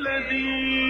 الذين 0.00 0.89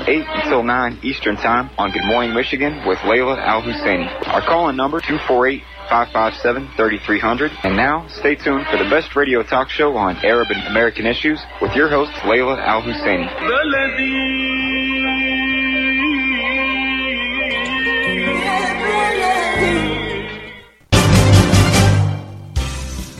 8 0.07 0.25
until 0.43 0.63
9 0.63 0.99
Eastern 1.03 1.35
Time 1.35 1.69
on 1.77 1.91
Good 1.91 2.05
Morning 2.05 2.33
Michigan 2.33 2.85
with 2.87 2.97
Layla 2.99 3.37
Al 3.37 3.61
Husseini. 3.61 4.07
Our 4.27 4.41
call 4.41 4.69
in 4.69 4.75
number 4.75 4.99
248 4.99 5.63
557 5.89 6.69
3300. 6.75 7.51
And 7.63 7.75
now, 7.75 8.07
stay 8.07 8.35
tuned 8.35 8.65
for 8.67 8.77
the 8.77 8.89
best 8.89 9.15
radio 9.15 9.43
talk 9.43 9.69
show 9.69 9.97
on 9.97 10.17
Arab 10.25 10.49
and 10.51 10.65
American 10.67 11.05
issues 11.05 11.41
with 11.61 11.75
your 11.75 11.89
host, 11.89 12.11
Layla 12.23 12.57
Al 12.59 12.81
Husseini. 12.81 13.27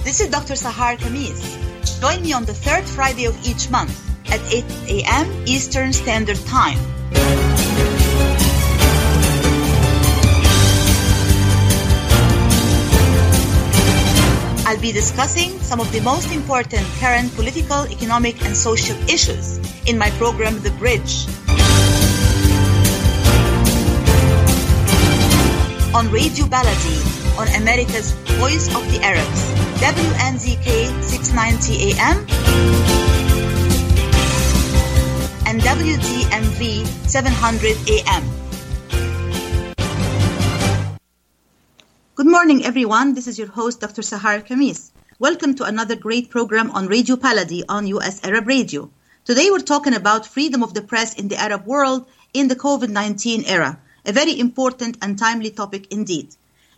This 0.03 0.19
is 0.19 0.29
Dr. 0.29 0.55
Sahar 0.55 0.97
Khamis. 0.97 2.01
Join 2.01 2.21
me 2.21 2.33
on 2.33 2.45
the 2.45 2.53
third 2.53 2.83
Friday 2.83 3.25
of 3.25 3.37
each 3.47 3.69
month 3.69 4.10
at 4.31 4.41
8 4.51 4.65
a.m. 4.87 5.27
Eastern 5.45 5.91
Standard 5.93 6.39
Time. 6.47 6.79
I'll 14.65 14.79
be 14.79 14.93
discussing 14.93 15.59
some 15.59 15.81
of 15.81 15.91
the 15.91 15.99
most 15.99 16.31
important 16.31 16.87
current 16.99 17.35
political, 17.35 17.85
economic, 17.91 18.41
and 18.45 18.55
social 18.55 18.95
issues 19.09 19.59
in 19.85 19.97
my 19.97 20.09
program, 20.11 20.61
The 20.61 20.71
Bridge. 20.79 21.27
On 25.93 26.09
Radio 26.09 26.45
Baladi, 26.45 26.97
on 27.37 27.47
America's 27.61 28.13
Voice 28.39 28.73
of 28.73 28.87
the 28.93 29.03
Arabs, 29.03 29.41
WNZK 29.83 31.03
690 31.03 31.99
AM 31.99 33.00
and 35.51 35.59
WDMV 35.63 36.85
700 37.09 37.75
AM. 37.89 38.23
Good 42.15 42.25
morning, 42.25 42.63
everyone. 42.63 43.15
This 43.15 43.27
is 43.27 43.37
your 43.37 43.49
host, 43.49 43.81
Dr. 43.81 44.01
Sahar 44.01 44.47
Khamis. 44.47 44.91
Welcome 45.19 45.55
to 45.55 45.65
another 45.65 45.97
great 45.97 46.29
program 46.29 46.71
on 46.71 46.87
Radio 46.87 47.17
Baladi 47.17 47.63
on 47.67 47.85
US 47.87 48.23
Arab 48.23 48.47
Radio. 48.47 48.89
Today, 49.25 49.51
we're 49.51 49.59
talking 49.73 49.93
about 49.93 50.25
freedom 50.25 50.63
of 50.63 50.73
the 50.73 50.81
press 50.81 51.15
in 51.15 51.27
the 51.27 51.35
Arab 51.35 51.65
world 51.65 52.07
in 52.33 52.47
the 52.47 52.55
COVID 52.55 52.87
19 52.87 53.43
era, 53.43 53.77
a 54.05 54.13
very 54.13 54.39
important 54.39 54.99
and 55.01 55.19
timely 55.19 55.49
topic 55.49 55.91
indeed. 55.91 56.33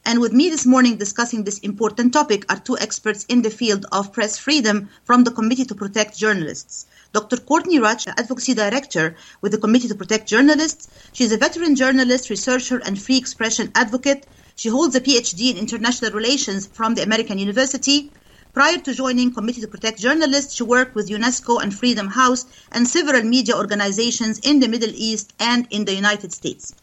And 0.05 0.19
with 0.19 0.33
me 0.33 0.49
this 0.49 0.65
morning 0.65 0.97
discussing 0.97 1.43
this 1.43 1.59
important 1.59 2.11
topic 2.11 2.45
are 2.51 2.59
two 2.59 2.77
experts 2.77 3.25
in 3.29 3.41
the 3.41 3.49
field 3.49 3.85
of 3.89 4.11
press 4.11 4.37
freedom 4.37 4.89
from 5.05 5.23
the 5.23 5.31
Committee 5.31 5.63
to 5.63 5.75
Protect 5.75 6.17
Journalists. 6.17 6.85
Dr. 7.13 7.37
Courtney 7.37 7.79
Radsch, 7.79 8.07
Advocacy 8.07 8.53
Director 8.53 9.15
with 9.39 9.53
the 9.53 9.57
Committee 9.57 9.87
to 9.87 9.95
Protect 9.95 10.27
Journalists. 10.27 10.89
She's 11.13 11.31
a 11.31 11.37
veteran 11.37 11.75
journalist, 11.75 12.29
researcher, 12.29 12.81
and 12.85 13.01
free 13.01 13.15
expression 13.15 13.71
advocate. 13.75 14.27
She 14.57 14.67
holds 14.67 14.93
a 14.95 14.99
PhD 14.99 15.51
in 15.51 15.57
International 15.57 16.11
Relations 16.11 16.67
from 16.67 16.95
the 16.95 17.03
American 17.03 17.39
University. 17.39 18.11
Prior 18.53 18.79
to 18.79 18.93
joining 18.93 19.33
Committee 19.33 19.61
to 19.61 19.69
Protect 19.69 19.99
Journalists, 19.99 20.53
she 20.53 20.63
worked 20.63 20.95
with 20.95 21.09
UNESCO 21.09 21.63
and 21.63 21.73
Freedom 21.73 22.07
House 22.07 22.45
and 22.73 22.85
several 22.85 23.23
media 23.23 23.55
organizations 23.55 24.39
in 24.39 24.59
the 24.59 24.67
Middle 24.67 24.91
East 24.93 25.31
and 25.39 25.65
in 25.69 25.85
the 25.85 25.95
United 25.95 26.33
States. 26.33 26.73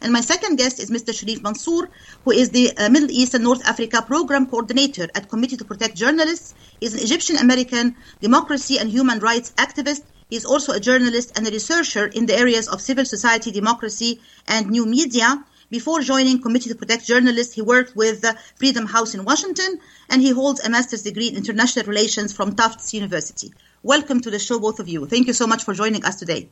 And 0.00 0.12
my 0.12 0.20
second 0.20 0.56
guest 0.56 0.78
is 0.78 0.90
Mr. 0.90 1.12
Sharif 1.12 1.42
Mansour, 1.42 1.88
who 2.24 2.30
is 2.30 2.50
the 2.50 2.76
uh, 2.76 2.88
Middle 2.88 3.10
East 3.10 3.34
and 3.34 3.42
North 3.42 3.66
Africa 3.66 4.00
Program 4.02 4.46
Coordinator 4.46 5.08
at 5.14 5.28
Committee 5.28 5.56
to 5.56 5.64
Protect 5.64 5.96
Journalists. 5.96 6.54
He's 6.78 6.94
an 6.94 7.00
Egyptian 7.00 7.36
American 7.36 7.96
democracy 8.20 8.78
and 8.78 8.88
human 8.88 9.18
rights 9.18 9.52
activist. 9.58 10.02
He 10.30 10.36
is 10.36 10.44
also 10.44 10.72
a 10.72 10.80
journalist 10.80 11.36
and 11.36 11.48
a 11.48 11.50
researcher 11.50 12.06
in 12.06 12.26
the 12.26 12.38
areas 12.38 12.68
of 12.68 12.80
civil 12.80 13.04
society, 13.04 13.50
democracy, 13.50 14.20
and 14.46 14.70
new 14.70 14.86
media. 14.86 15.44
Before 15.70 16.00
joining 16.00 16.40
Committee 16.40 16.70
to 16.70 16.76
Protect 16.76 17.04
Journalists, 17.04 17.54
he 17.54 17.62
worked 17.62 17.96
with 17.96 18.24
Freedom 18.56 18.86
House 18.86 19.14
in 19.14 19.24
Washington, 19.24 19.80
and 20.08 20.22
he 20.22 20.30
holds 20.30 20.60
a 20.64 20.70
master's 20.70 21.02
degree 21.02 21.28
in 21.28 21.36
international 21.36 21.86
relations 21.86 22.32
from 22.32 22.54
Tufts 22.54 22.94
University. 22.94 23.52
Welcome 23.82 24.20
to 24.20 24.30
the 24.30 24.38
show, 24.38 24.60
both 24.60 24.80
of 24.80 24.88
you. 24.88 25.06
Thank 25.06 25.26
you 25.26 25.32
so 25.32 25.46
much 25.46 25.64
for 25.64 25.74
joining 25.74 26.04
us 26.04 26.16
today. 26.16 26.48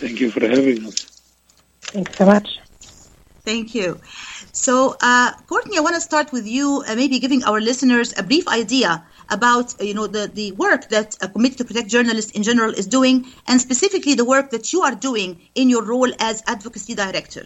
Thank 0.00 0.20
you 0.20 0.30
for 0.30 0.40
having 0.40 0.86
us. 0.86 1.19
Thanks 1.92 2.16
so 2.16 2.26
much. 2.26 2.48
Thank 3.44 3.74
you. 3.74 3.98
So, 4.52 4.96
uh, 5.00 5.32
Courtney, 5.48 5.78
I 5.78 5.80
want 5.80 5.96
to 5.96 6.00
start 6.00 6.32
with 6.32 6.46
you, 6.46 6.84
uh, 6.86 6.94
maybe 6.94 7.18
giving 7.18 7.42
our 7.44 7.60
listeners 7.60 8.12
a 8.16 8.22
brief 8.22 8.46
idea 8.46 9.04
about, 9.30 9.80
uh, 9.80 9.84
you 9.84 9.94
know, 9.94 10.06
the, 10.06 10.30
the 10.32 10.52
work 10.52 10.88
that 10.90 11.16
a 11.20 11.28
Committee 11.28 11.56
to 11.56 11.64
Protect 11.64 11.88
Journalists 11.88 12.32
in 12.32 12.42
general 12.42 12.72
is 12.72 12.86
doing, 12.86 13.26
and 13.48 13.60
specifically 13.60 14.14
the 14.14 14.24
work 14.24 14.50
that 14.50 14.72
you 14.72 14.82
are 14.82 14.94
doing 14.94 15.40
in 15.54 15.70
your 15.70 15.84
role 15.84 16.12
as 16.20 16.42
advocacy 16.46 16.94
director. 16.94 17.44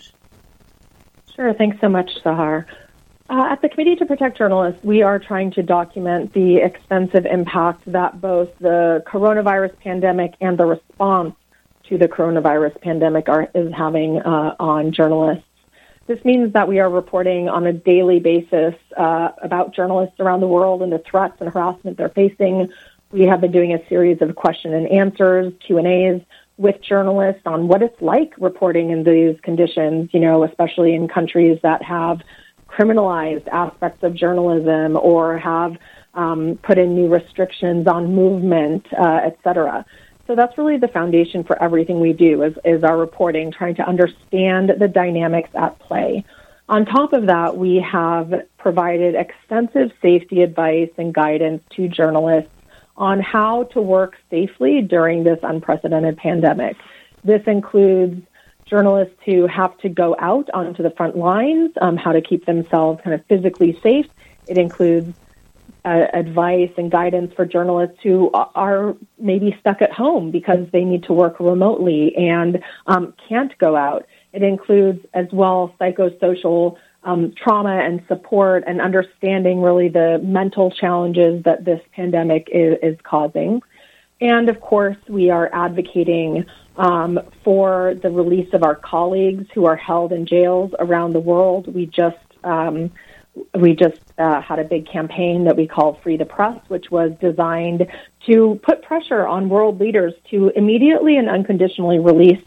Sure. 1.35 1.53
Thanks 1.55 1.79
so 1.81 1.89
much, 1.89 2.11
Sahar. 2.25 2.67
Uh, 3.31 3.47
at 3.51 3.63
the 3.63 3.69
Committee 3.69 3.97
to 3.97 4.05
Protect 4.05 4.37
Journalists, 4.37 4.85
we 4.85 5.03
are 5.03 5.19
trying 5.19 5.51
to 5.53 5.63
document 5.63 6.35
the 6.35 6.59
extensive 6.59 7.25
impact 7.25 7.81
that 7.91 8.21
both 8.21 8.51
the 8.61 9.03
coronavirus 9.07 9.79
pandemic 9.81 10.35
and 10.41 10.59
the 10.59 10.67
response 10.67 11.35
to 11.89 11.99
the 11.99 12.09
coronavirus 12.09 12.81
pandemic 12.81 13.29
are, 13.29 13.49
is 13.55 13.73
having 13.73 14.19
uh, 14.19 14.57
on 14.59 14.93
journalists. 14.93 15.45
This 16.07 16.23
means 16.25 16.53
that 16.53 16.69
we 16.69 16.81
are 16.81 16.91
reporting 16.91 17.49
on 17.49 17.67
a 17.67 17.73
daily 17.73 18.21
basis 18.21 18.75
uh, 18.97 19.31
about 19.43 19.75
journalists 19.75 20.21
around 20.21 20.41
the 20.41 20.47
world 20.47 20.83
and 20.83 20.93
the 20.93 20.99
threats 20.99 21.37
and 21.41 21.51
harassment 21.51 21.97
they're 21.97 22.11
facing. 22.11 22.69
We 23.11 23.23
have 23.23 23.41
been 23.41 23.53
doing 23.53 23.73
a 23.73 23.89
series 23.89 24.21
of 24.21 24.35
question 24.35 24.75
and 24.75 24.87
answers, 24.89 25.53
Q 25.67 25.79
and 25.79 25.87
A's 25.87 26.21
with 26.57 26.81
journalists 26.83 27.43
on 27.47 27.69
what 27.69 27.83
it's 27.83 28.01
like 28.01 28.35
reporting 28.39 28.91
in 28.91 29.03
these 29.03 29.41
conditions. 29.41 30.11
You 30.13 30.21
know, 30.21 30.45
especially 30.45 30.95
in 30.95 31.09
countries 31.09 31.59
that 31.63 31.83
have 31.83 32.21
criminalized 32.69 33.47
aspects 33.49 34.03
of 34.03 34.15
journalism 34.15 34.97
or 34.97 35.39
have 35.39 35.77
um, 36.15 36.59
put 36.63 36.77
in 36.77 36.95
new 36.95 37.09
restrictions 37.09 37.87
on 37.87 38.15
movement, 38.15 38.87
uh, 38.93 39.21
et 39.25 39.39
cetera. 39.43 39.87
So 40.27 40.35
that's 40.35 40.57
really 40.57 40.79
the 40.79 40.89
foundation 40.89 41.45
for 41.45 41.63
everything 41.63 42.01
we 42.01 42.13
do 42.13 42.43
is, 42.43 42.55
is 42.65 42.83
our 42.83 42.97
reporting, 42.97 43.53
trying 43.53 43.75
to 43.77 43.87
understand 43.87 44.73
the 44.79 44.89
dynamics 44.89 45.51
at 45.55 45.79
play. 45.79 46.25
On 46.69 46.87
top 46.87 47.13
of 47.13 47.27
that, 47.27 47.57
we 47.59 47.77
have 47.81 48.33
provided 48.57 49.15
extensive 49.15 49.93
safety 50.01 50.43
advice 50.43 50.91
and 50.97 51.13
guidance 51.13 51.63
to 51.77 51.89
journalists 51.89 52.51
on 52.97 53.21
how 53.21 53.65
to 53.65 53.83
work 53.83 54.17
safely 54.31 54.81
during 54.81 55.25
this 55.25 55.39
unprecedented 55.43 56.17
pandemic. 56.17 56.77
This 57.23 57.43
includes 57.47 58.23
journalists 58.65 59.17
who 59.27 59.47
have 59.47 59.77
to 59.79 59.91
go 59.91 60.17
out 60.19 60.49
onto 60.55 60.83
the 60.83 60.91
front 60.91 61.17
lines, 61.17 61.73
um, 61.81 61.99
how 61.99 62.13
to 62.13 62.23
keep 62.23 62.47
themselves 62.47 63.01
kind 63.05 63.15
of 63.15 63.25
physically 63.27 63.79
safe. 63.83 64.07
It 64.47 64.57
includes 64.57 65.15
uh, 65.85 66.07
advice 66.15 66.71
and 66.79 66.91
guidance 66.91 67.33
for 67.35 67.45
journalists 67.45 67.99
who 68.03 68.31
are 68.33 68.97
maybe 69.19 69.57
stuck 69.61 69.83
at 69.83 69.93
home 69.93 70.31
because 70.31 70.67
they 70.73 70.85
need 70.85 71.05
to 71.05 71.13
work 71.13 71.39
remotely 71.41 72.15
and 72.17 72.63
um, 72.87 73.13
can't 73.29 73.57
go 73.59 73.77
out. 73.77 74.07
It 74.33 74.43
includes 74.43 75.05
as 75.13 75.27
well 75.33 75.75
psychosocial 75.81 76.77
um, 77.03 77.35
trauma 77.37 77.77
and 77.77 78.03
support 78.09 78.65
and 78.67 78.81
understanding 78.81 79.61
really 79.61 79.89
the 79.89 80.21
mental 80.23 80.71
challenges 80.71 81.43
that 81.45 81.65
this 81.65 81.81
pandemic 81.95 82.49
is, 82.51 82.79
is 82.83 82.99
causing. 83.03 83.61
And 84.21 84.49
of 84.49 84.61
course, 84.61 84.97
we 85.09 85.29
are 85.29 85.51
advocating 85.53 86.47
um, 86.77 87.21
for 87.43 87.95
the 88.03 88.11
release 88.11 88.53
of 88.55 88.63
our 88.63 88.75
colleagues 88.75 89.47
who 89.55 89.67
are 89.67 89.77
held 89.77 90.13
in 90.13 90.25
jails 90.25 90.73
around 90.79 91.13
the 91.13 91.21
world. 91.21 91.73
We 91.73 91.87
just 91.87 92.17
um, 92.43 92.91
we 93.55 93.75
just 93.75 94.01
uh, 94.19 94.41
had 94.41 94.59
a 94.59 94.65
big 94.65 94.89
campaign 94.89 95.45
that 95.45 95.57
we 95.57 95.67
call 95.67 95.95
Free 96.03 96.17
the 96.17 96.25
Press, 96.25 96.61
which 96.69 96.91
was 96.91 97.13
designed 97.21 97.87
to 98.27 98.61
put 98.63 98.83
pressure 98.83 99.27
on 99.27 99.49
world 99.49 99.81
leaders 99.81 100.15
to 100.31 100.51
immediately 100.55 101.17
and 101.17 101.29
unconditionally 101.29 101.99
release 101.99 102.43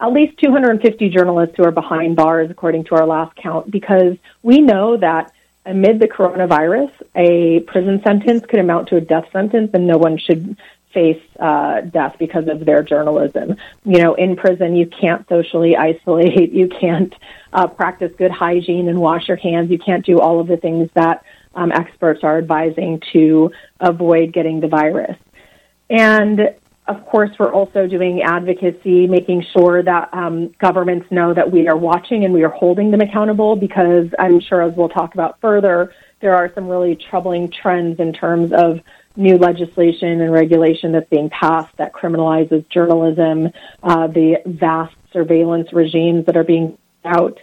at 0.00 0.12
least 0.12 0.38
250 0.38 1.08
journalists 1.08 1.56
who 1.56 1.64
are 1.64 1.72
behind 1.72 2.16
bars, 2.16 2.50
according 2.50 2.84
to 2.84 2.94
our 2.94 3.06
last 3.06 3.34
count, 3.36 3.70
because 3.70 4.16
we 4.42 4.60
know 4.60 4.96
that 4.96 5.32
amid 5.66 5.98
the 5.98 6.08
coronavirus, 6.08 6.90
a 7.14 7.60
prison 7.60 8.00
sentence 8.02 8.44
could 8.46 8.60
amount 8.60 8.88
to 8.88 8.96
a 8.96 9.00
death 9.00 9.26
sentence, 9.32 9.70
and 9.74 9.86
no 9.86 9.98
one 9.98 10.16
should 10.16 10.56
face 10.92 11.22
uh, 11.38 11.82
death 11.82 12.16
because 12.18 12.48
of 12.48 12.64
their 12.64 12.82
journalism. 12.82 13.56
You 13.84 14.02
know, 14.02 14.14
in 14.14 14.36
prison, 14.36 14.76
you 14.76 14.86
can't 14.86 15.28
socially 15.28 15.76
isolate, 15.76 16.52
you 16.52 16.68
can't 16.68 17.14
uh, 17.52 17.66
practice 17.66 18.12
good 18.16 18.30
hygiene 18.30 18.88
and 18.88 18.98
wash 18.98 19.28
your 19.28 19.36
hands, 19.36 19.70
you 19.70 19.78
can't 19.78 20.04
do 20.04 20.18
all 20.18 20.40
of 20.40 20.46
the 20.46 20.56
things 20.56 20.90
that 20.94 21.24
um, 21.54 21.72
experts 21.72 22.20
are 22.22 22.38
advising 22.38 23.02
to 23.12 23.50
avoid 23.80 24.32
getting 24.32 24.60
the 24.60 24.68
virus. 24.68 25.16
And 25.90 26.54
of 26.88 27.04
course, 27.04 27.30
we're 27.38 27.52
also 27.52 27.86
doing 27.86 28.22
advocacy, 28.22 29.06
making 29.06 29.44
sure 29.52 29.82
that 29.82 30.08
um, 30.14 30.48
governments 30.58 31.10
know 31.10 31.34
that 31.34 31.50
we 31.50 31.68
are 31.68 31.76
watching 31.76 32.24
and 32.24 32.32
we 32.32 32.44
are 32.44 32.50
holding 32.50 32.90
them 32.90 33.02
accountable 33.02 33.56
because 33.56 34.08
I'm 34.18 34.40
sure, 34.40 34.62
as 34.62 34.74
we'll 34.74 34.88
talk 34.88 35.12
about 35.12 35.38
further, 35.40 35.92
there 36.20 36.34
are 36.34 36.50
some 36.54 36.66
really 36.66 36.96
troubling 36.96 37.50
trends 37.50 38.00
in 38.00 38.14
terms 38.14 38.52
of 38.52 38.80
new 39.18 39.36
legislation 39.36 40.20
and 40.20 40.32
regulation 40.32 40.92
that's 40.92 41.08
being 41.10 41.28
passed 41.28 41.76
that 41.76 41.92
criminalizes 41.92 42.66
journalism, 42.70 43.50
uh, 43.82 44.06
the 44.06 44.36
vast 44.46 44.94
surveillance 45.12 45.72
regimes 45.72 46.24
that 46.26 46.36
are 46.36 46.44
being 46.44 46.78
out 47.04 47.38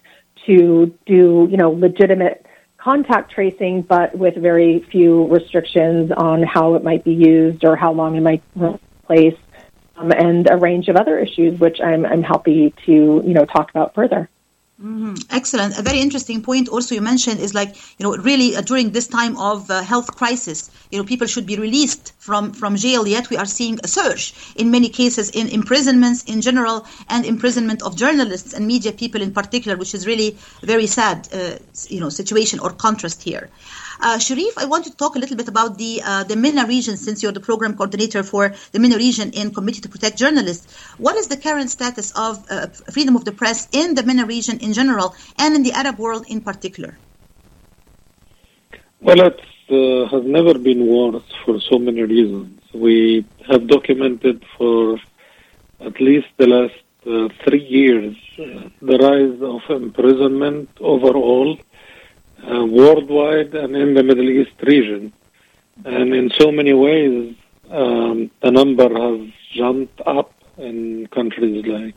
to 0.46 0.94
do, 1.06 1.48
you 1.52 1.58
know, 1.58 1.72
legitimate 1.72 2.46
contact 2.78 3.32
tracing, 3.32 3.82
but 3.82 4.18
with 4.18 4.36
very 4.36 4.80
few 4.92 5.28
restrictions 5.28 6.12
on 6.16 6.44
how 6.44 6.76
it 6.76 6.84
might 6.84 7.04
be 7.04 7.14
used 7.14 7.66
or 7.66 7.76
how 7.76 7.92
long 7.92 8.16
it 8.16 8.22
might 8.22 8.44
place, 9.06 9.36
um, 9.98 10.12
and 10.12 10.50
a 10.50 10.58
range 10.58 10.88
of 10.88 10.96
other 10.96 11.20
issues, 11.20 11.60
which 11.60 11.82
I'm, 11.82 12.06
I'm 12.06 12.24
happy 12.24 12.74
to, 12.86 12.92
you 12.92 13.34
know, 13.34 13.46
talk 13.46 13.70
about 13.70 13.96
further. 13.96 14.30
Mm-hmm. 14.82 15.14
Excellent. 15.30 15.80
A 15.80 15.82
very 15.82 16.02
interesting 16.02 16.42
point 16.42 16.68
also 16.68 16.96
you 16.96 17.02
mentioned 17.02 17.40
is 17.40 17.54
like, 17.54 17.78
you 17.98 18.04
know, 18.04 18.18
really 18.18 18.58
uh, 18.58 18.62
during 18.62 18.92
this 18.92 19.08
time 19.08 19.38
of 19.38 19.72
uh, 19.72 19.82
health 19.82 20.14
crisis, 20.18 20.70
you 20.92 20.98
know, 20.98 21.06
people 21.06 21.28
should 21.28 21.46
be 21.46 21.56
released 21.56 22.12
from, 22.20 22.52
from 22.52 22.76
jail, 22.76 23.08
yet 23.08 23.30
we 23.30 23.38
are 23.38 23.46
seeing 23.46 23.80
a 23.86 23.88
surge 23.88 24.34
in 24.58 24.72
many 24.72 24.90
cases 24.90 25.30
in 25.30 25.48
imprisonments 25.48 26.26
in 26.26 26.42
general 26.42 26.86
and 27.08 27.26
imprisonment 27.26 27.84
of 27.84 27.96
journalists 27.96 28.54
and 28.54 28.68
media 28.68 28.92
people 28.92 29.22
in 29.22 29.32
particular, 29.32 29.78
which 29.78 29.94
is 29.96 30.06
really 30.06 30.38
very 30.62 30.88
sad, 30.88 31.30
uh, 31.34 31.56
you 31.88 32.02
know, 32.02 32.10
situation 32.10 32.60
or 32.60 32.72
contrast 32.72 33.24
here. 33.24 33.50
Uh, 34.00 34.20
Sharif, 34.20 34.58
I 34.58 34.66
want 34.66 34.86
to 34.86 34.96
talk 34.96 35.16
a 35.16 35.20
little 35.20 35.38
bit 35.38 35.48
about 35.48 35.78
the 35.78 36.02
uh, 36.04 36.24
the 36.24 36.36
MENA 36.36 36.66
region, 36.68 36.98
since 36.98 37.24
you're 37.24 37.32
the 37.32 37.40
program 37.40 37.76
coordinator 37.76 38.24
for 38.24 38.54
the 38.72 38.80
MENA 38.80 38.98
region 38.98 39.32
in 39.32 39.54
Committee 39.54 39.82
to 39.82 39.90
Protect 39.90 40.18
Journalists. 40.18 40.74
What 40.98 41.16
is 41.16 41.28
the 41.28 41.38
current 41.38 41.70
status 41.70 42.12
of 42.12 42.46
uh, 42.50 42.68
freedom 42.92 43.16
of 43.16 43.26
the 43.26 43.32
press 43.32 43.68
in 43.72 43.96
the 43.96 44.04
MENA 44.04 44.26
region 44.26 44.60
in 44.60 44.74
general 44.74 45.16
and 45.38 45.56
in 45.56 45.64
the 45.64 45.72
Arab 45.74 45.98
world 45.98 46.26
in 46.28 46.42
particular? 46.42 46.98
Well, 49.00 49.22
it 49.22 49.40
uh, 49.70 50.10
has 50.10 50.24
never 50.26 50.58
been 50.58 50.88
worse 50.88 51.24
for 51.46 51.60
so 51.62 51.80
many 51.80 52.02
reasons. 52.02 52.60
We 52.74 53.26
have 53.48 53.68
documented 53.68 54.44
for 54.58 55.00
at 55.80 56.02
least 56.02 56.28
the 56.38 56.48
last 56.48 56.82
uh, 57.06 57.30
three 57.44 57.64
years 57.64 58.16
the 58.82 58.98
rise 58.98 59.40
of 59.42 59.62
imprisonment 59.82 60.70
overall 60.80 61.58
uh, 62.44 62.66
worldwide 62.66 63.54
and 63.56 63.76
in 63.76 63.94
the 63.94 64.04
Middle 64.04 64.30
East 64.30 64.56
region. 64.62 65.14
And 65.84 66.14
in 66.14 66.32
so 66.40 66.52
many 66.52 66.74
ways, 66.74 67.36
um, 67.70 68.32
the 68.42 68.52
number 68.52 68.88
has 68.88 69.30
jumped 69.54 70.00
up 70.06 70.34
in 70.58 71.08
countries 71.08 71.66
like 71.66 71.96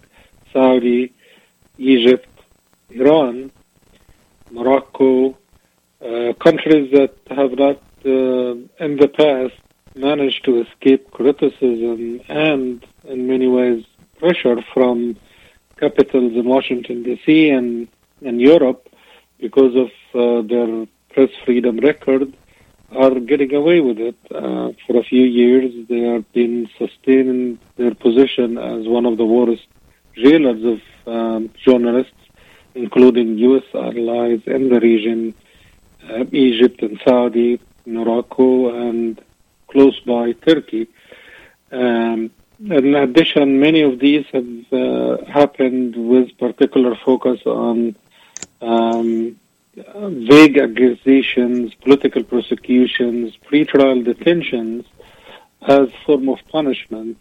Saudi, 0.52 1.12
Egypt, 1.79 2.29
Iran, 2.90 3.50
Morocco, 4.50 5.37
uh, 6.05 6.32
countries 6.35 6.91
that 6.93 7.14
have 7.31 7.52
not 7.52 7.82
uh, 8.05 8.55
in 8.84 8.96
the 8.96 9.08
past 9.08 9.55
managed 9.94 10.44
to 10.44 10.61
escape 10.62 11.11
criticism 11.11 12.20
and, 12.29 12.84
in 13.05 13.26
many 13.26 13.46
ways, 13.46 13.84
pressure 14.19 14.62
from 14.73 15.17
capitals 15.79 16.32
in 16.34 16.44
Washington, 16.44 17.02
D.C. 17.02 17.50
and, 17.50 17.88
and 18.25 18.41
Europe 18.41 18.88
because 19.38 19.75
of 19.76 19.90
uh, 20.14 20.43
their 20.43 20.87
press 21.11 21.31
freedom 21.44 21.79
record, 21.79 22.32
are 22.93 23.20
getting 23.20 23.55
away 23.55 23.81
with 23.81 23.99
it. 23.99 24.17
Uh, 24.31 24.73
for 24.87 24.96
a 24.99 25.02
few 25.02 25.25
years, 25.25 25.73
they 25.88 26.00
have 26.00 26.31
been 26.32 26.69
sustaining 26.79 27.58
their 27.76 27.94
position 27.94 28.56
as 28.58 28.87
one 28.87 29.06
of 29.06 29.19
the 29.19 29.25
worst 29.25 29.67
jailers 30.14 30.64
of 30.64 30.81
um, 31.06 31.50
journalists, 31.56 32.12
including 32.75 33.38
U.S. 33.38 33.64
allies 33.75 34.40
in 34.46 34.69
the 34.69 34.81
region, 34.81 35.35
uh, 36.08 36.25
Egypt 36.32 36.82
and 36.82 37.00
Saudi, 37.05 37.61
Morocco, 37.87 38.88
and 38.88 39.20
close 39.69 39.99
by 40.00 40.32
Turkey. 40.32 40.88
Um, 41.70 42.31
in 42.61 42.94
addition, 42.94 43.61
many 43.61 43.82
of 43.82 44.00
these 44.00 44.26
have 44.32 44.73
uh, 44.73 45.25
happened 45.26 45.94
with 45.96 46.37
particular 46.38 46.96
focus 46.96 47.41
on 47.46 47.94
um, 48.60 49.38
vague 49.76 50.58
accusations, 50.58 51.75
political 51.75 52.22
prosecutions, 52.25 53.37
pretrial 53.50 54.05
detentions 54.05 54.84
as 55.62 55.88
form 56.05 56.28
of 56.28 56.38
punishment. 56.50 57.20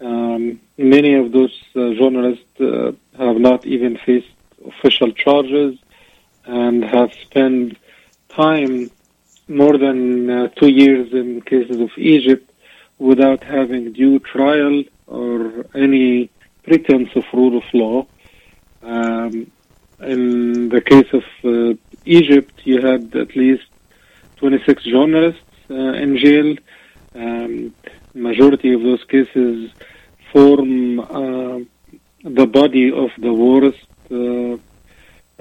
Um, 0.00 0.60
many 0.76 1.14
of 1.14 1.32
those 1.32 1.56
uh, 1.76 1.94
journalists 1.94 2.60
uh, 2.60 2.92
have 3.16 3.36
not 3.38 3.64
even 3.66 3.98
faced 3.98 4.28
official 4.66 5.12
charges 5.12 5.78
and 6.44 6.84
have 6.84 7.12
spent 7.14 7.78
time 8.28 8.90
more 9.48 9.76
than 9.78 10.30
uh, 10.30 10.48
two 10.48 10.68
years 10.68 11.12
in 11.12 11.40
cases 11.42 11.78
of 11.80 11.90
Egypt 11.96 12.50
without 12.98 13.42
having 13.44 13.92
due 13.92 14.18
trial 14.18 14.82
or 15.06 15.66
any 15.74 16.30
pretense 16.62 17.10
of 17.14 17.24
rule 17.32 17.56
of 17.58 17.64
law. 17.72 18.06
Um, 18.82 19.50
in 20.02 20.68
the 20.68 20.80
case 20.80 21.08
of 21.12 21.24
uh, 21.44 21.74
Egypt, 22.04 22.52
you 22.64 22.80
had 22.80 23.14
at 23.14 23.36
least 23.36 23.64
26 24.36 24.84
journalists 24.84 25.40
uh, 25.70 25.74
in 25.74 26.16
jail. 26.18 26.56
Um, 27.14 27.74
majority 28.14 28.72
of 28.72 28.82
those 28.82 29.04
cases 29.04 29.70
form 30.32 31.00
uh, 31.00 31.58
the 32.24 32.46
body 32.46 32.90
of 32.92 33.10
the 33.18 33.32
worst 33.32 33.86
uh, 34.10 34.54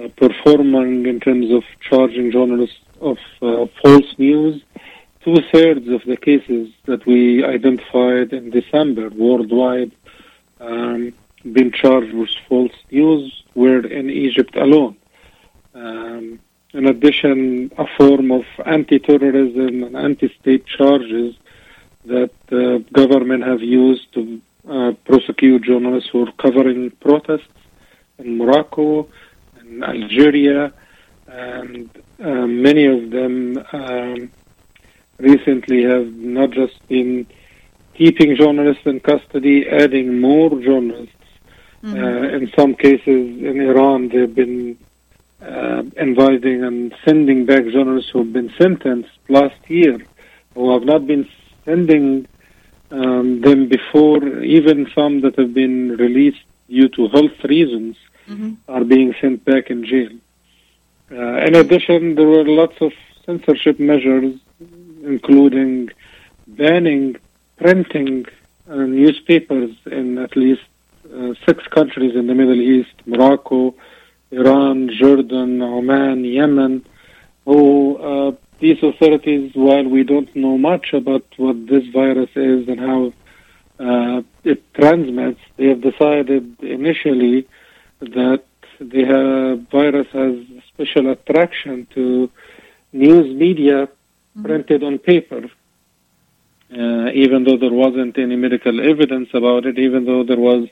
uh, 0.02 0.08
performing 0.16 1.06
in 1.06 1.20
terms 1.20 1.52
of 1.52 1.64
charging 1.80 2.32
journalists 2.32 2.80
of 3.00 3.18
uh, 3.42 3.66
false 3.82 4.18
news. 4.18 4.62
Two 5.24 5.38
thirds 5.52 5.88
of 5.90 6.04
the 6.06 6.18
cases 6.18 6.72
that 6.86 7.06
we 7.06 7.44
identified 7.44 8.34
in 8.34 8.50
December 8.50 9.10
worldwide 9.10 9.92
um, 10.60 11.14
been 11.44 11.72
charged 11.72 12.14
with 12.14 12.30
false 12.48 12.74
news 12.92 13.44
were 13.56 13.86
in 13.86 14.10
Egypt 14.10 14.56
alone. 14.56 14.96
Um, 15.74 16.40
in 16.74 16.88
addition, 16.88 17.72
a 17.78 17.86
form 17.98 18.32
of 18.32 18.46
anti-terrorism 18.66 19.84
and 19.84 19.96
anti-state 19.96 20.66
charges 20.66 21.36
that 22.06 22.32
the 22.48 22.76
uh, 22.76 22.78
government 22.94 23.44
have 23.44 23.62
used 23.62 24.12
to 24.14 24.42
uh, 24.68 24.92
prosecute 25.06 25.64
journalists 25.64 26.10
who 26.10 26.28
are 26.28 26.32
covering 26.34 26.92
protests 26.92 27.48
in 28.20 28.38
Morocco 28.38 29.08
and 29.60 29.84
Algeria, 29.84 30.72
and 31.28 31.90
uh, 32.20 32.48
many 32.48 32.86
of 32.86 33.12
them 33.12 33.64
um, 33.74 34.32
recently 35.18 35.84
have 35.84 36.14
not 36.14 36.52
just 36.52 36.88
been 36.88 37.28
keeping 37.94 38.36
journalists 38.36 38.86
in 38.86 39.00
custody, 39.00 39.68
adding 39.70 40.20
more 40.20 40.50
journalists 40.50 41.16
Mm-hmm. 41.84 42.04
Uh, 42.04 42.38
in 42.38 42.52
some 42.56 42.76
cases 42.76 43.42
in 43.42 43.60
Iran, 43.60 44.10
they've 44.10 44.34
been 44.34 44.78
uh, 45.42 45.84
inviting 45.98 46.64
and 46.64 46.94
sending 47.04 47.46
back 47.46 47.64
journalists 47.66 48.12
who 48.12 48.20
have 48.20 48.34
been 48.34 48.54
sentenced 48.58 49.10
last 49.30 49.58
year, 49.68 50.00
who 50.54 50.72
have 50.74 50.84
not 50.84 51.08
been 51.08 51.28
sending 51.66 52.28
um, 52.92 53.42
them 53.42 53.68
before. 53.68 54.24
Even 54.44 54.88
some 54.94 55.22
that 55.22 55.38
have 55.40 55.54
been 55.54 55.98
released 55.98 56.44
due 56.70 56.90
to 56.90 57.08
health 57.08 57.44
reasons 57.46 57.98
mm-hmm. 58.28 58.54
are 58.68 58.84
being 58.84 59.16
sent 59.20 59.44
back 59.44 59.72
in 59.72 59.84
jail. 59.86 60.12
Uh, 61.12 61.38
in 61.46 61.56
addition, 61.56 62.16
there 62.16 62.28
were 62.28 62.46
lots 62.46 62.80
of 62.80 62.94
censorship 63.26 63.80
measures, 63.80 64.40
including 65.04 65.90
banning 66.48 67.16
printing 67.58 68.26
uh, 68.70 68.76
newspapers 68.76 69.72
in 69.86 70.18
at 70.18 70.36
least 70.36 70.62
six 71.46 71.66
countries 71.68 72.16
in 72.16 72.28
the 72.28 72.34
Middle 72.34 72.62
East 72.62 72.94
Morocco, 73.06 73.76
Iran, 74.32 74.90
Jordan, 74.90 75.62
Oman, 75.62 76.24
Yemen, 76.24 76.86
who 77.46 77.98
uh, 77.98 78.32
these 78.60 78.82
authorities, 78.84 79.52
while 79.56 79.88
we 79.88 80.04
don't 80.04 80.34
know 80.36 80.58
much 80.58 80.94
about 80.94 81.26
what 81.38 81.68
this 81.68 81.86
virus 81.88 82.30
is 82.36 82.68
and 82.68 82.80
how 82.80 83.14
uh, 83.80 84.22
it 84.44 84.62
transmits, 84.74 85.40
they 85.58 85.68
have 85.68 85.82
decided 85.82 86.56
initially 86.62 87.48
that 88.00 88.44
the 88.80 89.04
uh, 89.04 89.56
virus 89.72 90.08
has 90.14 90.36
special 90.68 91.12
attraction 91.12 91.88
to 91.94 92.30
news 92.94 93.36
media 93.36 93.88
mm-hmm. 93.88 94.44
printed 94.44 94.84
on 94.84 95.00
paper. 95.00 95.50
Uh, 96.72 97.12
even 97.14 97.44
though 97.44 97.58
there 97.58 97.74
wasn't 97.74 98.18
any 98.18 98.38
medical 98.38 98.80
evidence 98.80 99.30
about 99.34 99.66
it, 99.66 99.78
even 99.78 100.06
though 100.06 100.24
there 100.24 100.40
was 100.40 100.70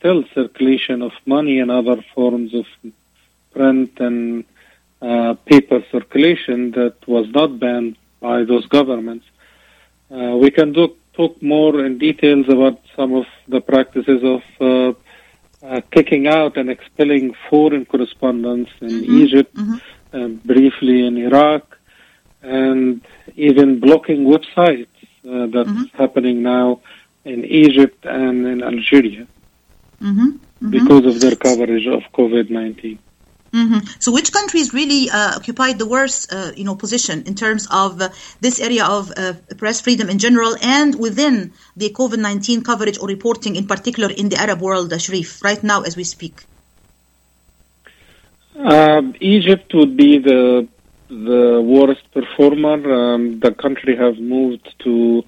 still 0.00 0.24
circulation 0.34 1.02
of 1.02 1.12
money 1.26 1.58
and 1.60 1.70
other 1.70 2.02
forms 2.14 2.54
of 2.54 2.66
print 3.52 3.92
and 4.00 4.44
uh, 5.02 5.34
paper 5.44 5.84
circulation 5.90 6.70
that 6.72 6.96
was 7.06 7.26
not 7.28 7.58
banned 7.58 7.96
by 8.20 8.44
those 8.44 8.66
governments. 8.66 9.26
Uh, 10.10 10.36
we 10.42 10.50
can 10.50 10.72
do, 10.72 10.94
talk 11.12 11.40
more 11.42 11.84
in 11.84 11.98
details 11.98 12.46
about 12.48 12.80
some 12.96 13.14
of 13.14 13.26
the 13.48 13.60
practices 13.60 14.20
of 14.34 14.42
uh, 14.60 14.92
uh 15.62 15.80
kicking 15.90 16.26
out 16.26 16.56
and 16.56 16.70
expelling 16.70 17.34
foreign 17.50 17.84
correspondents 17.84 18.70
in 18.80 18.88
mm-hmm. 18.88 19.22
Egypt, 19.22 19.54
mm-hmm. 19.54 20.34
briefly 20.52 21.06
in 21.06 21.18
Iraq, 21.18 21.64
and 22.42 23.02
even 23.36 23.78
blocking 23.78 24.24
websites 24.24 24.96
uh, 25.28 25.46
that's 25.54 25.68
mm-hmm. 25.68 25.96
happening 26.02 26.42
now 26.42 26.80
in 27.24 27.44
Egypt 27.44 28.00
and 28.06 28.46
in 28.46 28.62
Algeria 28.62 29.26
mm-hmm. 30.00 30.28
Mm-hmm. 30.28 30.70
because 30.70 31.06
of 31.06 31.20
their 31.20 31.36
coverage 31.36 31.86
of 31.86 32.02
COVID 32.12 32.50
19. 32.50 32.98
Mm-hmm. 33.52 33.78
So, 33.98 34.12
which 34.12 34.32
countries 34.32 34.72
really 34.72 35.10
uh, 35.10 35.36
occupied 35.36 35.78
the 35.78 35.86
worst, 35.86 36.32
uh, 36.32 36.52
you 36.56 36.62
know, 36.62 36.76
position 36.76 37.24
in 37.26 37.34
terms 37.34 37.66
of 37.70 38.00
uh, 38.00 38.10
this 38.40 38.60
area 38.60 38.84
of 38.84 39.12
uh, 39.16 39.32
press 39.58 39.80
freedom 39.80 40.08
in 40.08 40.18
general, 40.18 40.54
and 40.62 40.94
within 40.94 41.52
the 41.76 41.90
COVID 41.90 42.18
nineteen 42.18 42.62
coverage 42.62 42.98
or 43.00 43.08
reporting, 43.08 43.56
in 43.56 43.66
particular, 43.66 44.08
in 44.08 44.28
the 44.28 44.36
Arab 44.36 44.60
world, 44.60 44.88
Sharif, 45.00 45.42
right 45.42 45.60
now 45.64 45.82
as 45.82 45.96
we 45.96 46.04
speak? 46.04 46.44
Um, 48.54 49.14
Egypt 49.20 49.74
would 49.74 49.96
be 49.96 50.18
the 50.18 50.68
the 51.08 51.60
worst 51.60 52.04
performer. 52.12 52.78
Um, 52.92 53.40
the 53.40 53.50
country 53.50 53.96
has 53.96 54.16
moved 54.18 54.64
to 54.84 55.24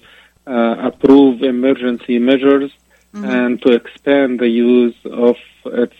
uh, 0.47 0.75
approve 0.89 1.41
emergency 1.41 2.19
measures 2.19 2.71
mm-hmm. 3.13 3.25
and 3.25 3.61
to 3.61 3.71
expand 3.73 4.39
the 4.39 4.49
use 4.49 4.95
of 5.05 5.37
its 5.65 5.95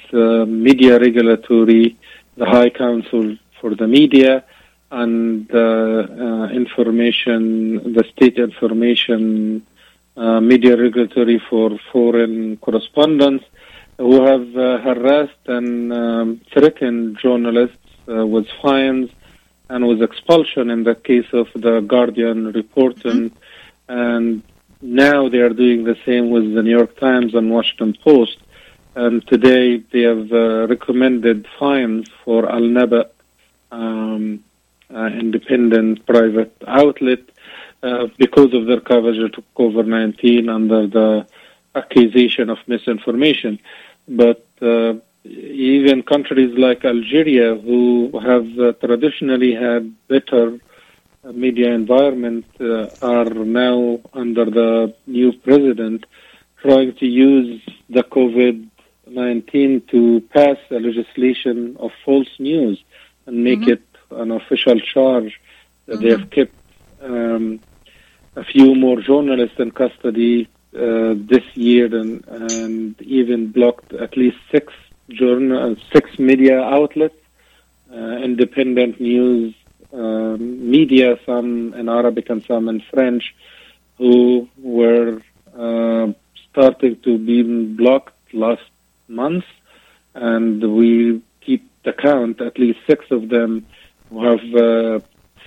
media 0.47 0.99
regulatory 0.99 1.97
the 2.37 2.45
High 2.45 2.69
Council 2.69 3.37
for 3.59 3.75
the 3.75 3.87
Media 3.87 4.43
and 4.91 5.49
uh, 5.53 5.57
uh, 5.57 6.49
information, 6.49 7.93
the 7.93 8.03
state 8.15 8.37
information 8.37 9.65
uh, 10.15 10.39
media 10.39 10.77
regulatory 10.77 11.41
for 11.49 11.79
foreign 11.91 12.57
correspondents 12.57 13.45
who 13.97 14.23
have 14.25 14.55
uh, 14.55 14.77
harassed 14.79 15.45
and 15.47 15.91
um, 15.91 16.41
threatened 16.51 17.17
journalists 17.19 17.77
uh, 18.07 18.25
with 18.25 18.47
fines 18.61 19.09
and 19.69 19.87
with 19.87 20.03
expulsion 20.03 20.69
in 20.69 20.83
the 20.83 20.93
case 20.93 21.25
of 21.33 21.47
the 21.55 21.79
Guardian 21.81 22.51
reporting. 22.51 23.31
Mm-hmm. 23.31 23.39
And 23.87 24.43
now 24.83 25.29
they 25.29 25.39
are 25.39 25.49
doing 25.49 25.85
the 25.85 25.97
same 26.05 26.29
with 26.29 26.53
the 26.53 26.61
New 26.61 26.77
York 26.77 26.99
Times 26.99 27.33
and 27.33 27.49
Washington 27.49 27.97
Post. 28.03 28.37
And 28.95 29.25
today 29.25 29.77
they 29.77 30.01
have 30.01 30.31
uh, 30.31 30.67
recommended 30.67 31.47
fines 31.57 32.09
for 32.23 32.51
Al 32.51 32.61
Naba, 32.61 33.09
um, 33.71 34.43
uh, 34.93 35.05
independent 35.05 36.05
private 36.05 36.55
outlet, 36.67 37.21
uh, 37.81 38.07
because 38.17 38.53
of 38.53 38.67
their 38.67 38.81
coverage 38.81 39.17
of 39.17 39.43
COVID 39.55 39.87
19 39.87 40.49
under 40.49 40.85
the 40.85 41.27
accusation 41.75 42.49
of 42.49 42.59
misinformation. 42.67 43.59
But 44.07 44.45
uh, 44.61 44.95
even 45.23 46.03
countries 46.03 46.57
like 46.57 46.83
Algeria, 46.85 47.55
who 47.55 48.19
have 48.19 48.59
uh, 48.59 48.73
traditionally 48.73 49.55
had 49.55 49.93
better 50.07 50.59
media 51.31 51.71
environment, 51.71 52.45
uh, 52.59 52.87
are 53.01 53.29
now 53.29 53.99
under 54.13 54.45
the 54.45 54.93
new 55.07 55.31
president 55.31 56.05
trying 56.61 56.93
to 56.95 57.05
use 57.05 57.61
the 57.89 58.03
COVID 58.03 58.69
19 59.07 59.81
to 59.91 60.21
pass 60.33 60.57
a 60.71 60.79
legislation 60.79 61.77
of 61.79 61.91
false 62.03 62.39
news 62.39 62.83
and 63.25 63.43
make 63.43 63.59
mm-hmm. 63.59 63.71
it 63.71 63.83
an 64.11 64.31
official 64.31 64.79
charge. 64.79 65.39
Mm-hmm. 65.87 66.01
They 66.01 66.09
have 66.09 66.29
kept 66.29 66.55
um, 67.01 67.59
a 68.35 68.43
few 68.43 68.75
more 68.75 69.01
journalists 69.01 69.59
in 69.59 69.71
custody 69.71 70.47
uh, 70.75 71.13
this 71.15 71.43
year 71.53 71.85
and, 71.95 72.25
and 72.27 73.01
even 73.01 73.51
blocked 73.51 73.93
at 73.93 74.17
least 74.17 74.37
six 74.51 74.73
journal, 75.09 75.75
six 75.91 76.17
media 76.17 76.61
outlets, 76.61 77.15
uh, 77.93 78.17
independent 78.17 78.99
news 78.99 79.53
um, 79.93 80.71
media, 80.71 81.19
some 81.25 81.73
in 81.73 81.89
Arabic 81.89 82.29
and 82.29 82.43
some 82.45 82.67
in 82.69 82.81
French, 82.91 83.35
who 83.97 84.49
were 84.57 85.21
uh, 85.57 86.07
starting 86.49 86.99
to 87.01 87.17
be 87.17 87.43
blocked 87.43 88.33
last 88.33 88.69
months, 89.07 89.47
and 90.13 90.61
we 90.75 91.21
keep 91.41 91.69
the 91.83 91.93
count. 91.93 92.41
At 92.41 92.57
least 92.57 92.79
six 92.87 93.05
of 93.11 93.29
them 93.29 93.65
have 94.11 94.55
uh, 94.55 94.99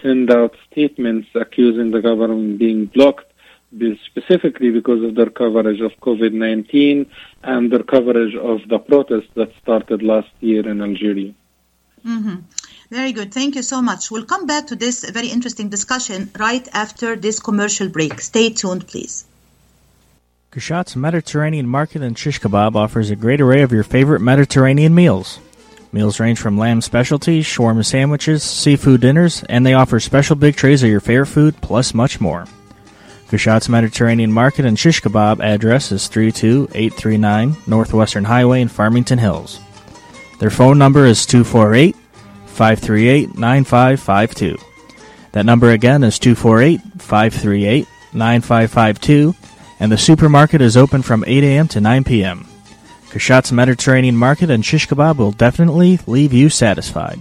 sent 0.02 0.30
out 0.30 0.56
statements 0.70 1.28
accusing 1.34 1.90
the 1.90 2.00
government 2.00 2.58
being 2.58 2.86
blocked 2.86 3.32
specifically 4.04 4.70
because 4.70 5.02
of 5.02 5.14
their 5.14 5.30
coverage 5.30 5.80
of 5.80 5.92
COVID-19 6.00 7.06
and 7.42 7.70
their 7.70 7.82
coverage 7.82 8.34
of 8.34 8.66
the 8.68 8.78
protests 8.78 9.30
that 9.34 9.52
started 9.62 10.02
last 10.02 10.30
year 10.40 10.66
in 10.68 10.80
Algeria. 10.80 11.34
Mm-hmm. 12.06 12.36
Very 12.90 13.12
good. 13.12 13.34
Thank 13.34 13.56
you 13.56 13.62
so 13.62 13.82
much. 13.82 14.10
We'll 14.10 14.24
come 14.24 14.46
back 14.46 14.68
to 14.68 14.76
this 14.76 15.08
very 15.10 15.28
interesting 15.28 15.68
discussion 15.68 16.30
right 16.38 16.66
after 16.72 17.16
this 17.16 17.40
commercial 17.40 17.88
break. 17.88 18.20
Stay 18.20 18.50
tuned, 18.50 18.86
please. 18.86 19.24
Kushat's 20.52 20.94
Mediterranean 20.96 21.66
Market 21.66 22.02
and 22.02 22.16
Shish 22.16 22.40
Kebab 22.40 22.76
offers 22.76 23.10
a 23.10 23.16
great 23.16 23.40
array 23.40 23.62
of 23.62 23.72
your 23.72 23.82
favorite 23.82 24.20
Mediterranean 24.20 24.94
meals. 24.94 25.40
Meals 25.92 26.20
range 26.20 26.38
from 26.38 26.56
lamb 26.56 26.80
specialties, 26.80 27.44
shawarma 27.44 27.84
sandwiches, 27.84 28.42
seafood 28.42 29.00
dinners, 29.00 29.42
and 29.48 29.66
they 29.66 29.74
offer 29.74 29.98
special 29.98 30.36
big 30.36 30.56
trays 30.56 30.82
of 30.82 30.88
your 30.88 31.00
favorite 31.00 31.26
food, 31.26 31.60
plus 31.60 31.92
much 31.92 32.20
more. 32.20 32.46
Kushat's 33.28 33.68
Mediterranean 33.68 34.32
Market 34.32 34.64
and 34.64 34.78
Shish 34.78 35.02
Kebab 35.02 35.40
address 35.40 35.90
is 35.90 36.06
32839 36.06 37.56
Northwestern 37.66 38.24
Highway 38.24 38.60
in 38.60 38.68
Farmington 38.68 39.18
Hills. 39.18 39.58
Their 40.38 40.50
phone 40.50 40.78
number 40.78 41.04
is 41.06 41.26
248 41.26 41.96
538 42.56 43.36
9552. 43.36 44.56
That 45.32 45.44
number 45.44 45.70
again 45.70 46.02
is 46.02 46.18
248 46.18 46.80
538 46.98 47.86
9552 48.14 49.34
and 49.78 49.92
the 49.92 49.98
supermarket 49.98 50.62
is 50.62 50.76
open 50.76 51.02
from 51.02 51.22
8 51.26 51.44
a.m. 51.44 51.68
to 51.68 51.80
9 51.82 52.04
p.m. 52.04 52.46
Kashat's 53.10 53.52
Mediterranean 53.52 54.16
Market 54.16 54.48
and 54.48 54.64
shish 54.64 54.88
kebab 54.88 55.18
will 55.18 55.32
definitely 55.32 55.98
leave 56.06 56.32
you 56.32 56.48
satisfied. 56.48 57.20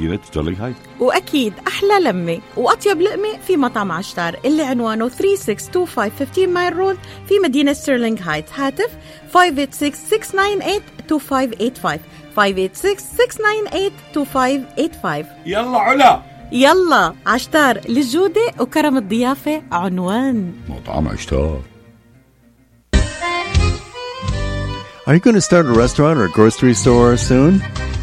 ستيرلينغ 0.25 0.65
هايت 0.65 0.75
وأكيد 0.99 1.53
أحلى 1.67 1.99
لمة 2.03 2.39
وأطيب 2.57 3.01
لقمة 3.01 3.37
في 3.47 3.57
مطعم 3.57 3.91
عشتار 3.91 4.39
اللي 4.45 4.63
عنوانه 4.63 5.09
3625 5.09 6.11
15 6.27 6.47
مايل 6.47 6.75
رود 6.75 6.97
في 7.27 7.33
مدينة 7.43 7.73
ستيرلينغ 7.73 8.17
هايت 8.21 8.45
هاتف 8.55 8.89
586-698-2585 9.33 9.37
586-698-2585 12.37 15.25
يلا 15.45 15.77
علا. 15.77 16.21
يلا 16.51 17.13
عشتار 17.25 17.79
للجودة 17.89 18.41
وكرم 18.59 18.97
الضيافة 18.97 19.61
عنوان. 19.71 20.53
مطعم 20.69 21.07
اشتار 21.07 21.59
Are 25.07 25.15
you 25.15 25.19
going 25.19 25.33
to 25.35 25.41
start 25.41 25.65
a 25.65 25.73
restaurant 25.73 26.19
or 26.19 26.27
grocery 26.37 26.73
store 26.75 27.17
soon? 27.17 27.61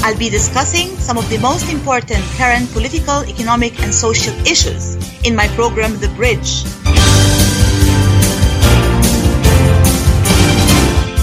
I'll 0.08 0.18
be 0.18 0.30
discussing 0.30 0.88
some 0.96 1.18
of 1.18 1.28
the 1.30 1.38
most 1.40 1.70
important 1.70 2.24
current 2.40 2.72
political, 2.72 3.26
economic, 3.26 3.78
and 3.82 3.94
social 3.94 4.34
issues 4.48 4.96
in 5.26 5.36
my 5.36 5.48
program, 5.50 6.00
The 6.00 6.08
Bridge. 6.16 6.64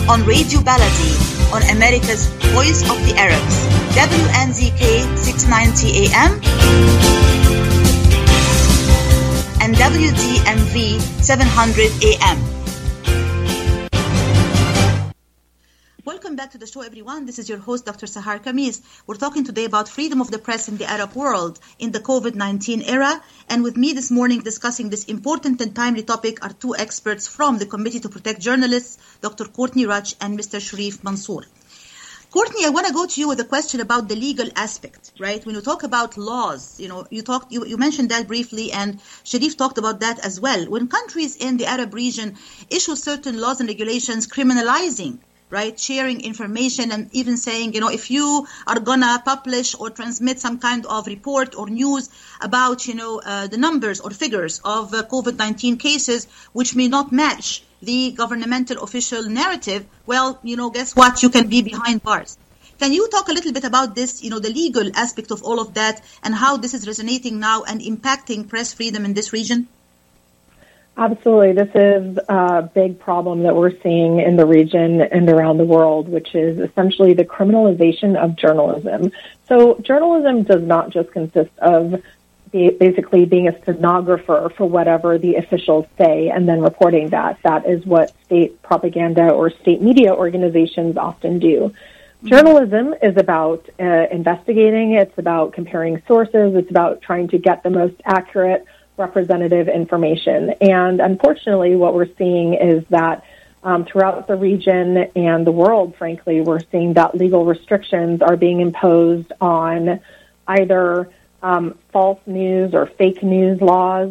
On 0.07 0.21
Radio 0.27 0.61
Baladi, 0.61 1.13
on 1.55 1.63
America's 1.75 2.27
Voice 2.53 2.83
of 2.85 3.01
the 3.09 3.15
Arabs, 3.17 3.57
WNZK 3.97 5.17
690 5.17 6.13
AM 6.13 7.24
WDMV 9.75 11.01
700 11.01 11.91
AM. 12.05 12.39
Welcome 16.05 16.37
back 16.37 16.53
to 16.53 16.59
the 16.59 16.67
show, 16.69 16.83
everyone. 16.83 17.27
This 17.27 17.41
is 17.41 17.49
your 17.49 17.59
host, 17.59 17.85
Dr. 17.85 18.07
Sahar 18.07 18.41
Khamis. 18.41 18.83
We're 19.05 19.17
talking 19.17 19.43
today 19.43 19.65
about 19.65 19.89
freedom 19.89 20.21
of 20.21 20.31
the 20.31 20.39
press 20.39 20.69
in 20.69 20.77
the 20.77 20.85
Arab 20.85 21.15
world 21.17 21.59
in 21.81 21.91
the 21.91 21.99
COVID 21.99 22.37
19 22.37 22.83
era. 22.83 23.21
And 23.49 23.65
with 23.65 23.77
me 23.77 23.95
this 23.95 24.13
morning 24.13 24.43
discussing 24.43 24.91
this 24.91 25.07
important 25.07 25.61
and 25.61 25.75
timely 25.75 26.05
topic 26.05 26.45
are 26.45 26.53
two 26.53 26.77
experts 26.77 27.27
from 27.27 27.59
the 27.59 27.67
Committee 27.67 27.99
to 27.99 28.09
Protect 28.09 28.41
Journalists, 28.41 28.99
Dr. 29.23 29.47
Courtney 29.47 29.87
Radsch 29.87 30.15
and 30.21 30.39
Mr. 30.39 30.61
Sharif 30.61 31.03
Mansour. 31.03 31.47
Courtney, 32.35 32.67
I 32.67 32.71
want 32.71 32.89
to 32.89 32.93
go 32.93 33.07
to 33.07 33.21
you 33.21 33.29
with 33.29 33.39
a 33.39 33.45
question 33.45 33.79
about 33.79 34.09
the 34.09 34.17
legal 34.17 34.49
aspect, 34.57 35.13
right? 35.21 35.47
When 35.47 35.55
you 35.55 35.61
talk 35.61 35.85
about 35.85 36.17
laws, 36.17 36.81
you 36.81 36.89
know, 36.89 37.07
you 37.09 37.23
talked, 37.23 37.53
you, 37.53 37.65
you 37.65 37.77
mentioned 37.77 38.09
that 38.09 38.27
briefly, 38.27 38.73
and 38.73 39.01
Sharif 39.23 39.57
talked 39.57 39.79
about 39.79 40.01
that 40.01 40.19
as 40.19 40.41
well. 40.41 40.69
When 40.69 40.89
countries 40.89 41.37
in 41.37 41.59
the 41.59 41.67
Arab 41.67 41.95
region 41.95 42.37
issue 42.71 42.97
certain 42.97 43.41
laws 43.41 43.61
and 43.61 43.69
regulations 43.69 44.27
criminalizing 44.27 45.21
right 45.51 45.79
sharing 45.79 46.23
information 46.23 46.91
and 46.91 47.09
even 47.13 47.37
saying 47.37 47.75
you 47.75 47.81
know 47.81 47.91
if 47.91 48.11
you 48.11 48.47
are 48.67 48.81
gonna 48.81 49.23
publish 49.25 49.77
or 49.79 49.91
transmit 49.91 50.41
some 50.41 50.59
kind 50.59 50.87
of 50.87 51.07
report 51.07 51.55
or 51.55 51.69
news 51.69 52.09
about 52.41 52.89
you 52.89 52.95
know 52.95 53.21
uh, 53.25 53.47
the 53.47 53.59
numbers 53.59 54.01
or 54.01 54.11
figures 54.11 54.61
of 54.65 54.93
uh, 54.95 55.03
covid-19 55.05 55.79
cases 55.79 56.27
which 56.55 56.75
may 56.75 56.89
not 56.89 57.13
match 57.13 57.63
the 57.85 58.13
governmental 58.13 58.83
official 58.83 59.23
narrative 59.25 59.87
well 60.07 60.39
you 60.43 60.57
know 60.57 60.71
guess 60.71 60.95
what 60.97 61.23
you 61.23 61.31
can 61.31 61.47
be 61.49 61.63
behind 61.63 62.03
bars 62.03 62.37
can 62.79 62.93
you 62.93 63.09
talk 63.09 63.29
a 63.29 63.33
little 63.33 63.53
bit 63.53 63.65
about 63.65 63.95
this 63.95 64.23
you 64.23 64.31
know 64.31 64.39
the 64.39 64.51
legal 64.51 64.91
aspect 64.95 65.31
of 65.31 65.43
all 65.43 65.61
of 65.61 65.75
that 65.75 66.01
and 66.23 66.35
how 66.35 66.57
this 66.57 66.75
is 66.75 66.87
resonating 66.87 67.39
now 67.39 67.63
and 67.63 67.81
impacting 67.81 68.49
press 68.49 68.73
freedom 68.75 69.05
in 69.05 69.15
this 69.15 69.33
region 69.33 69.69
Absolutely. 70.97 71.53
This 71.53 71.71
is 71.75 72.19
a 72.29 72.63
big 72.63 73.01
problem 73.01 73.43
that 73.43 73.57
we're 73.57 73.77
seeing 73.81 74.21
in 74.21 74.37
the 74.37 74.47
region 74.47 75.01
and 75.01 75.29
around 75.29 75.59
the 75.59 75.65
world, 75.65 76.09
which 76.09 76.35
is 76.37 76.59
essentially 76.59 77.15
the 77.15 77.25
criminalization 77.25 78.17
of 78.17 78.37
journalism. 78.37 79.11
So, 79.49 79.75
journalism 79.81 80.45
does 80.45 80.63
not 80.63 80.91
just 80.91 81.11
consist 81.11 81.51
of 81.59 82.01
basically 82.55 83.25
being 83.25 83.49
a 83.49 83.63
stenographer 83.63 84.51
for 84.57 84.69
whatever 84.69 85.19
the 85.19 85.35
officials 85.35 85.87
say 85.99 86.29
and 86.29 86.49
then 86.49 86.61
reporting 86.61 87.09
that. 87.11 87.39
That 87.43 87.67
is 87.69 87.85
what 87.85 88.13
state 88.25 88.63
propaganda 88.63 89.31
or 89.31 89.51
state 89.51 89.83
media 89.83 90.15
organizations 90.15 90.97
often 90.97 91.41
do. 91.41 91.75
Journalism 92.23 92.95
is 93.03 93.17
about 93.19 93.69
uh, 93.79 94.07
investigating, 94.11 94.93
it's 94.93 95.19
about 95.19 95.53
comparing 95.53 96.01
sources, 96.07 96.55
it's 96.55 96.71
about 96.71 97.03
trying 97.03 97.29
to 97.29 97.39
get 97.39 97.63
the 97.63 97.71
most 97.71 98.01
accurate 98.05 98.65
representative 98.97 99.69
information. 99.69 100.51
And 100.61 101.01
unfortunately, 101.01 101.77
what 101.77 101.93
we're 101.93 102.15
seeing 102.17 102.55
is 102.55 102.85
that 102.89 103.25
um, 103.63 103.85
throughout 103.85 104.27
the 104.27 104.37
region 104.37 104.97
and 105.17 105.47
the 105.47 105.53
world, 105.53 105.97
frankly, 105.97 106.41
we're 106.41 106.61
seeing 106.71 106.95
that 106.95 107.15
legal 107.15 107.45
restrictions 107.45 108.23
are 108.23 108.37
being 108.37 108.61
imposed 108.61 109.33
on 109.41 110.01
either 110.47 111.11
um, 111.45 111.79
false 111.93 112.19
news 112.27 112.75
or 112.75 112.87
fake 112.87 113.23
news 113.23 113.61
laws. 113.61 114.11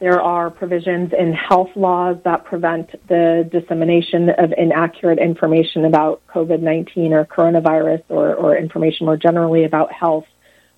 There 0.00 0.20
are 0.20 0.50
provisions 0.50 1.14
in 1.18 1.32
health 1.32 1.70
laws 1.76 2.18
that 2.24 2.44
prevent 2.44 2.90
the 3.08 3.48
dissemination 3.50 4.28
of 4.28 4.52
inaccurate 4.56 5.18
information 5.18 5.86
about 5.86 6.20
COVID 6.28 6.60
19 6.60 7.14
or 7.14 7.24
coronavirus 7.24 8.02
or, 8.10 8.34
or 8.34 8.56
information 8.56 9.06
more 9.06 9.16
generally 9.16 9.64
about 9.64 9.92
health. 9.92 10.26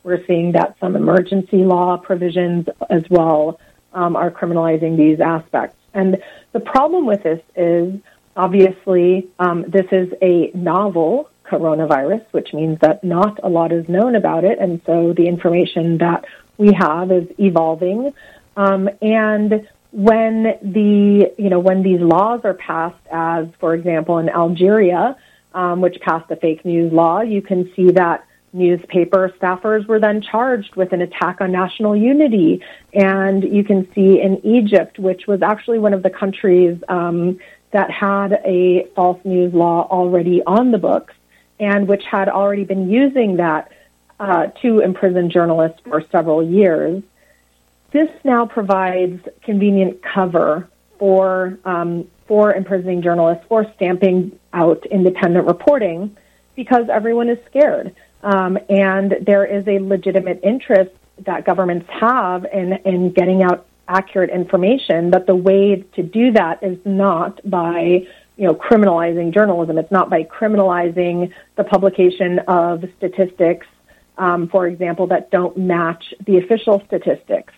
We're 0.04 0.24
seeing 0.26 0.52
that 0.52 0.76
some 0.78 0.94
emergency 0.94 1.64
law 1.64 1.96
provisions 1.96 2.68
as 2.88 3.02
well 3.10 3.58
um, 3.92 4.14
are 4.14 4.30
criminalizing 4.30 4.96
these 4.96 5.18
aspects. 5.18 5.76
And 5.92 6.22
the 6.52 6.60
problem 6.60 7.04
with 7.04 7.24
this 7.24 7.40
is 7.56 7.98
obviously 8.36 9.28
um, 9.40 9.64
this 9.66 9.86
is 9.90 10.12
a 10.22 10.52
novel 10.54 11.30
coronavirus, 11.46 12.24
which 12.32 12.52
means 12.52 12.78
that 12.80 13.02
not 13.02 13.38
a 13.42 13.48
lot 13.48 13.72
is 13.72 13.88
known 13.88 14.14
about 14.14 14.44
it. 14.44 14.58
And 14.58 14.80
so 14.86 15.12
the 15.12 15.26
information 15.26 15.98
that 15.98 16.24
we 16.58 16.72
have 16.72 17.10
is 17.10 17.28
evolving. 17.38 18.12
Um, 18.56 18.88
and 19.02 19.68
when 19.92 20.42
the, 20.62 21.32
you 21.38 21.50
know, 21.50 21.58
when 21.58 21.82
these 21.82 22.00
laws 22.00 22.40
are 22.44 22.54
passed, 22.54 23.06
as 23.10 23.46
for 23.60 23.74
example 23.74 24.18
in 24.18 24.28
Algeria, 24.28 25.16
um, 25.54 25.80
which 25.80 26.00
passed 26.00 26.30
a 26.30 26.36
fake 26.36 26.64
news 26.64 26.92
law, 26.92 27.20
you 27.20 27.40
can 27.40 27.72
see 27.74 27.90
that 27.92 28.26
newspaper 28.52 29.32
staffers 29.40 29.86
were 29.86 30.00
then 30.00 30.22
charged 30.22 30.76
with 30.76 30.92
an 30.92 31.02
attack 31.02 31.40
on 31.40 31.52
national 31.52 31.96
unity. 31.96 32.62
And 32.92 33.42
you 33.42 33.64
can 33.64 33.86
see 33.94 34.20
in 34.20 34.44
Egypt, 34.44 34.98
which 34.98 35.26
was 35.26 35.42
actually 35.42 35.78
one 35.78 35.94
of 35.94 36.02
the 36.02 36.10
countries 36.10 36.78
um, 36.88 37.38
that 37.72 37.90
had 37.90 38.40
a 38.44 38.86
false 38.94 39.20
news 39.24 39.52
law 39.52 39.86
already 39.90 40.42
on 40.44 40.70
the 40.70 40.78
books 40.78 41.14
and 41.58 41.88
which 41.88 42.04
had 42.04 42.28
already 42.28 42.64
been 42.64 42.90
using 42.90 43.36
that 43.36 43.72
uh, 44.18 44.46
to 44.62 44.80
imprison 44.80 45.30
journalists 45.30 45.80
for 45.84 46.02
several 46.10 46.42
years. 46.42 47.02
This 47.92 48.10
now 48.24 48.46
provides 48.46 49.26
convenient 49.42 50.02
cover 50.02 50.68
for 50.98 51.58
um, 51.64 52.08
for 52.26 52.52
imprisoning 52.52 53.02
journalists 53.02 53.44
for 53.48 53.70
stamping 53.76 54.38
out 54.52 54.84
independent 54.86 55.46
reporting 55.46 56.16
because 56.56 56.88
everyone 56.88 57.28
is 57.28 57.38
scared 57.46 57.94
um, 58.22 58.58
and 58.68 59.16
there 59.22 59.44
is 59.44 59.66
a 59.68 59.78
legitimate 59.78 60.40
interest 60.42 60.90
that 61.20 61.44
governments 61.44 61.86
have 61.88 62.44
in 62.52 62.72
in 62.84 63.12
getting 63.12 63.42
out 63.42 63.66
accurate 63.88 64.30
information. 64.30 65.10
But 65.10 65.26
the 65.26 65.36
way 65.36 65.84
to 65.94 66.02
do 66.02 66.32
that 66.32 66.62
is 66.62 66.78
not 66.84 67.40
by 67.48 68.06
you 68.36 68.46
know, 68.46 68.54
criminalizing 68.54 69.32
journalism. 69.32 69.78
It's 69.78 69.90
not 69.90 70.10
by 70.10 70.24
criminalizing 70.24 71.32
the 71.56 71.64
publication 71.64 72.40
of 72.40 72.84
statistics, 72.98 73.66
um, 74.18 74.48
for 74.48 74.66
example, 74.66 75.06
that 75.08 75.30
don't 75.30 75.56
match 75.56 76.14
the 76.26 76.38
official 76.38 76.82
statistics. 76.86 77.52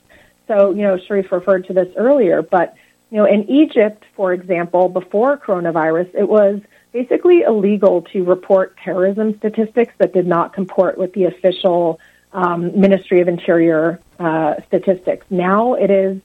So, 0.47 0.71
you 0.71 0.83
know, 0.83 0.99
Sharif 0.99 1.31
referred 1.31 1.67
to 1.67 1.73
this 1.73 1.89
earlier, 1.97 2.43
but, 2.43 2.75
you 3.11 3.19
know, 3.19 3.27
in 3.27 3.51
Egypt, 3.51 4.05
for 4.17 4.33
example, 4.33 4.89
before 4.89 5.37
coronavirus, 5.37 6.15
it 6.15 6.29
was 6.29 6.61
basically 6.93 7.43
illegal 7.43 8.03
to 8.13 8.25
report 8.25 8.77
terrorism 8.83 9.37
statistics 9.39 9.93
that 9.99 10.13
did 10.13 10.27
not 10.27 10.53
comport 10.53 10.97
with 10.97 11.13
the 11.13 11.25
official 11.25 12.01
um, 12.33 12.79
Ministry 12.79 13.21
of 13.21 13.29
Interior 13.29 14.01
uh, 14.19 14.55
statistics. 14.67 15.27
Now 15.31 15.75
it 15.75 15.91
is 15.91 16.21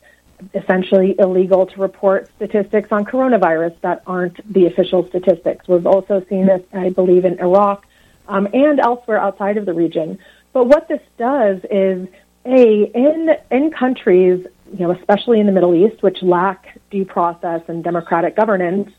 essentially 0.54 1.16
illegal 1.20 1.66
to 1.66 1.82
report 1.82 2.30
statistics 2.36 2.90
on 2.92 3.06
coronavirus 3.06 3.76
that 3.82 4.04
aren't 4.08 4.38
the 4.52 4.66
official 4.66 5.08
statistics. 5.08 5.68
We've 5.68 5.86
also 5.88 6.26
seen 6.30 6.46
this, 6.48 6.62
I 6.74 6.90
believe, 6.90 7.26
in 7.26 7.40
Iraq 7.40 7.86
um, 8.28 8.48
and 8.54 8.80
elsewhere 8.80 9.20
outside 9.20 9.58
of 9.58 9.66
the 9.66 9.74
region. 9.74 10.20
But 10.54 10.68
what 10.68 10.88
this 10.88 11.02
does 11.18 11.60
is, 11.70 12.08
a 12.46 12.84
in 12.84 13.30
in 13.52 13.72
countries, 13.72 14.46
you 14.72 14.80
know, 14.80 14.92
especially 14.92 15.40
in 15.40 15.46
the 15.46 15.52
Middle 15.52 15.74
East, 15.74 16.04
which 16.04 16.22
lack 16.22 16.78
due 16.92 17.06
process 17.06 17.62
and 17.68 17.84
democratic 17.84 18.36
governance, 18.36 18.92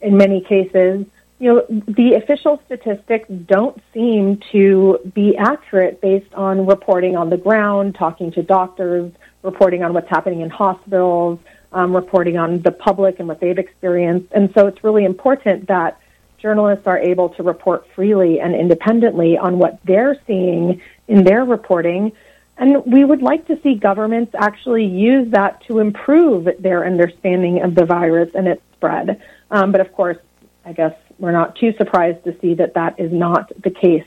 in 0.00 0.16
many 0.16 0.40
cases, 0.40 1.04
you 1.38 1.52
know, 1.52 1.66
the 1.88 2.14
official 2.14 2.62
statistics 2.66 3.28
don't 3.28 3.80
seem 3.92 4.40
to 4.52 5.00
be 5.12 5.36
accurate 5.36 6.00
based 6.00 6.32
on 6.34 6.66
reporting 6.66 7.16
on 7.16 7.30
the 7.30 7.36
ground, 7.36 7.96
talking 7.96 8.30
to 8.32 8.42
doctors, 8.44 9.10
reporting 9.42 9.82
on 9.82 9.92
what's 9.92 10.08
happening 10.08 10.40
in 10.40 10.50
hospitals, 10.50 11.38
um, 11.72 11.94
reporting 11.94 12.36
on 12.36 12.60
the 12.62 12.70
public 12.70 13.18
and 13.18 13.28
what 13.28 13.40
they've 13.40 13.58
experienced. 13.58 14.28
And 14.32 14.52
so 14.54 14.66
it's 14.66 14.82
really 14.84 15.04
important 15.04 15.68
that 15.68 15.98
journalists 16.38 16.86
are 16.86 16.98
able 16.98 17.30
to 17.30 17.42
report 17.42 17.86
freely 17.94 18.40
and 18.40 18.54
independently 18.54 19.38
on 19.38 19.58
what 19.58 19.78
they're 19.84 20.16
seeing 20.26 20.82
in 21.08 21.24
their 21.24 21.44
reporting. 21.44 22.12
And 22.58 22.84
we 22.84 23.04
would 23.04 23.22
like 23.22 23.46
to 23.46 23.58
see 23.62 23.74
governments 23.74 24.34
actually 24.38 24.84
use 24.84 25.30
that 25.30 25.64
to 25.66 25.78
improve 25.78 26.48
their 26.58 26.84
understanding 26.84 27.62
of 27.62 27.74
the 27.74 27.84
virus 27.84 28.30
and 28.34 28.46
its 28.46 28.62
spread. 28.74 29.22
Um, 29.50 29.72
but 29.72 29.80
of 29.80 29.92
course, 29.92 30.18
I 30.64 30.72
guess 30.72 30.94
we're 31.18 31.32
not 31.32 31.56
too 31.56 31.72
surprised 31.76 32.24
to 32.24 32.38
see 32.40 32.54
that 32.54 32.74
that 32.74 32.98
is 32.98 33.12
not 33.12 33.52
the 33.62 33.70
case 33.70 34.04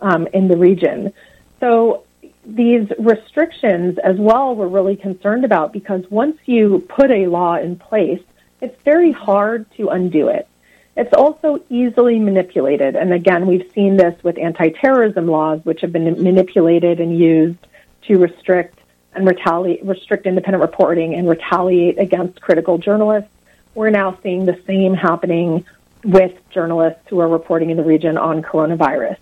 um, 0.00 0.26
in 0.28 0.48
the 0.48 0.56
region. 0.56 1.12
So 1.60 2.04
these 2.48 2.90
restrictions 2.98 3.98
as 3.98 4.16
well 4.16 4.54
we're 4.54 4.68
really 4.68 4.96
concerned 4.96 5.44
about 5.44 5.72
because 5.72 6.02
once 6.10 6.38
you 6.46 6.84
put 6.88 7.10
a 7.10 7.26
law 7.26 7.56
in 7.56 7.76
place, 7.76 8.22
it's 8.60 8.76
very 8.84 9.12
hard 9.12 9.70
to 9.76 9.88
undo 9.88 10.28
it. 10.28 10.48
It's 10.96 11.12
also 11.12 11.62
easily 11.68 12.18
manipulated. 12.18 12.96
And 12.96 13.12
again, 13.12 13.46
we've 13.46 13.70
seen 13.72 13.96
this 13.96 14.20
with 14.24 14.38
anti-terrorism 14.38 15.28
laws, 15.28 15.60
which 15.64 15.82
have 15.82 15.92
been 15.92 16.20
manipulated 16.22 16.98
and 16.98 17.16
used 17.16 17.64
to 18.06 18.18
restrict 18.18 18.80
and 19.12 19.26
retaliate, 19.26 19.84
restrict 19.84 20.26
independent 20.26 20.62
reporting 20.62 21.14
and 21.14 21.28
retaliate 21.28 21.98
against 21.98 22.40
critical 22.40 22.78
journalists. 22.78 23.30
We're 23.74 23.90
now 23.90 24.18
seeing 24.22 24.46
the 24.46 24.58
same 24.66 24.94
happening 24.94 25.64
with 26.02 26.32
journalists 26.50 27.02
who 27.08 27.20
are 27.20 27.28
reporting 27.28 27.70
in 27.70 27.76
the 27.76 27.84
region 27.84 28.16
on 28.16 28.42
coronavirus. 28.42 29.18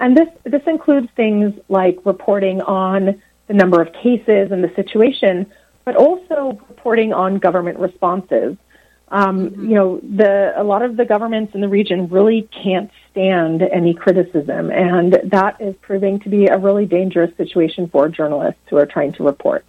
And 0.00 0.16
this, 0.16 0.28
this 0.44 0.62
includes 0.66 1.08
things 1.14 1.54
like 1.68 1.98
reporting 2.04 2.62
on 2.62 3.22
the 3.46 3.54
number 3.54 3.82
of 3.82 3.92
cases 3.92 4.50
and 4.50 4.64
the 4.64 4.72
situation, 4.74 5.46
but 5.84 5.94
also 5.94 6.58
reporting 6.68 7.12
on 7.12 7.36
government 7.36 7.78
responses. 7.78 8.56
Um, 9.08 9.50
mm-hmm. 9.50 9.68
You 9.68 9.74
know, 9.74 9.98
the, 9.98 10.54
a 10.56 10.64
lot 10.64 10.82
of 10.82 10.96
the 10.96 11.04
governments 11.04 11.54
in 11.54 11.60
the 11.60 11.68
region 11.68 12.08
really 12.08 12.48
can't 12.62 12.90
stand 13.10 13.60
any 13.62 13.92
criticism, 13.92 14.70
and 14.70 15.20
that 15.24 15.60
is 15.60 15.74
proving 15.82 16.20
to 16.20 16.28
be 16.28 16.46
a 16.46 16.56
really 16.56 16.86
dangerous 16.86 17.36
situation 17.36 17.88
for 17.88 18.08
journalists 18.08 18.60
who 18.70 18.76
are 18.76 18.86
trying 18.86 19.12
to 19.14 19.24
report. 19.24 19.64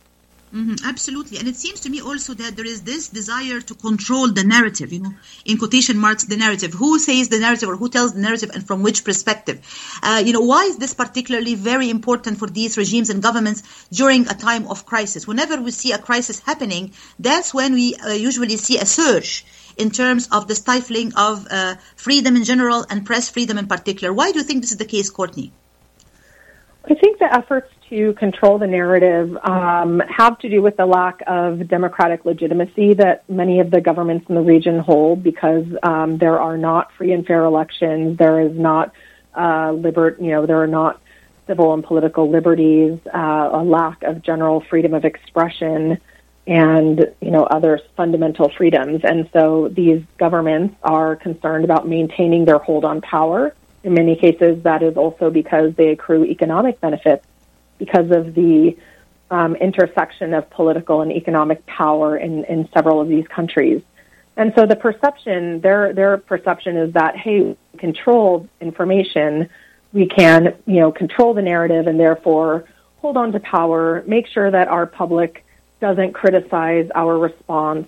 Mm-hmm, 0.53 0.85
absolutely. 0.85 1.37
And 1.37 1.47
it 1.47 1.55
seems 1.55 1.79
to 1.81 1.89
me 1.89 2.01
also 2.01 2.33
that 2.33 2.57
there 2.57 2.65
is 2.65 2.81
this 2.81 3.07
desire 3.07 3.61
to 3.61 3.73
control 3.73 4.33
the 4.33 4.43
narrative, 4.43 4.91
you 4.91 4.99
know, 4.99 5.13
in 5.45 5.57
quotation 5.57 5.97
marks, 5.97 6.25
the 6.25 6.35
narrative. 6.35 6.73
Who 6.73 6.99
says 6.99 7.29
the 7.29 7.39
narrative 7.39 7.69
or 7.69 7.77
who 7.77 7.87
tells 7.87 8.13
the 8.13 8.19
narrative 8.19 8.51
and 8.53 8.67
from 8.67 8.83
which 8.83 9.05
perspective? 9.05 9.65
Uh, 10.03 10.21
you 10.25 10.33
know, 10.33 10.41
why 10.41 10.65
is 10.65 10.77
this 10.77 10.93
particularly 10.93 11.55
very 11.55 11.89
important 11.89 12.37
for 12.37 12.49
these 12.49 12.77
regimes 12.77 13.09
and 13.09 13.23
governments 13.23 13.63
during 13.93 14.27
a 14.27 14.33
time 14.33 14.67
of 14.67 14.85
crisis? 14.85 15.25
Whenever 15.25 15.61
we 15.61 15.71
see 15.71 15.93
a 15.93 15.97
crisis 15.97 16.41
happening, 16.41 16.91
that's 17.17 17.53
when 17.53 17.73
we 17.73 17.95
uh, 17.95 18.09
usually 18.09 18.57
see 18.57 18.77
a 18.77 18.85
surge 18.85 19.45
in 19.77 19.89
terms 19.89 20.27
of 20.33 20.49
the 20.49 20.55
stifling 20.55 21.13
of 21.15 21.47
uh, 21.49 21.75
freedom 21.95 22.35
in 22.35 22.43
general 22.43 22.85
and 22.89 23.05
press 23.05 23.29
freedom 23.29 23.57
in 23.57 23.67
particular. 23.67 24.13
Why 24.13 24.33
do 24.33 24.39
you 24.39 24.43
think 24.43 24.61
this 24.61 24.73
is 24.73 24.77
the 24.77 24.85
case, 24.85 25.09
Courtney? 25.09 25.53
I 26.83 26.93
think 26.95 27.19
the 27.19 27.33
efforts 27.33 27.71
to 27.91 28.13
control 28.13 28.57
the 28.57 28.67
narrative 28.67 29.37
um, 29.43 30.01
have 30.07 30.39
to 30.39 30.49
do 30.49 30.61
with 30.61 30.77
the 30.77 30.85
lack 30.85 31.21
of 31.27 31.67
democratic 31.67 32.23
legitimacy 32.23 32.93
that 32.93 33.29
many 33.29 33.59
of 33.59 33.69
the 33.69 33.81
governments 33.81 34.25
in 34.29 34.35
the 34.35 34.41
region 34.41 34.79
hold 34.79 35.21
because 35.21 35.65
um, 35.83 36.17
there 36.17 36.39
are 36.39 36.57
not 36.57 36.91
free 36.93 37.11
and 37.11 37.27
fair 37.27 37.43
elections. 37.43 38.17
There 38.17 38.39
is 38.39 38.57
not 38.57 38.93
uh, 39.35 39.73
liber- 39.73 40.15
you 40.21 40.29
know, 40.29 40.45
there 40.45 40.61
are 40.61 40.67
not 40.67 41.01
civil 41.47 41.73
and 41.73 41.83
political 41.83 42.29
liberties, 42.29 42.97
uh, 43.13 43.49
a 43.51 43.63
lack 43.63 44.03
of 44.03 44.21
general 44.21 44.61
freedom 44.69 44.93
of 44.93 45.03
expression, 45.03 45.99
and 46.47 47.13
you 47.19 47.29
know 47.29 47.43
other 47.43 47.81
fundamental 47.97 48.49
freedoms. 48.57 49.01
And 49.03 49.29
so 49.33 49.67
these 49.67 50.01
governments 50.17 50.75
are 50.81 51.17
concerned 51.17 51.65
about 51.65 51.89
maintaining 51.89 52.45
their 52.45 52.57
hold 52.57 52.85
on 52.85 53.01
power. 53.01 53.53
In 53.83 53.95
many 53.95 54.15
cases, 54.15 54.63
that 54.63 54.81
is 54.81 54.95
also 54.95 55.29
because 55.29 55.75
they 55.75 55.89
accrue 55.89 56.23
economic 56.23 56.79
benefits 56.79 57.25
because 57.81 58.11
of 58.11 58.35
the 58.35 58.77
um, 59.31 59.55
intersection 59.55 60.35
of 60.35 60.47
political 60.51 61.01
and 61.01 61.11
economic 61.11 61.65
power 61.65 62.15
in, 62.15 62.45
in 62.45 62.69
several 62.73 63.01
of 63.01 63.07
these 63.07 63.27
countries. 63.27 63.81
And 64.37 64.53
so 64.55 64.67
the 64.67 64.75
perception, 64.75 65.61
their 65.61 65.93
their 65.93 66.17
perception 66.17 66.77
is 66.77 66.93
that 66.93 67.17
hey, 67.17 67.57
control 67.77 68.47
information, 68.61 69.49
we 69.93 70.05
can 70.07 70.55
you 70.67 70.79
know 70.81 70.91
control 70.91 71.33
the 71.33 71.41
narrative 71.41 71.87
and 71.87 71.99
therefore 71.99 72.65
hold 72.97 73.17
on 73.17 73.31
to 73.31 73.39
power, 73.39 74.03
make 74.05 74.27
sure 74.27 74.51
that 74.51 74.67
our 74.67 74.85
public 74.85 75.43
doesn't 75.79 76.13
criticize 76.13 76.87
our 76.93 77.17
response. 77.17 77.87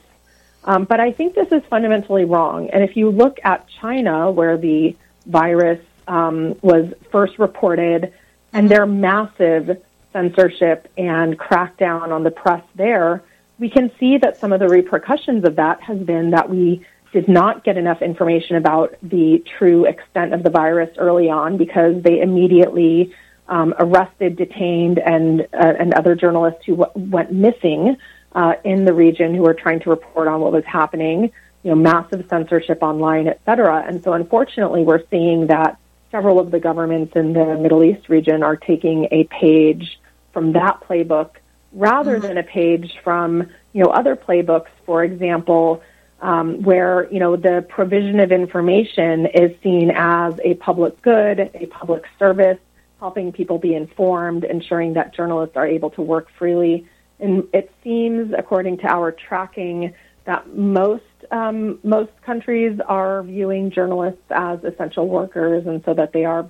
Um, 0.65 0.85
but 0.85 0.99
I 0.99 1.11
think 1.11 1.35
this 1.35 1.51
is 1.51 1.61
fundamentally 1.69 2.25
wrong. 2.25 2.69
And 2.71 2.83
if 2.83 2.97
you 2.97 3.11
look 3.11 3.37
at 3.43 3.67
China, 3.79 4.31
where 4.31 4.57
the 4.57 4.95
virus 5.27 5.79
um, 6.07 6.55
was 6.61 6.91
first 7.11 7.37
reported 7.37 8.11
and 8.53 8.69
their 8.69 8.85
massive 8.85 9.81
censorship 10.11 10.91
and 10.97 11.37
crackdown 11.37 12.09
on 12.11 12.23
the 12.23 12.31
press 12.31 12.63
there, 12.75 13.23
we 13.59 13.69
can 13.69 13.91
see 13.99 14.17
that 14.17 14.37
some 14.37 14.53
of 14.53 14.59
the 14.59 14.67
repercussions 14.69 15.43
of 15.45 15.55
that 15.55 15.81
has 15.81 15.99
been 15.99 16.31
that 16.31 16.49
we 16.49 16.85
did 17.11 17.27
not 17.27 17.63
get 17.63 17.77
enough 17.77 18.01
information 18.01 18.55
about 18.55 18.95
the 19.03 19.43
true 19.57 19.85
extent 19.85 20.33
of 20.33 20.43
the 20.43 20.49
virus 20.49 20.89
early 20.97 21.29
on 21.29 21.57
because 21.57 22.01
they 22.01 22.21
immediately 22.21 23.13
um, 23.47 23.73
arrested, 23.77 24.35
detained, 24.35 24.99
and 24.99 25.41
uh, 25.53 25.73
and 25.79 25.93
other 25.93 26.15
journalists 26.15 26.65
who 26.65 26.77
w- 26.77 27.09
went 27.11 27.31
missing 27.31 27.97
uh, 28.33 28.53
in 28.63 28.85
the 28.85 28.93
region 28.93 29.35
who 29.35 29.43
were 29.43 29.53
trying 29.53 29.79
to 29.81 29.89
report 29.89 30.27
on 30.27 30.39
what 30.41 30.51
was 30.51 30.65
happening. 30.65 31.31
You 31.63 31.69
know, 31.69 31.75
massive 31.75 32.25
censorship 32.29 32.81
online, 32.81 33.27
et 33.27 33.39
cetera. 33.45 33.85
And 33.87 34.03
so, 34.03 34.13
unfortunately, 34.13 34.83
we're 34.83 35.05
seeing 35.09 35.47
that 35.47 35.77
several 36.13 36.39
of 36.39 36.51
the 36.51 36.59
governments 36.59 37.13
in 37.15 37.33
the 37.33 37.57
Middle 37.57 37.83
East 37.83 38.07
region 38.07 38.43
are 38.43 38.55
taking 38.55 39.07
a 39.11 39.23
page 39.25 39.99
from 40.31 40.53
that 40.53 40.79
playbook 40.87 41.31
rather 41.71 42.17
mm-hmm. 42.17 42.27
than 42.27 42.37
a 42.37 42.43
page 42.43 42.93
from 43.03 43.49
you 43.73 43.83
know 43.83 43.89
other 43.89 44.15
playbooks, 44.15 44.69
for 44.85 45.03
example, 45.03 45.81
um, 46.21 46.61
where 46.61 47.11
you 47.11 47.19
know 47.19 47.35
the 47.35 47.65
provision 47.67 48.19
of 48.19 48.31
information 48.31 49.25
is 49.25 49.51
seen 49.63 49.91
as 49.91 50.39
a 50.43 50.53
public 50.55 51.01
good, 51.01 51.49
a 51.55 51.65
public 51.65 52.03
service, 52.19 52.59
helping 52.99 53.31
people 53.31 53.57
be 53.57 53.73
informed, 53.73 54.43
ensuring 54.43 54.93
that 54.93 55.15
journalists 55.15 55.57
are 55.57 55.67
able 55.67 55.89
to 55.89 56.01
work 56.03 56.27
freely. 56.37 56.85
And 57.19 57.47
it 57.53 57.73
seems, 57.83 58.33
according 58.37 58.77
to 58.79 58.87
our 58.87 59.11
tracking, 59.11 59.95
that 60.25 60.55
most 60.55 61.03
um, 61.33 61.79
most 61.83 62.11
countries 62.21 62.79
are 62.87 63.23
viewing 63.23 63.71
journalists 63.71 64.27
as 64.29 64.63
essential 64.63 65.07
workers, 65.07 65.65
and 65.65 65.83
so 65.83 65.93
that 65.93 66.13
they 66.13 66.25
are 66.25 66.49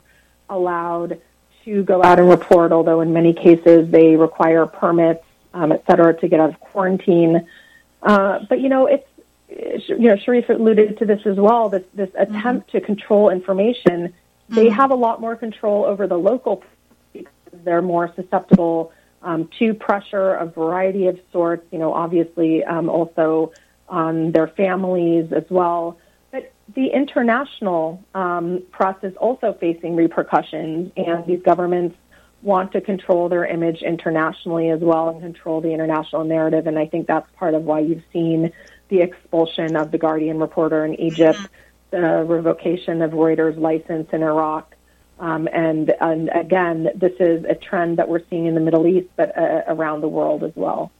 allowed 0.49 1.21
to 1.63 1.83
go 1.83 2.03
out 2.03 2.19
and 2.19 2.29
report. 2.29 2.71
Although 2.71 2.99
in 3.01 3.13
many 3.13 3.33
cases 3.33 3.89
they 3.89 4.17
require 4.17 4.65
permits, 4.65 5.23
um, 5.53 5.71
et 5.71 5.83
cetera, 5.87 6.13
to 6.19 6.27
get 6.27 6.39
out 6.39 6.49
of 6.49 6.59
quarantine. 6.59 7.47
Uh, 8.01 8.39
but 8.49 8.59
you 8.59 8.69
know, 8.69 8.85
it's 8.87 9.07
you 9.87 10.09
know, 10.09 10.17
Sharif 10.17 10.49
alluded 10.49 10.97
to 10.99 11.05
this 11.05 11.21
as 11.25 11.37
well. 11.37 11.69
This 11.69 11.83
this 11.93 12.09
mm-hmm. 12.09 12.35
attempt 12.35 12.71
to 12.71 12.81
control 12.81 13.29
information. 13.29 13.97
Mm-hmm. 14.09 14.55
They 14.55 14.69
have 14.69 14.91
a 14.91 14.95
lot 14.95 15.21
more 15.21 15.35
control 15.35 15.85
over 15.85 16.07
the 16.07 16.17
local. 16.17 16.63
They're 17.63 17.81
more 17.81 18.11
susceptible 18.15 18.91
um, 19.21 19.49
to 19.59 19.73
pressure, 19.73 20.33
a 20.33 20.45
variety 20.45 21.07
of 21.07 21.19
sorts. 21.31 21.65
You 21.71 21.79
know, 21.79 21.93
obviously 21.93 22.63
um, 22.63 22.89
also 22.89 23.53
on 23.93 24.31
their 24.31 24.47
families 24.47 25.31
as 25.31 25.43
well. 25.49 25.99
But 26.31 26.51
the 26.73 26.87
international 26.87 28.03
um, 28.15 28.63
press 28.71 28.95
is 29.03 29.15
also 29.17 29.53
facing 29.53 29.95
repercussions, 29.95 30.91
and 30.97 31.25
these 31.27 31.41
governments 31.43 31.95
want 32.41 32.71
to 32.73 32.81
control 32.81 33.29
their 33.29 33.45
image 33.45 33.81
internationally 33.83 34.69
as 34.69 34.81
well 34.81 35.09
and 35.09 35.21
control 35.21 35.61
the 35.61 35.71
international 35.71 36.23
narrative. 36.25 36.65
And 36.67 36.77
I 36.77 36.87
think 36.87 37.07
that's 37.07 37.29
part 37.37 37.53
of 37.53 37.63
why 37.63 37.79
you've 37.79 38.03
seen 38.11 38.51
the 38.89 39.01
expulsion 39.01 39.75
of 39.75 39.91
the 39.91 39.97
Guardian 39.97 40.39
reporter 40.39 40.83
in 40.83 40.99
Egypt, 40.99 41.39
the 41.91 42.25
revocation 42.27 43.01
of 43.03 43.11
Reuters' 43.11 43.57
license 43.57 44.09
in 44.11 44.23
Iraq. 44.23 44.75
Um, 45.19 45.47
and, 45.53 45.93
and 46.01 46.29
again, 46.33 46.89
this 46.95 47.13
is 47.19 47.45
a 47.45 47.55
trend 47.55 47.97
that 47.97 48.09
we're 48.09 48.25
seeing 48.29 48.47
in 48.47 48.55
the 48.55 48.59
Middle 48.59 48.87
East, 48.87 49.09
but 49.15 49.37
uh, 49.37 49.61
around 49.67 50.01
the 50.01 50.09
world 50.09 50.43
as 50.43 50.51
well. 50.55 50.91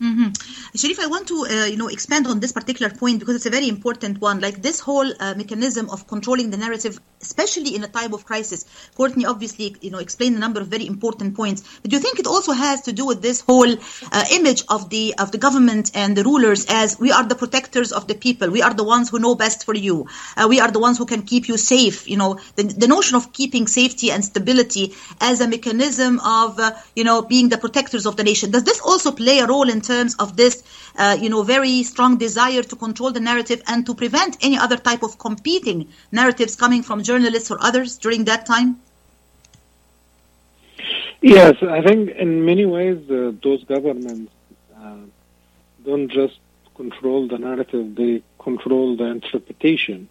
Mm-hmm. 0.00 0.76
Sharif, 0.76 1.00
I 1.00 1.08
want 1.08 1.26
to 1.26 1.46
uh, 1.50 1.64
you 1.66 1.76
know 1.76 1.88
expand 1.88 2.28
on 2.28 2.38
this 2.38 2.52
particular 2.52 2.88
point 2.88 3.18
because 3.18 3.34
it's 3.34 3.46
a 3.46 3.50
very 3.50 3.68
important 3.68 4.20
one. 4.20 4.40
Like 4.40 4.62
this 4.62 4.78
whole 4.78 5.10
uh, 5.18 5.34
mechanism 5.34 5.90
of 5.90 6.06
controlling 6.06 6.50
the 6.50 6.56
narrative, 6.56 7.00
especially 7.20 7.74
in 7.74 7.82
a 7.82 7.88
time 7.88 8.14
of 8.14 8.24
crisis. 8.24 8.64
Courtney 8.94 9.26
obviously 9.26 9.74
you 9.80 9.90
know 9.90 9.98
explained 9.98 10.36
a 10.36 10.38
number 10.38 10.60
of 10.60 10.68
very 10.68 10.86
important 10.86 11.34
points. 11.34 11.64
But 11.82 11.90
do 11.90 11.96
you 11.96 12.02
think 12.02 12.20
it 12.20 12.28
also 12.28 12.52
has 12.52 12.82
to 12.82 12.92
do 12.92 13.06
with 13.06 13.22
this 13.22 13.40
whole 13.40 13.72
uh, 14.12 14.24
image 14.30 14.62
of 14.68 14.88
the 14.88 15.16
of 15.18 15.32
the 15.32 15.38
government 15.38 15.90
and 15.94 16.16
the 16.16 16.22
rulers 16.22 16.66
as 16.68 16.96
we 17.00 17.10
are 17.10 17.26
the 17.26 17.34
protectors 17.34 17.90
of 17.90 18.06
the 18.06 18.14
people. 18.14 18.50
We 18.50 18.62
are 18.62 18.74
the 18.74 18.84
ones 18.84 19.10
who 19.10 19.18
know 19.18 19.34
best 19.34 19.64
for 19.64 19.74
you. 19.74 20.06
Uh, 20.36 20.46
we 20.48 20.60
are 20.60 20.70
the 20.70 20.78
ones 20.78 20.98
who 20.98 21.06
can 21.06 21.22
keep 21.22 21.48
you 21.48 21.56
safe. 21.56 22.08
You 22.08 22.18
know 22.18 22.38
the, 22.54 22.62
the 22.62 22.86
notion 22.86 23.16
of 23.16 23.32
keeping 23.32 23.66
safety 23.66 24.12
and 24.12 24.24
stability 24.24 24.94
as 25.20 25.40
a 25.40 25.48
mechanism 25.48 26.20
of 26.20 26.60
uh, 26.60 26.70
you 26.94 27.02
know 27.02 27.22
being 27.22 27.48
the 27.48 27.58
protectors 27.58 28.06
of 28.06 28.16
the 28.16 28.22
nation. 28.22 28.52
Does 28.52 28.62
this 28.62 28.80
also 28.80 29.10
play 29.10 29.40
a 29.40 29.46
role 29.48 29.68
in 29.68 29.80
terms 29.90 30.12
of 30.24 30.36
this, 30.40 30.54
uh, 30.96 31.16
you 31.22 31.30
know, 31.32 31.42
very 31.56 31.82
strong 31.92 32.12
desire 32.26 32.64
to 32.70 32.76
control 32.84 33.10
the 33.18 33.24
narrative 33.30 33.60
and 33.66 33.86
to 33.86 33.92
prevent 34.02 34.32
any 34.48 34.58
other 34.64 34.78
type 34.88 35.02
of 35.08 35.12
competing 35.26 35.78
narratives 36.20 36.54
coming 36.64 36.82
from 36.88 37.02
journalists 37.10 37.50
or 37.52 37.58
others 37.68 37.90
during 38.04 38.24
that 38.30 38.42
time? 38.54 38.70
Yes, 41.20 41.54
I 41.78 41.80
think 41.82 42.10
in 42.10 42.44
many 42.50 42.64
ways 42.76 42.98
uh, 43.10 43.32
those 43.42 43.64
governments 43.64 44.32
uh, 44.80 45.02
don't 45.84 46.08
just 46.20 46.38
control 46.76 47.26
the 47.26 47.38
narrative, 47.38 47.86
they 47.96 48.22
control 48.38 48.96
the 48.96 49.08
interpretation, 49.18 50.08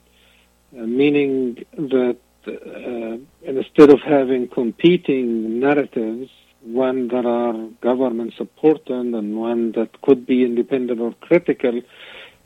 uh, 0.77 0.81
meaning 1.01 1.63
that 1.95 2.17
uh, 2.47 3.17
instead 3.53 3.89
of 3.95 3.99
having 4.01 4.43
competing 4.49 5.59
narratives, 5.59 6.29
one 6.67 7.07
that 7.09 7.25
are 7.25 7.53
government 7.81 8.33
supported 8.35 8.89
and 9.13 9.37
one 9.37 9.71
that 9.73 10.01
could 10.01 10.25
be 10.25 10.43
independent 10.43 10.99
or 10.99 11.13
critical, 11.21 11.81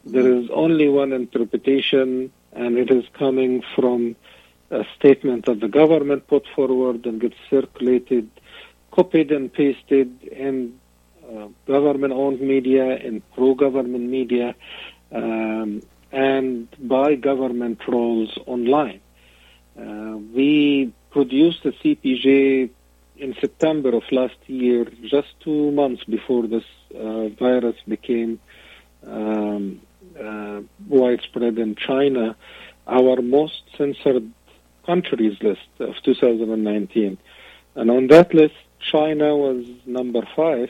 there 0.06 0.32
is 0.34 0.50
only 0.52 0.88
one 0.90 1.14
interpretation, 1.14 2.32
and 2.54 2.78
it 2.78 2.92
is 2.92 3.04
coming 3.14 3.64
from 3.76 4.16
a 4.70 4.86
statement 4.96 5.46
that 5.46 5.60
the 5.60 5.68
government 5.68 6.28
put 6.28 6.46
forward 6.56 7.06
and 7.06 7.20
gets 7.20 7.36
circulated, 7.50 8.30
copied 8.92 9.32
and 9.32 9.52
pasted 9.52 10.24
in 10.24 10.80
uh, 11.30 11.48
government-owned 11.68 12.42
media, 12.42 12.98
in 12.98 13.22
pro-government 13.36 14.10
media, 14.10 14.56
um, 15.12 15.82
and 16.12 16.68
by 16.80 17.16
government 17.16 17.80
trolls 17.80 18.38
online. 18.46 19.02
Uh, 19.80 20.18
we 20.34 20.94
produced 21.12 21.66
a 21.66 21.72
CPJ 21.72 22.70
in 23.22 23.36
September 23.40 23.90
of 23.96 24.04
last 24.12 24.40
year, 24.48 24.86
just 25.04 25.30
two 25.42 25.72
months 25.72 26.04
before 26.06 26.48
this 26.48 26.64
uh, 26.96 27.28
virus 27.30 27.76
became 27.88 28.40
um, 29.06 29.80
uh, 30.20 30.62
widespread 30.88 31.60
in 31.60 31.76
China, 31.76 32.36
our 32.88 33.22
most 33.22 33.62
censored 33.78 34.28
countries 34.88 35.38
list 35.42 35.70
of 35.80 35.94
2019. 36.04 37.20
And 37.76 37.92
on 37.92 38.08
that 38.08 38.34
list, 38.34 38.56
China 38.80 39.38
was 39.38 39.68
number 39.86 40.28
five, 40.36 40.70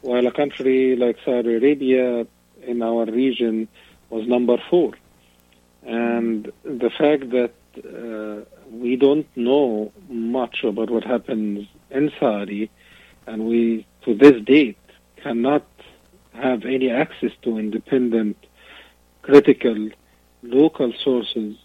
while 0.00 0.26
a 0.26 0.32
country 0.32 0.96
like 0.96 1.18
Saudi 1.26 1.56
Arabia 1.56 2.26
in 2.62 2.82
our 2.82 3.04
region 3.04 3.68
was 4.08 4.26
number 4.26 4.56
four. 4.70 4.94
And 5.82 6.50
the 6.64 6.90
fact 6.90 7.28
that 7.30 7.52
uh, 7.76 8.44
we 8.70 8.96
don't 8.96 9.26
know 9.36 9.92
much 10.08 10.64
about 10.64 10.88
what 10.88 11.04
happens 11.04 11.68
in 11.92 12.12
Saudi, 12.18 12.70
and 13.26 13.46
we, 13.46 13.86
to 14.04 14.14
this 14.14 14.40
date, 14.42 14.78
cannot 15.22 15.66
have 16.34 16.64
any 16.64 16.90
access 16.90 17.30
to 17.42 17.58
independent, 17.58 18.36
critical, 19.22 19.90
local 20.42 20.92
sources 21.04 21.56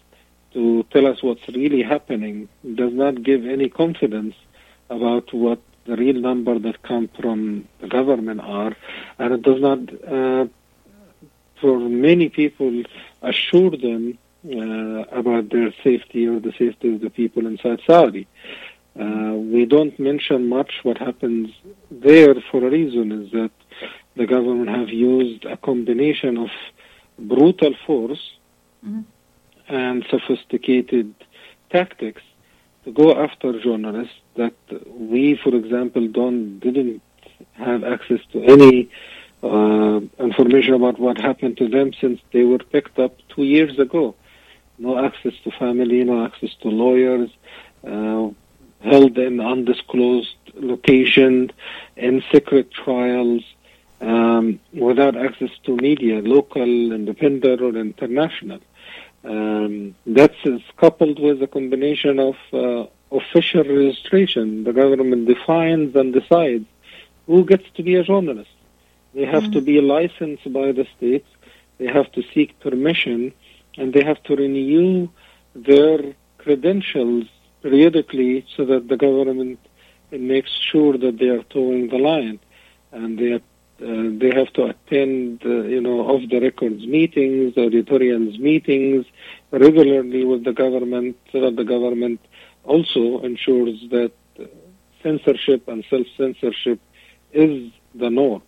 to 0.52 0.84
tell 0.92 1.06
us 1.06 1.22
what's 1.22 1.46
really 1.48 1.82
happening 1.82 2.48
does 2.74 2.92
not 2.92 3.22
give 3.22 3.44
any 3.46 3.68
confidence 3.68 4.34
about 4.88 5.32
what 5.32 5.60
the 5.86 5.96
real 5.96 6.20
number 6.20 6.58
that 6.58 6.82
come 6.82 7.08
from 7.20 7.66
the 7.80 7.88
government 7.88 8.40
are, 8.40 8.76
and 9.18 9.34
it 9.34 9.42
does 9.42 9.60
not, 9.60 9.78
uh, 10.04 10.46
for 11.60 11.78
many 11.78 12.28
people, 12.28 12.82
assure 13.22 13.70
them 13.70 14.18
uh, 14.46 15.04
about 15.20 15.50
their 15.50 15.72
safety 15.82 16.26
or 16.26 16.38
the 16.40 16.52
safety 16.52 16.94
of 16.94 17.00
the 17.00 17.10
people 17.10 17.46
inside 17.46 17.80
Saudi. 17.86 18.26
Uh, 18.98 19.34
we 19.36 19.64
don't 19.64 19.98
mention 19.98 20.48
much 20.48 20.72
what 20.82 20.98
happens 20.98 21.50
there 21.90 22.34
for 22.50 22.64
a 22.66 22.70
reason 22.70 23.12
is 23.12 23.30
that 23.30 23.52
the 24.16 24.26
government 24.26 24.68
have 24.68 24.88
used 24.88 25.44
a 25.44 25.56
combination 25.56 26.36
of 26.36 26.50
brutal 27.18 27.74
force 27.86 28.32
mm-hmm. 28.84 29.02
and 29.68 30.04
sophisticated 30.10 31.14
tactics 31.70 32.22
to 32.84 32.92
go 32.92 33.22
after 33.22 33.60
journalists 33.60 34.14
that 34.36 34.54
we, 34.88 35.38
for 35.44 35.54
example, 35.54 36.08
don't 36.08 36.58
didn't 36.58 37.00
have 37.52 37.84
access 37.84 38.20
to 38.32 38.42
any 38.42 38.90
uh, 39.42 40.00
information 40.18 40.74
about 40.74 40.98
what 40.98 41.20
happened 41.20 41.56
to 41.56 41.68
them 41.68 41.92
since 42.00 42.20
they 42.32 42.42
were 42.42 42.58
picked 42.58 42.98
up 42.98 43.16
two 43.28 43.44
years 43.44 43.78
ago. 43.78 44.16
No 44.78 45.04
access 45.04 45.34
to 45.44 45.50
family, 45.52 46.02
no 46.04 46.24
access 46.24 46.50
to 46.62 46.68
lawyers. 46.68 47.30
Uh, 47.86 48.30
held 48.80 49.18
in 49.18 49.40
undisclosed 49.40 50.36
locations 50.54 51.50
in 51.96 52.22
secret 52.32 52.70
trials 52.70 53.42
um, 54.00 54.60
without 54.72 55.16
access 55.16 55.50
to 55.64 55.76
media, 55.76 56.20
local, 56.22 56.92
independent, 56.92 57.60
or 57.60 57.76
international. 57.76 58.60
Um, 59.24 59.96
that's 60.06 60.36
coupled 60.76 61.18
with 61.18 61.42
a 61.42 61.48
combination 61.48 62.20
of 62.20 62.36
uh, 62.52 62.86
official 63.10 63.64
registration. 63.64 64.64
The 64.64 64.72
government 64.72 65.26
defines 65.26 65.96
and 65.96 66.12
decides 66.12 66.66
who 67.26 67.44
gets 67.44 67.64
to 67.74 67.82
be 67.82 67.96
a 67.96 68.04
journalist. 68.04 68.50
They 69.14 69.24
have 69.24 69.44
mm-hmm. 69.44 69.52
to 69.52 69.60
be 69.60 69.80
licensed 69.80 70.52
by 70.52 70.72
the 70.72 70.86
state. 70.96 71.26
They 71.78 71.86
have 71.86 72.10
to 72.12 72.22
seek 72.34 72.58
permission, 72.60 73.32
and 73.76 73.92
they 73.92 74.04
have 74.04 74.22
to 74.24 74.36
renew 74.36 75.08
their 75.54 76.14
credentials 76.38 77.26
periodically 77.62 78.46
so 78.56 78.64
that 78.64 78.88
the 78.88 78.96
government 78.96 79.58
makes 80.10 80.50
sure 80.50 80.96
that 80.96 81.18
they 81.18 81.28
are 81.28 81.42
toeing 81.44 81.88
the 81.88 81.98
line 81.98 82.38
and 82.92 83.18
they 83.18 83.40
uh, 83.80 84.10
they 84.18 84.32
have 84.34 84.52
to 84.52 84.64
attend, 84.64 85.40
uh, 85.44 85.48
you 85.48 85.80
know, 85.80 86.00
off 86.00 86.28
the 86.28 86.40
records 86.40 86.84
meetings, 86.84 87.56
editorials 87.56 88.36
meetings 88.36 89.06
regularly 89.52 90.24
with 90.24 90.42
the 90.42 90.52
government, 90.52 91.16
so 91.30 91.40
that 91.42 91.54
the 91.54 91.62
government 91.62 92.20
also 92.64 93.20
ensures 93.20 93.78
that 93.90 94.10
censorship 95.02 95.68
and 95.68 95.84
self-censorship 95.88 96.80
is 97.32 97.70
the 97.94 98.10
norm. 98.10 98.42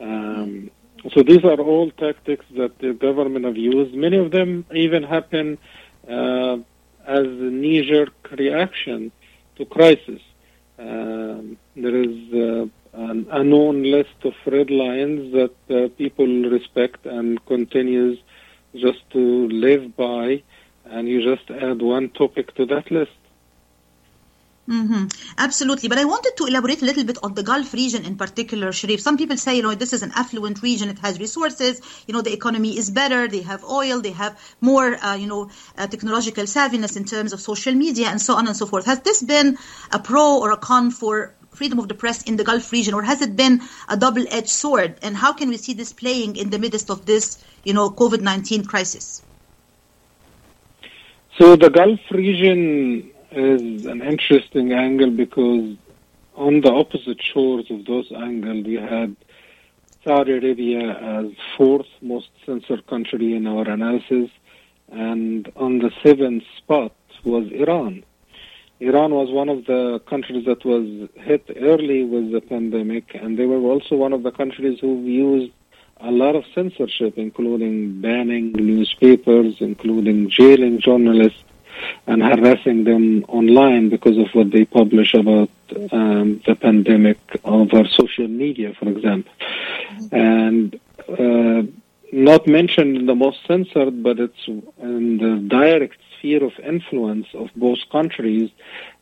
Um, 0.00 0.70
so 1.12 1.22
these 1.22 1.44
are 1.44 1.60
all 1.60 1.90
tactics 1.90 2.44
that 2.56 2.78
the 2.78 2.92
government 2.92 3.44
have 3.44 3.56
used. 3.56 3.94
Many 3.94 4.18
of 4.18 4.30
them 4.30 4.64
even 4.74 5.02
happen 5.02 5.58
uh, 6.08 6.58
as 7.06 7.26
a 7.26 7.50
knee-jerk 7.60 8.30
reaction 8.38 9.12
to 9.56 9.64
crisis. 9.64 10.20
Um, 10.78 11.58
there 11.76 11.96
is 11.96 12.16
uh, 12.32 12.66
an, 12.94 13.26
unknown 13.30 13.82
list 13.82 14.16
of 14.24 14.34
red 14.46 14.70
lines 14.70 15.32
that 15.32 15.54
uh, 15.70 15.88
people 15.96 16.26
respect 16.50 17.06
and 17.06 17.44
continues 17.46 18.18
just 18.74 19.08
to 19.10 19.48
live 19.48 19.96
by, 19.96 20.42
and 20.86 21.08
you 21.08 21.22
just 21.22 21.50
add 21.50 21.82
one 21.82 22.08
topic 22.10 22.54
to 22.56 22.66
that 22.66 22.90
list. 22.90 23.12
Mm-hmm. 24.68 25.06
Absolutely. 25.38 25.88
But 25.88 25.98
I 25.98 26.04
wanted 26.04 26.36
to 26.36 26.46
elaborate 26.46 26.82
a 26.82 26.84
little 26.84 27.02
bit 27.02 27.18
on 27.22 27.34
the 27.34 27.42
Gulf 27.42 27.74
region 27.74 28.04
in 28.04 28.16
particular, 28.16 28.70
Sharif. 28.70 29.00
Some 29.00 29.18
people 29.18 29.36
say, 29.36 29.56
you 29.56 29.62
know, 29.62 29.74
this 29.74 29.92
is 29.92 30.04
an 30.04 30.12
affluent 30.14 30.62
region. 30.62 30.88
It 30.88 31.00
has 31.00 31.18
resources. 31.18 31.80
You 32.06 32.14
know, 32.14 32.22
the 32.22 32.32
economy 32.32 32.78
is 32.78 32.88
better. 32.88 33.26
They 33.26 33.42
have 33.42 33.64
oil. 33.64 34.00
They 34.00 34.12
have 34.12 34.38
more, 34.60 34.94
uh, 34.94 35.16
you 35.16 35.26
know, 35.26 35.50
uh, 35.76 35.88
technological 35.88 36.44
savviness 36.44 36.96
in 36.96 37.04
terms 37.04 37.32
of 37.32 37.40
social 37.40 37.74
media 37.74 38.06
and 38.06 38.20
so 38.20 38.34
on 38.34 38.46
and 38.46 38.56
so 38.56 38.66
forth. 38.66 38.86
Has 38.86 39.00
this 39.00 39.20
been 39.20 39.58
a 39.90 39.98
pro 39.98 40.38
or 40.38 40.52
a 40.52 40.56
con 40.56 40.92
for 40.92 41.34
freedom 41.50 41.80
of 41.80 41.88
the 41.88 41.94
press 41.94 42.22
in 42.22 42.36
the 42.36 42.44
Gulf 42.44 42.72
region, 42.72 42.94
or 42.94 43.02
has 43.02 43.20
it 43.20 43.36
been 43.36 43.60
a 43.88 43.96
double-edged 43.96 44.48
sword? 44.48 44.98
And 45.02 45.14
how 45.16 45.32
can 45.32 45.48
we 45.48 45.58
see 45.58 45.74
this 45.74 45.92
playing 45.92 46.36
in 46.36 46.50
the 46.50 46.58
midst 46.58 46.88
of 46.88 47.04
this, 47.04 47.44
you 47.62 47.74
know, 47.74 47.90
COVID-19 47.90 48.66
crisis? 48.66 49.22
So 51.38 51.56
the 51.56 51.68
Gulf 51.68 52.00
region 52.10 53.12
is 53.32 53.86
an 53.86 54.02
interesting 54.02 54.72
angle 54.72 55.10
because 55.10 55.76
on 56.34 56.60
the 56.60 56.72
opposite 56.72 57.20
shores 57.22 57.70
of 57.70 57.84
those 57.86 58.10
angles, 58.12 58.64
we 58.64 58.74
had 58.74 59.16
Saudi 60.04 60.32
Arabia 60.32 60.90
as 60.98 61.26
fourth 61.56 61.86
most 62.00 62.28
censored 62.44 62.86
country 62.86 63.34
in 63.34 63.46
our 63.46 63.68
analysis, 63.68 64.30
and 64.90 65.50
on 65.56 65.78
the 65.78 65.90
seventh 66.02 66.44
spot 66.58 66.92
was 67.24 67.50
Iran. 67.52 68.04
Iran 68.80 69.14
was 69.14 69.30
one 69.30 69.48
of 69.48 69.66
the 69.66 70.00
countries 70.06 70.44
that 70.46 70.64
was 70.64 71.08
hit 71.14 71.48
early 71.56 72.04
with 72.04 72.32
the 72.32 72.40
pandemic, 72.40 73.14
and 73.14 73.38
they 73.38 73.46
were 73.46 73.60
also 73.60 73.94
one 73.94 74.12
of 74.12 74.24
the 74.24 74.32
countries 74.32 74.80
who 74.80 75.02
used 75.04 75.52
a 76.00 76.10
lot 76.10 76.34
of 76.34 76.44
censorship, 76.52 77.16
including 77.16 78.00
banning 78.00 78.52
newspapers, 78.52 79.54
including 79.60 80.28
jailing 80.28 80.80
journalists, 80.80 81.44
and 82.06 82.22
harassing 82.22 82.84
them 82.84 83.24
online 83.28 83.88
because 83.88 84.18
of 84.18 84.28
what 84.32 84.50
they 84.50 84.64
publish 84.64 85.14
about 85.14 85.50
um, 85.92 86.40
the 86.46 86.54
pandemic 86.54 87.18
over 87.44 87.86
social 87.86 88.28
media, 88.28 88.74
for 88.78 88.88
example. 88.88 89.32
And 90.10 90.78
uh, 91.08 91.62
not 92.12 92.46
mentioned 92.46 92.96
in 92.96 93.06
the 93.06 93.14
most 93.14 93.38
censored, 93.46 94.02
but 94.02 94.20
it's 94.20 94.46
in 94.46 95.18
the 95.18 95.42
direct 95.48 95.96
sphere 96.18 96.44
of 96.44 96.52
influence 96.60 97.26
of 97.34 97.48
both 97.56 97.78
countries. 97.90 98.50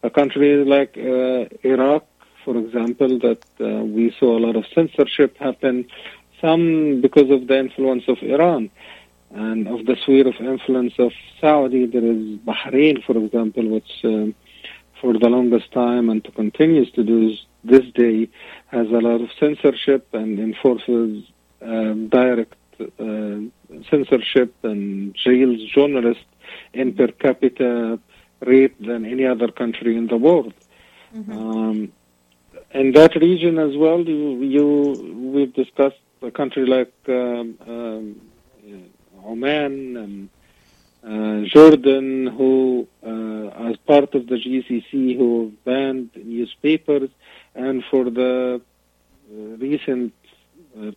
A 0.02 0.10
country 0.10 0.64
like 0.64 0.96
uh, 0.96 1.46
Iraq, 1.62 2.04
for 2.44 2.56
example, 2.56 3.18
that 3.18 3.44
uh, 3.60 3.84
we 3.84 4.14
saw 4.18 4.38
a 4.38 4.40
lot 4.46 4.56
of 4.56 4.64
censorship 4.74 5.36
happen, 5.38 5.86
some 6.40 7.00
because 7.00 7.30
of 7.30 7.48
the 7.48 7.58
influence 7.58 8.04
of 8.08 8.18
Iran 8.22 8.70
and 9.30 9.68
of 9.68 9.86
the 9.86 9.96
sphere 10.02 10.26
of 10.26 10.34
influence 10.40 10.94
of 10.98 11.12
Saudi, 11.40 11.86
there 11.86 12.04
is 12.04 12.38
Bahrain, 12.38 13.04
for 13.04 13.16
example, 13.16 13.68
which 13.68 13.90
um, 14.04 14.34
for 15.00 15.12
the 15.12 15.28
longest 15.28 15.70
time 15.72 16.10
and 16.10 16.22
continues 16.34 16.90
to 16.92 17.04
do 17.04 17.34
this 17.62 17.84
day 17.94 18.28
has 18.68 18.88
a 18.88 19.00
lot 19.08 19.20
of 19.20 19.28
censorship 19.38 20.08
and 20.12 20.38
enforces 20.38 21.24
um, 21.62 22.08
direct 22.08 22.56
uh, 22.80 23.38
censorship 23.90 24.54
and 24.62 25.14
jails 25.14 25.60
journalists 25.74 26.24
in 26.72 26.94
per 26.94 27.08
capita 27.08 27.98
rate 28.40 28.80
than 28.84 29.04
any 29.04 29.26
other 29.26 29.48
country 29.48 29.96
in 29.96 30.06
the 30.06 30.16
world. 30.16 30.54
Mm-hmm. 31.14 31.32
Um, 31.32 31.92
in 32.72 32.92
that 32.92 33.14
region 33.16 33.58
as 33.58 33.76
well, 33.76 34.00
you, 34.00 34.42
you 34.42 35.32
we've 35.34 35.52
discussed 35.52 36.00
a 36.22 36.30
country 36.30 36.66
like 36.66 36.92
um, 37.08 37.58
um, 37.66 38.20
Oman 39.24 39.96
and 39.96 40.28
uh, 41.02 41.46
Jordan, 41.48 42.26
who, 42.26 42.86
uh, 43.02 43.68
as 43.70 43.76
part 43.78 44.14
of 44.14 44.26
the 44.26 44.36
GCC, 44.36 45.16
who 45.16 45.52
banned 45.64 46.10
newspapers, 46.14 47.08
and 47.54 47.82
for 47.90 48.10
the 48.10 48.60
uh, 48.60 49.34
recent 49.56 50.12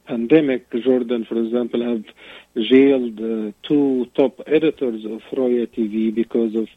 pandemic, 0.05 0.69
Jordan, 0.71 1.25
for 1.25 1.35
example, 1.35 1.81
have 1.81 2.03
jailed 2.63 3.17
two 3.63 4.07
top 4.13 4.39
editors 4.45 5.03
of 5.03 5.21
Roya 5.35 5.65
TV 5.65 6.13
because 6.13 6.53
of 6.53 6.67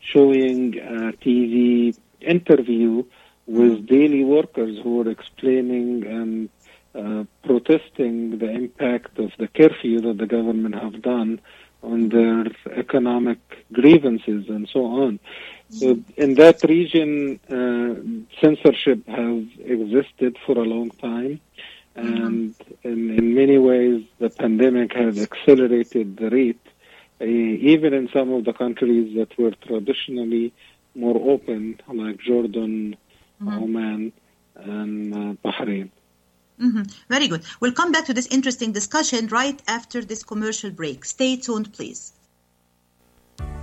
showing 0.00 0.78
a 0.78 1.12
TV 1.12 1.94
interview 2.20 3.04
with 3.46 3.86
daily 3.86 4.24
workers 4.24 4.78
who 4.82 4.96
were 4.96 5.10
explaining 5.10 6.06
and 6.06 6.48
uh, 6.98 7.24
protesting 7.44 8.38
the 8.38 8.50
impact 8.50 9.18
of 9.18 9.30
the 9.38 9.48
curfew 9.48 10.00
that 10.00 10.18
the 10.18 10.26
government 10.26 10.74
have 10.74 11.00
done 11.00 11.40
on 11.82 12.08
their 12.08 12.46
economic 12.76 13.38
grievances 13.72 14.48
and 14.48 14.68
so 14.72 14.84
on. 14.84 15.20
So 15.70 15.98
in 16.16 16.34
that 16.34 16.62
region, 16.64 17.38
uh, 17.48 18.40
censorship 18.40 19.06
has 19.06 19.44
existed 19.64 20.36
for 20.44 20.56
a 20.58 20.64
long 20.64 20.90
time, 20.90 21.40
and 21.94 22.54
in, 22.82 23.10
in 23.18 23.34
many 23.34 23.58
ways, 23.58 24.04
the 24.18 24.30
pandemic 24.30 24.94
has 24.94 25.20
accelerated 25.20 26.16
the 26.16 26.30
rate, 26.30 26.66
uh, 27.20 27.24
even 27.24 27.92
in 27.92 28.08
some 28.12 28.32
of 28.32 28.44
the 28.44 28.54
countries 28.54 29.14
that 29.16 29.38
were 29.38 29.52
traditionally 29.66 30.52
more 30.94 31.20
open, 31.32 31.80
like 31.92 32.18
Jordan, 32.18 32.96
mm-hmm. 33.40 33.62
Oman, 33.62 34.12
and 34.56 35.14
uh, 35.14 35.34
Bahrain. 35.44 35.90
Mm-hmm. 36.60 36.82
Very 37.08 37.28
good. 37.28 37.44
We'll 37.60 37.72
come 37.72 37.92
back 37.92 38.06
to 38.06 38.14
this 38.14 38.26
interesting 38.26 38.72
discussion 38.72 39.28
right 39.28 39.60
after 39.68 40.04
this 40.04 40.22
commercial 40.24 40.70
break. 40.70 41.04
Stay 41.04 41.36
tuned, 41.36 41.72
please. 41.72 42.12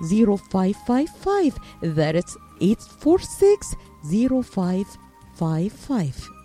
0555 0.00 1.58
that's 1.80 2.36
846 2.60 3.74
0555 4.44 6.37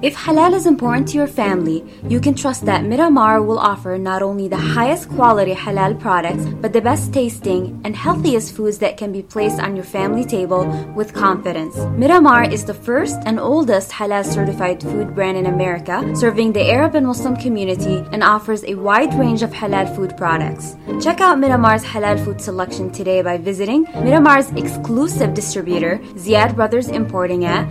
If 0.00 0.14
halal 0.14 0.54
is 0.54 0.64
important 0.64 1.08
to 1.08 1.16
your 1.16 1.26
family, 1.26 1.84
you 2.08 2.20
can 2.20 2.36
trust 2.36 2.64
that 2.66 2.84
Miramar 2.84 3.42
will 3.42 3.58
offer 3.58 3.98
not 3.98 4.22
only 4.22 4.46
the 4.46 4.56
highest 4.56 5.08
quality 5.08 5.52
halal 5.52 5.98
products, 5.98 6.46
but 6.62 6.72
the 6.72 6.80
best 6.80 7.12
tasting 7.12 7.80
and 7.82 7.96
healthiest 7.96 8.54
foods 8.54 8.78
that 8.78 8.96
can 8.96 9.10
be 9.10 9.22
placed 9.22 9.58
on 9.58 9.74
your 9.74 9.84
family 9.84 10.24
table 10.24 10.68
with 10.94 11.12
confidence. 11.12 11.74
Miramar 11.98 12.44
is 12.44 12.64
the 12.64 12.74
first 12.74 13.18
and 13.26 13.40
oldest 13.40 13.90
halal 13.90 14.24
certified 14.24 14.80
food 14.80 15.16
brand 15.16 15.36
in 15.36 15.46
America, 15.46 16.14
serving 16.14 16.52
the 16.52 16.70
Arab 16.70 16.94
and 16.94 17.04
Muslim 17.04 17.34
community 17.34 18.06
and 18.12 18.22
offers 18.22 18.62
a 18.62 18.76
wide 18.76 19.12
range 19.14 19.42
of 19.42 19.50
halal 19.50 19.92
food 19.96 20.16
products. 20.16 20.76
Check 21.02 21.20
out 21.20 21.40
Miramar's 21.40 21.82
halal 21.82 22.24
food 22.24 22.40
selection 22.40 22.92
today 22.92 23.20
by 23.20 23.36
visiting 23.36 23.84
Miramar's 23.86 24.50
exclusive 24.52 25.34
distributor, 25.34 25.98
Ziad 26.14 26.54
Brothers 26.54 26.86
Importing 26.86 27.44
at 27.46 27.66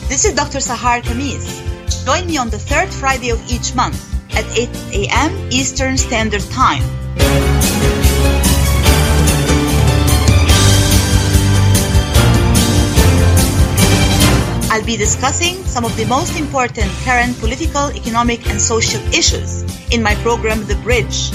This 0.09 0.25
is 0.25 0.33
Dr. 0.33 0.61
Sahar 0.61 1.03
Khamis. 1.03 2.07
Join 2.07 2.27
me 2.27 2.39
on 2.39 2.49
the 2.49 2.59
third 2.59 2.89
Friday 2.89 3.29
of 3.29 3.53
each 3.53 3.75
month 3.75 4.16
at 4.37 4.45
8 4.53 4.69
a.m. 4.93 5.33
Eastern 5.51 5.97
Standard 5.97 6.45
Time. 6.53 6.85
I'll 14.71 14.85
be 14.85 14.97
discussing 14.99 15.65
some 15.65 15.87
of 15.87 15.97
the 15.97 16.05
most 16.05 16.39
important 16.39 16.91
current 17.03 17.39
political, 17.41 17.89
economic, 17.97 18.47
and 18.51 18.61
social 18.61 19.01
issues 19.09 19.65
in 19.91 20.03
my 20.03 20.15
program, 20.17 20.67
The 20.67 20.77
Bridge. 20.85 21.33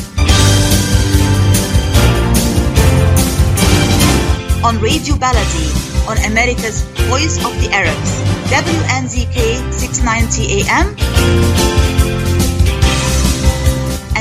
On 4.64 4.78
Radio 4.78 5.16
Baladi, 5.16 5.74
on 6.08 6.18
America's 6.32 6.84
Voice 7.10 7.44
of 7.44 7.52
the 7.66 7.74
Arabs, 7.74 8.22
WNZK 8.54 9.74
690 9.74 10.62
AM 10.62 11.71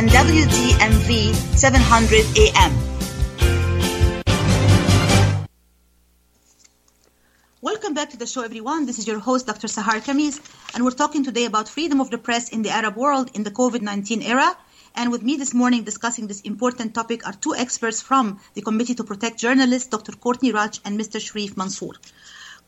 and 0.00 0.08
WDMV 0.08 1.34
700 1.34 2.24
AM. 2.38 2.72
Welcome 7.60 7.92
back 7.92 8.08
to 8.08 8.16
the 8.16 8.24
show, 8.24 8.40
everyone. 8.40 8.86
This 8.86 8.98
is 8.98 9.06
your 9.06 9.18
host, 9.18 9.46
Dr. 9.46 9.66
Sahar 9.66 10.00
Khamis, 10.00 10.40
and 10.74 10.86
we're 10.86 10.98
talking 11.02 11.22
today 11.22 11.44
about 11.44 11.68
freedom 11.68 12.00
of 12.00 12.10
the 12.10 12.16
press 12.16 12.48
in 12.48 12.62
the 12.62 12.70
Arab 12.70 12.96
world 12.96 13.30
in 13.34 13.42
the 13.42 13.50
COVID 13.50 13.82
19 13.82 14.22
era. 14.22 14.56
And 14.94 15.12
with 15.12 15.22
me 15.22 15.36
this 15.36 15.52
morning 15.52 15.84
discussing 15.84 16.28
this 16.28 16.40
important 16.40 16.94
topic 16.94 17.26
are 17.26 17.34
two 17.34 17.54
experts 17.54 18.00
from 18.00 18.40
the 18.54 18.62
Committee 18.62 18.94
to 18.94 19.04
Protect 19.04 19.38
Journalists, 19.38 19.90
Dr. 19.90 20.12
Courtney 20.12 20.50
Radsch 20.50 20.80
and 20.86 20.98
Mr. 20.98 21.20
Sherif 21.20 21.58
Mansour. 21.58 21.92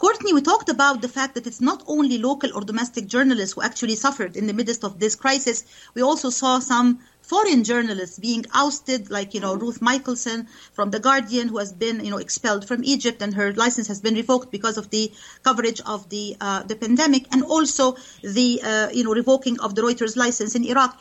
Courtney, 0.03 0.33
we 0.33 0.43
talked 0.43 0.69
about 0.69 1.01
the 1.01 1.09
fact 1.09 1.37
that 1.37 1.47
it's 1.47 1.61
not 1.61 1.85
only 1.87 2.19
local 2.19 2.51
or 2.57 2.63
domestic 2.63 3.07
journalists 3.07 3.55
who 3.55 3.63
actually 3.63 3.95
suffered 3.95 4.37
in 4.37 4.49
the 4.49 4.53
midst 4.53 4.83
of 4.83 4.99
this 4.99 5.15
crisis. 5.15 5.65
We 5.95 6.03
also 6.03 6.29
saw 6.29 6.59
some 6.59 6.99
foreign 7.33 7.65
journalists 7.65 8.19
being 8.19 8.45
ousted, 8.53 9.11
like 9.11 9.33
you 9.33 9.41
know 9.41 9.55
Ruth 9.55 9.81
Michaelson 9.81 10.49
from 10.77 10.91
the 10.91 11.01
Guardian, 11.01 11.49
who 11.49 11.57
has 11.57 11.73
been 11.73 12.05
you 12.05 12.11
know 12.11 12.19
expelled 12.19 12.69
from 12.69 12.85
Egypt 12.85 13.23
and 13.23 13.33
her 13.41 13.55
license 13.55 13.89
has 13.93 14.01
been 14.07 14.17
revoked 14.23 14.51
because 14.57 14.77
of 14.77 14.91
the 14.91 15.11
coverage 15.43 15.81
of 15.95 16.11
the 16.11 16.37
uh, 16.43 16.63
the 16.71 16.77
pandemic, 16.77 17.25
and 17.33 17.43
also 17.43 17.97
the 18.23 18.49
uh, 18.63 18.89
you 18.93 19.05
know 19.05 19.15
revoking 19.15 19.59
of 19.61 19.75
the 19.75 19.81
Reuters 19.81 20.15
license 20.25 20.55
in 20.55 20.63
Iraq. 20.73 20.93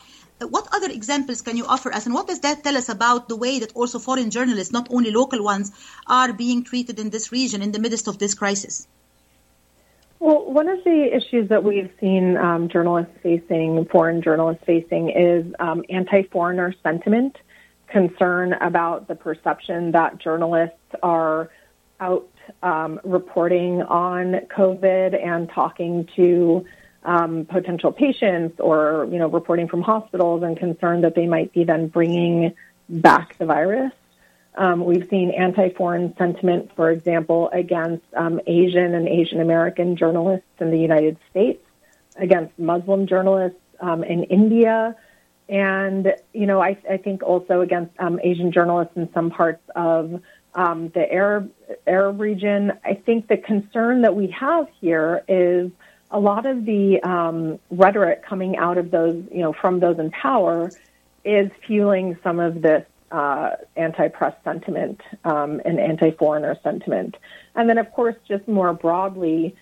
What 0.54 0.68
other 0.72 0.90
examples 0.90 1.42
can 1.42 1.58
you 1.58 1.66
offer 1.66 1.92
us, 1.92 2.06
and 2.06 2.14
what 2.14 2.26
does 2.28 2.40
that 2.46 2.64
tell 2.64 2.78
us 2.78 2.88
about 2.88 3.28
the 3.28 3.36
way 3.36 3.58
that 3.58 3.76
also 3.76 3.98
foreign 3.98 4.30
journalists, 4.30 4.72
not 4.72 4.88
only 4.90 5.10
local 5.10 5.44
ones, 5.44 5.70
are 6.06 6.32
being 6.32 6.64
treated 6.64 6.98
in 6.98 7.10
this 7.10 7.30
region 7.30 7.60
in 7.60 7.72
the 7.72 7.78
midst 7.78 8.08
of 8.08 8.16
this 8.18 8.34
crisis? 8.34 8.88
Well, 10.22 10.52
one 10.52 10.68
of 10.68 10.84
the 10.84 11.10
issues 11.12 11.48
that 11.48 11.64
we've 11.64 11.90
seen 11.98 12.36
um, 12.36 12.68
journalists 12.68 13.12
facing, 13.24 13.86
foreign 13.86 14.22
journalists 14.22 14.62
facing, 14.64 15.10
is 15.10 15.52
um, 15.58 15.82
anti 15.90 16.22
foreigner 16.22 16.72
sentiment, 16.80 17.36
concern 17.88 18.52
about 18.52 19.08
the 19.08 19.16
perception 19.16 19.90
that 19.90 20.18
journalists 20.18 20.78
are 21.02 21.50
out 21.98 22.28
um, 22.62 23.00
reporting 23.02 23.82
on 23.82 24.42
COVID 24.56 25.20
and 25.20 25.50
talking 25.50 26.08
to 26.14 26.66
um, 27.02 27.44
potential 27.44 27.90
patients 27.90 28.60
or, 28.60 29.08
you 29.10 29.18
know, 29.18 29.26
reporting 29.26 29.66
from 29.66 29.82
hospitals 29.82 30.44
and 30.44 30.56
concern 30.56 31.00
that 31.00 31.16
they 31.16 31.26
might 31.26 31.52
be 31.52 31.64
then 31.64 31.88
bringing 31.88 32.54
back 32.88 33.36
the 33.38 33.44
virus. 33.44 33.92
Um, 34.54 34.84
we've 34.84 35.08
seen 35.08 35.30
anti-foreign 35.30 36.14
sentiment, 36.16 36.70
for 36.76 36.90
example, 36.90 37.48
against 37.52 38.04
um, 38.14 38.40
Asian 38.46 38.94
and 38.94 39.08
Asian 39.08 39.40
American 39.40 39.96
journalists 39.96 40.46
in 40.60 40.70
the 40.70 40.78
United 40.78 41.16
States, 41.30 41.64
against 42.16 42.58
Muslim 42.58 43.06
journalists 43.06 43.58
um, 43.80 44.04
in 44.04 44.24
India, 44.24 44.94
and 45.48 46.14
you 46.32 46.46
know, 46.46 46.60
I, 46.62 46.76
I 46.88 46.96
think 46.98 47.22
also 47.22 47.60
against 47.60 47.98
um, 47.98 48.20
Asian 48.22 48.52
journalists 48.52 48.96
in 48.96 49.12
some 49.12 49.30
parts 49.30 49.62
of 49.74 50.22
um, 50.54 50.88
the 50.90 51.10
Arab 51.12 51.50
Arab 51.86 52.20
region. 52.20 52.72
I 52.84 52.94
think 52.94 53.28
the 53.28 53.36
concern 53.36 54.02
that 54.02 54.14
we 54.14 54.28
have 54.28 54.68
here 54.80 55.24
is 55.28 55.70
a 56.10 56.20
lot 56.20 56.46
of 56.46 56.64
the 56.64 57.02
um, 57.02 57.58
rhetoric 57.70 58.24
coming 58.24 58.56
out 58.56 58.76
of 58.76 58.90
those, 58.90 59.24
you 59.32 59.40
know, 59.40 59.52
from 59.52 59.80
those 59.80 59.98
in 59.98 60.10
power, 60.10 60.70
is 61.24 61.50
fueling 61.66 62.18
some 62.22 62.38
of 62.38 62.60
this 62.60 62.86
uh, 63.12 63.56
anti-press 63.76 64.34
sentiment 64.42 65.00
um, 65.24 65.60
and 65.64 65.78
anti-foreigner 65.78 66.56
sentiment. 66.62 67.16
And 67.54 67.68
then, 67.68 67.78
of 67.78 67.92
course, 67.92 68.16
just 68.26 68.48
more 68.48 68.72
broadly, 68.72 69.54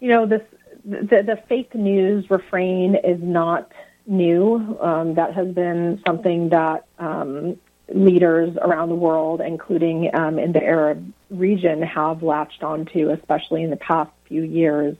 you 0.00 0.08
know, 0.08 0.26
this 0.26 0.42
the, 0.84 1.22
the 1.26 1.38
fake 1.48 1.74
news 1.74 2.30
refrain 2.30 2.94
is 2.94 3.20
not 3.20 3.70
new. 4.06 4.78
Um, 4.80 5.14
that 5.14 5.34
has 5.34 5.48
been 5.48 6.00
something 6.06 6.50
that 6.50 6.86
um, 6.98 7.58
leaders 7.92 8.56
around 8.60 8.88
the 8.88 8.94
world, 8.94 9.40
including 9.40 10.10
um, 10.14 10.38
in 10.38 10.52
the 10.52 10.62
Arab 10.62 11.12
region, 11.30 11.82
have 11.82 12.22
latched 12.22 12.62
onto, 12.62 13.10
especially 13.10 13.62
in 13.62 13.70
the 13.70 13.76
past 13.76 14.10
few 14.26 14.42
years. 14.42 14.96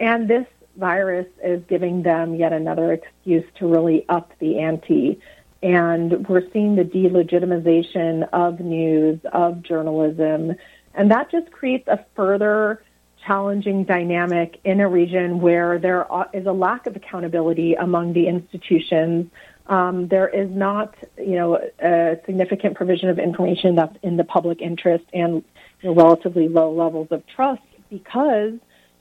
And 0.00 0.28
this 0.28 0.46
virus 0.76 1.26
is 1.42 1.62
giving 1.68 2.02
them 2.02 2.34
yet 2.34 2.52
another 2.52 2.92
excuse 2.92 3.44
to 3.58 3.66
really 3.66 4.04
up 4.08 4.32
the 4.38 4.58
ante 4.58 5.20
and 5.62 6.28
we're 6.28 6.50
seeing 6.52 6.76
the 6.76 6.84
delegitimization 6.84 8.28
of 8.32 8.60
news, 8.60 9.18
of 9.32 9.62
journalism, 9.62 10.54
and 10.94 11.10
that 11.10 11.30
just 11.30 11.50
creates 11.50 11.88
a 11.88 12.04
further 12.14 12.82
challenging 13.26 13.84
dynamic 13.84 14.60
in 14.64 14.80
a 14.80 14.88
region 14.88 15.40
where 15.40 15.78
there 15.78 16.06
is 16.32 16.46
a 16.46 16.52
lack 16.52 16.86
of 16.86 16.96
accountability 16.96 17.74
among 17.74 18.12
the 18.12 18.28
institutions. 18.28 19.30
Um, 19.66 20.06
there 20.08 20.28
is 20.28 20.48
not, 20.50 20.94
you 21.18 21.34
know, 21.34 21.58
a 21.80 22.18
significant 22.24 22.76
provision 22.76 23.08
of 23.08 23.18
information 23.18 23.74
that's 23.74 23.96
in 24.02 24.16
the 24.16 24.24
public 24.24 24.60
interest 24.60 25.04
and 25.12 25.42
you 25.82 25.88
know, 25.90 25.94
relatively 25.94 26.48
low 26.48 26.72
levels 26.72 27.08
of 27.10 27.26
trust 27.26 27.62
because 27.90 28.54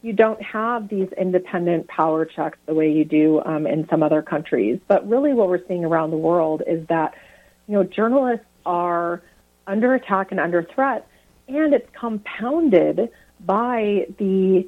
you 0.05 0.13
don't 0.13 0.39
have 0.43 0.87
these 0.87 1.09
independent 1.17 1.87
power 1.87 2.25
checks 2.25 2.59
the 2.67 2.75
way 2.75 2.91
you 2.91 3.03
do 3.03 3.41
um, 3.43 3.65
in 3.65 3.87
some 3.89 4.03
other 4.03 4.21
countries. 4.21 4.79
But 4.87 5.09
really, 5.09 5.33
what 5.33 5.47
we're 5.49 5.65
seeing 5.67 5.83
around 5.83 6.11
the 6.11 6.17
world 6.17 6.61
is 6.67 6.85
that 6.89 7.15
you 7.67 7.73
know 7.73 7.83
journalists 7.83 8.45
are 8.67 9.23
under 9.65 9.95
attack 9.95 10.29
and 10.29 10.39
under 10.39 10.61
threat, 10.61 11.07
and 11.47 11.73
it's 11.73 11.89
compounded 11.99 13.09
by 13.43 14.05
the 14.19 14.67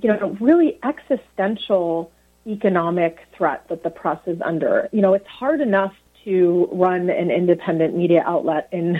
you 0.00 0.08
know 0.08 0.34
really 0.40 0.78
existential 0.82 2.10
economic 2.46 3.18
threat 3.36 3.68
that 3.68 3.82
the 3.82 3.90
press 3.90 4.20
is 4.24 4.40
under. 4.40 4.88
You 4.92 5.02
know, 5.02 5.12
it's 5.12 5.28
hard 5.28 5.60
enough 5.60 5.94
to 6.24 6.70
run 6.72 7.10
an 7.10 7.30
independent 7.30 7.94
media 7.94 8.22
outlet 8.24 8.70
in 8.72 8.98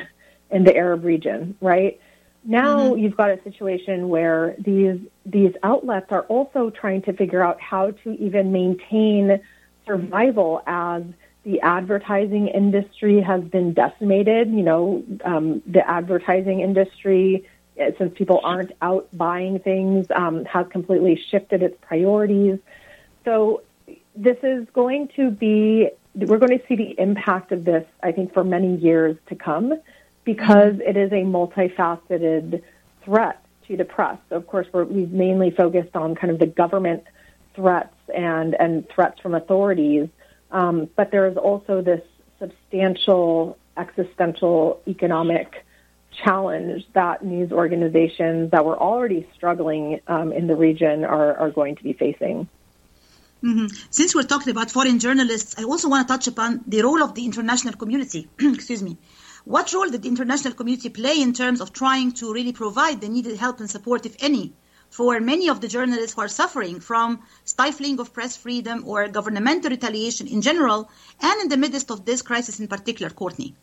in 0.51 0.65
the 0.65 0.77
Arab 0.77 1.05
region, 1.05 1.57
right? 1.63 1.99
Now 2.45 2.79
mm-hmm. 2.79 2.99
you've 2.99 3.17
got 3.17 3.31
a 3.31 3.43
situation 3.43 4.09
where 4.09 4.55
these 4.59 5.01
these 5.25 5.55
outlets 5.63 6.07
are 6.11 6.23
also 6.23 6.71
trying 6.71 7.03
to 7.03 7.13
figure 7.13 7.43
out 7.43 7.61
how 7.61 7.93
to 7.93 8.13
even 8.13 8.53
maintain 8.53 9.41
survival 9.87 10.63
as 10.67 11.03
the 11.45 11.61
advertising 11.61 12.49
industry 12.49 13.21
has 13.21 13.43
been 13.45 13.73
decimated. 13.73 14.51
You 14.51 14.63
know, 14.63 15.05
um, 15.25 15.63
the 15.67 15.89
advertising 15.89 16.61
industry, 16.61 17.47
eh, 17.79 17.93
since 17.99 18.17
people 18.17 18.41
aren't 18.43 18.73
out 18.83 19.09
buying 19.13 19.59
things, 19.59 20.07
um, 20.15 20.45
has 20.45 20.67
completely 20.69 21.21
shifted 21.31 21.63
its 21.63 21.77
priorities. 21.81 22.59
So 23.25 23.63
this 24.15 24.37
is 24.43 24.67
going 24.75 25.09
to 25.17 25.31
be, 25.31 25.91
we're 26.15 26.39
going 26.39 26.59
to 26.59 26.67
see 26.67 26.77
the 26.77 26.99
impact 26.99 27.53
of 27.53 27.65
this, 27.65 27.87
I 28.03 28.13
think, 28.13 28.33
for 28.33 28.45
many 28.45 28.77
years 28.77 29.17
to 29.29 29.35
come 29.35 29.75
because 30.25 30.75
it 30.81 30.97
is 30.97 31.13
a 31.13 31.23
multifaceted 31.25 32.63
threat 33.05 33.45
to 33.69 33.77
the 33.77 33.85
press. 33.85 34.19
So 34.29 34.37
of 34.37 34.47
course, 34.47 34.67
we're, 34.73 34.85
we've 34.85 35.13
mainly 35.13 35.51
focused 35.51 35.95
on 35.95 36.15
kind 36.15 36.33
of 36.33 36.39
the 36.39 36.47
government 36.47 37.05
threats 37.55 37.95
and, 38.15 38.55
and 38.55 38.89
threats 38.89 39.21
from 39.21 39.35
authorities. 39.35 40.09
Um, 40.51 40.89
but 40.97 41.11
there 41.11 41.27
is 41.27 41.37
also 41.37 41.83
this 41.83 42.03
substantial 42.39 43.59
existential 43.77 44.81
economic 44.87 45.65
challenge 46.25 46.87
that 46.93 47.25
news 47.25 47.51
organizations 47.51 48.53
that 48.53 48.65
were 48.65 48.79
already 48.79 49.29
struggling 49.35 50.01
um, 50.07 50.33
in 50.33 50.47
the 50.47 50.55
region 50.55 51.05
are, 51.05 51.37
are 51.37 51.51
going 51.51 51.75
to 51.77 51.83
be 51.83 51.93
facing. 51.93 52.49
Mm-hmm. 53.43 53.67
Since 53.91 54.15
we're 54.15 54.23
talking 54.23 54.51
about 54.51 54.71
foreign 54.71 55.01
journalists, 55.01 55.57
I 55.59 55.65
also 55.65 55.89
want 55.89 56.07
to 56.07 56.15
touch 56.15 56.29
upon 56.29 56.63
the 56.67 56.83
role 56.83 57.03
of 57.03 57.15
the 57.15 57.25
international 57.25 57.75
community. 57.75 58.29
Excuse 58.41 58.83
me. 58.83 58.97
What 59.45 59.73
role 59.75 59.91
did 59.91 60.03
the 60.03 60.09
international 60.09 60.55
community 60.55 60.89
play 60.89 61.21
in 61.21 61.35
terms 61.35 61.61
of 61.61 61.73
trying 61.73 62.13
to 62.13 62.33
really 62.33 62.53
provide 62.53 63.03
the 63.03 63.11
needed 63.11 63.37
help 63.37 63.61
and 63.61 63.69
support, 63.69 64.07
if 64.07 64.17
any, 64.21 64.55
for 64.89 65.21
many 65.21 65.51
of 65.51 65.61
the 65.61 65.69
journalists 65.69 66.15
who 66.15 66.23
are 66.23 66.29
suffering 66.29 66.81
from 66.81 67.21
stifling 67.45 68.01
of 68.01 68.15
press 68.15 68.39
freedom 68.39 68.85
or 68.87 69.07
governmental 69.09 69.71
retaliation 69.71 70.29
in 70.29 70.41
general, 70.41 70.89
and 71.21 71.43
in 71.43 71.49
the 71.49 71.59
midst 71.59 71.91
of 71.91 72.07
this 72.07 72.23
crisis 72.23 72.59
in 72.59 72.69
particular, 72.69 73.11
Courtney? 73.11 73.55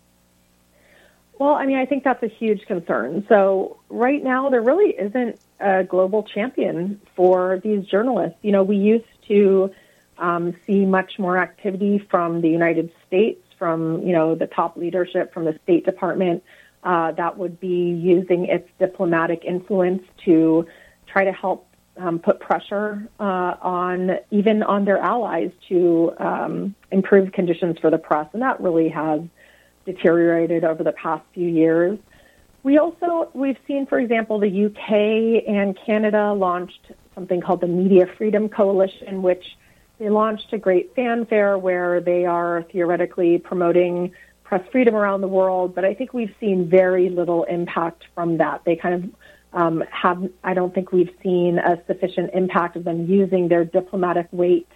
Well, 1.39 1.55
I 1.55 1.65
mean, 1.65 1.77
I 1.77 1.87
think 1.87 2.03
that's 2.03 2.21
a 2.21 2.27
huge 2.27 2.67
concern. 2.67 3.25
So 3.27 3.79
right 3.89 4.23
now, 4.23 4.51
there 4.51 4.61
really 4.61 4.91
isn't 4.91 5.39
a 5.59 5.83
global 5.83 6.21
champion 6.21 7.01
for 7.15 7.59
these 7.63 7.87
journalists. 7.87 8.37
You 8.43 8.51
know, 8.51 8.61
we 8.61 8.75
used 8.75 9.05
to 9.29 9.71
um, 10.19 10.53
see 10.67 10.85
much 10.85 11.17
more 11.17 11.39
activity 11.39 11.97
from 11.97 12.41
the 12.41 12.49
United 12.49 12.91
States, 13.07 13.40
from 13.61 14.01
you 14.01 14.11
know 14.11 14.33
the 14.33 14.47
top 14.47 14.75
leadership 14.75 15.31
from 15.31 15.45
the 15.45 15.55
State 15.61 15.85
Department, 15.85 16.43
uh, 16.83 17.11
that 17.11 17.37
would 17.37 17.59
be 17.59 17.91
using 17.91 18.45
its 18.45 18.67
diplomatic 18.79 19.45
influence 19.45 20.01
to 20.25 20.65
try 21.05 21.23
to 21.25 21.31
help 21.31 21.67
um, 21.97 22.17
put 22.17 22.39
pressure 22.39 23.07
uh, 23.19 23.53
on 23.61 24.17
even 24.31 24.63
on 24.63 24.83
their 24.83 24.97
allies 24.97 25.51
to 25.69 26.11
um, 26.17 26.73
improve 26.89 27.31
conditions 27.33 27.77
for 27.79 27.91
the 27.91 27.99
press, 27.99 28.25
and 28.33 28.41
that 28.41 28.59
really 28.59 28.89
has 28.89 29.21
deteriorated 29.85 30.63
over 30.63 30.83
the 30.83 30.93
past 30.93 31.23
few 31.35 31.47
years. 31.47 31.99
We 32.63 32.79
also 32.79 33.29
we've 33.35 33.59
seen, 33.67 33.85
for 33.85 33.99
example, 33.99 34.39
the 34.39 34.65
UK 34.65 35.47
and 35.47 35.77
Canada 35.85 36.33
launched 36.33 36.93
something 37.13 37.41
called 37.41 37.61
the 37.61 37.67
Media 37.67 38.07
Freedom 38.17 38.49
Coalition, 38.49 39.21
which 39.21 39.45
they 40.01 40.09
launched 40.09 40.51
a 40.51 40.57
great 40.57 40.95
fanfare 40.95 41.59
where 41.59 42.01
they 42.01 42.25
are 42.25 42.63
theoretically 42.71 43.37
promoting 43.37 44.11
press 44.43 44.63
freedom 44.71 44.95
around 44.95 45.21
the 45.21 45.27
world. 45.27 45.75
But 45.75 45.85
I 45.85 45.93
think 45.93 46.11
we've 46.11 46.33
seen 46.39 46.67
very 46.67 47.09
little 47.09 47.43
impact 47.43 48.05
from 48.15 48.37
that. 48.37 48.63
They 48.65 48.75
kind 48.75 48.95
of 48.95 49.09
um, 49.53 49.83
have, 49.91 50.27
I 50.43 50.55
don't 50.55 50.73
think 50.73 50.91
we've 50.91 51.15
seen 51.21 51.59
a 51.59 51.83
sufficient 51.85 52.31
impact 52.33 52.77
of 52.77 52.83
them 52.83 53.05
using 53.05 53.47
their 53.47 53.63
diplomatic 53.63 54.27
weight, 54.31 54.67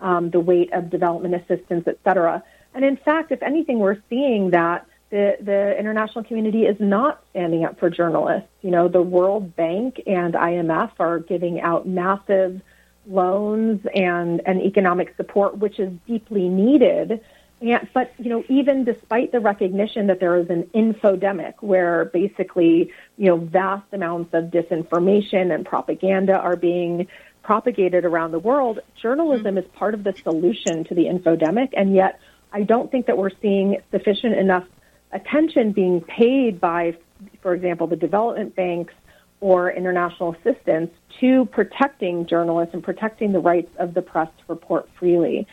um, 0.00 0.30
the 0.30 0.40
weight 0.40 0.72
of 0.72 0.90
development 0.90 1.36
assistance, 1.36 1.84
et 1.86 2.00
cetera. 2.02 2.42
And 2.74 2.84
in 2.84 2.96
fact, 2.96 3.30
if 3.30 3.40
anything, 3.40 3.78
we're 3.78 4.02
seeing 4.10 4.50
that 4.50 4.88
the, 5.10 5.36
the 5.40 5.78
international 5.78 6.24
community 6.24 6.64
is 6.64 6.76
not 6.80 7.22
standing 7.30 7.64
up 7.64 7.78
for 7.78 7.88
journalists. 7.88 8.48
You 8.62 8.72
know, 8.72 8.88
the 8.88 9.02
World 9.02 9.54
Bank 9.54 10.02
and 10.08 10.34
IMF 10.34 10.90
are 10.98 11.20
giving 11.20 11.60
out 11.60 11.86
massive 11.86 12.60
loans 13.06 13.84
and, 13.94 14.40
and 14.46 14.60
economic 14.62 15.14
support, 15.16 15.58
which 15.58 15.78
is 15.78 15.92
deeply 16.06 16.48
needed. 16.48 17.20
And, 17.60 17.88
but, 17.94 18.12
you 18.18 18.28
know, 18.28 18.44
even 18.48 18.84
despite 18.84 19.32
the 19.32 19.40
recognition 19.40 20.08
that 20.08 20.20
there 20.20 20.36
is 20.36 20.50
an 20.50 20.64
infodemic 20.74 21.54
where 21.60 22.06
basically, 22.06 22.92
you 23.16 23.26
know, 23.26 23.36
vast 23.36 23.86
amounts 23.92 24.34
of 24.34 24.44
disinformation 24.46 25.54
and 25.54 25.64
propaganda 25.64 26.34
are 26.34 26.56
being 26.56 27.06
propagated 27.42 28.04
around 28.04 28.32
the 28.32 28.38
world, 28.38 28.80
journalism 29.00 29.58
is 29.58 29.64
part 29.74 29.94
of 29.94 30.04
the 30.04 30.14
solution 30.22 30.84
to 30.84 30.94
the 30.94 31.04
infodemic. 31.04 31.70
And 31.76 31.94
yet, 31.94 32.20
I 32.52 32.62
don't 32.62 32.90
think 32.90 33.06
that 33.06 33.16
we're 33.16 33.30
seeing 33.40 33.78
sufficient 33.90 34.34
enough 34.34 34.64
attention 35.12 35.72
being 35.72 36.00
paid 36.00 36.60
by, 36.60 36.96
for 37.42 37.54
example, 37.54 37.86
the 37.86 37.96
development 37.96 38.54
banks 38.54 38.94
or 39.42 39.72
international 39.72 40.36
assistance 40.36 40.88
to 41.20 41.44
protecting 41.46 42.26
journalists 42.26 42.72
and 42.72 42.82
protecting 42.82 43.32
the 43.32 43.40
rights 43.40 43.70
of 43.78 43.92
the 43.92 44.00
press 44.00 44.28
to 44.38 44.44
report 44.46 44.88
freely. 44.98 45.46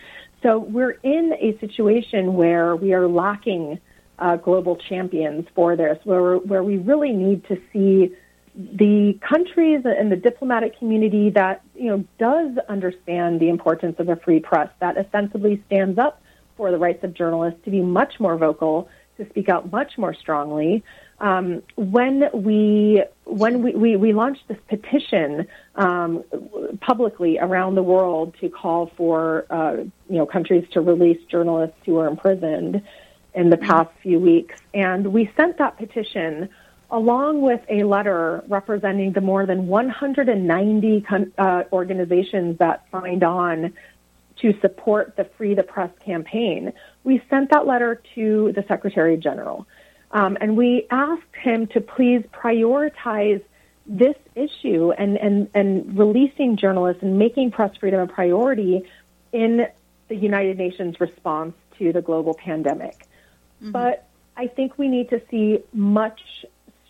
So 0.43 0.59
we're 0.59 0.97
in 1.03 1.33
a 1.33 1.57
situation 1.59 2.35
where 2.35 2.75
we 2.75 2.93
are 2.93 3.07
lacking 3.07 3.79
uh, 4.19 4.35
global 4.37 4.75
champions 4.75 5.47
for 5.55 5.75
this, 5.75 5.97
where 6.03 6.37
where 6.37 6.63
we 6.63 6.77
really 6.77 7.11
need 7.11 7.45
to 7.47 7.59
see 7.73 8.15
the 8.55 9.17
countries 9.27 9.81
and 9.85 10.11
the 10.11 10.15
diplomatic 10.15 10.77
community 10.77 11.31
that 11.31 11.63
you 11.75 11.87
know 11.87 12.05
does 12.19 12.57
understand 12.69 13.39
the 13.39 13.49
importance 13.49 13.95
of 13.97 14.07
a 14.07 14.17
free 14.17 14.39
press, 14.39 14.69
that 14.81 14.97
ostensibly 14.97 15.63
stands 15.65 15.97
up 15.97 16.21
for 16.57 16.69
the 16.69 16.77
rights 16.77 17.03
of 17.03 17.13
journalists, 17.13 17.59
to 17.65 17.71
be 17.71 17.81
much 17.81 18.19
more 18.19 18.37
vocal 18.37 18.87
to 19.17 19.27
speak 19.29 19.49
out 19.49 19.71
much 19.71 19.97
more 19.97 20.13
strongly. 20.13 20.83
Um, 21.21 21.63
when 21.75 22.29
we 22.33 23.03
when 23.25 23.61
we, 23.61 23.73
we, 23.73 23.95
we, 23.97 24.13
launched 24.13 24.47
this 24.47 24.57
petition 24.69 25.47
um, 25.75 26.23
publicly 26.79 27.37
around 27.37 27.75
the 27.75 27.83
world 27.83 28.35
to 28.39 28.49
call 28.49 28.91
for 28.95 29.45
uh, 29.49 29.73
you 29.73 30.17
know 30.17 30.25
countries 30.25 30.65
to 30.71 30.81
release 30.81 31.21
journalists 31.25 31.75
who 31.85 31.97
are 31.97 32.07
imprisoned 32.07 32.81
in 33.33 33.49
the 33.49 33.57
past 33.57 33.89
few 34.01 34.19
weeks, 34.19 34.55
and 34.73 35.07
we 35.07 35.29
sent 35.35 35.57
that 35.57 35.77
petition 35.77 36.49
along 36.91 37.41
with 37.41 37.61
a 37.69 37.83
letter 37.83 38.43
representing 38.47 39.11
the 39.13 39.21
more 39.21 39.45
than 39.45 39.67
190 39.67 41.05
uh, 41.37 41.63
organizations 41.71 42.57
that 42.57 42.85
signed 42.91 43.23
on 43.23 43.73
to 44.41 44.57
support 44.61 45.15
the 45.17 45.25
Free 45.37 45.53
the 45.53 45.63
Press 45.63 45.91
campaign, 46.03 46.73
we 47.03 47.21
sent 47.29 47.51
that 47.51 47.67
letter 47.67 48.01
to 48.15 48.53
the 48.55 48.63
Secretary 48.67 49.17
General. 49.17 49.67
Um, 50.11 50.37
and 50.41 50.57
we 50.57 50.87
asked 50.89 51.35
him 51.35 51.67
to 51.67 51.81
please 51.81 52.23
prioritize 52.33 53.43
this 53.85 54.15
issue 54.35 54.91
and, 54.91 55.17
and, 55.17 55.49
and 55.53 55.97
releasing 55.97 56.57
journalists 56.57 57.03
and 57.03 57.17
making 57.17 57.51
press 57.51 57.75
freedom 57.77 57.99
a 57.99 58.07
priority 58.07 58.83
in 59.31 59.67
the 60.07 60.15
United 60.15 60.57
Nations 60.57 60.99
response 60.99 61.53
to 61.77 61.91
the 61.93 62.01
global 62.01 62.33
pandemic. 62.33 63.07
Mm-hmm. 63.61 63.71
But 63.71 64.07
I 64.37 64.47
think 64.47 64.77
we 64.77 64.87
need 64.87 65.09
to 65.09 65.21
see 65.29 65.59
much 65.73 66.21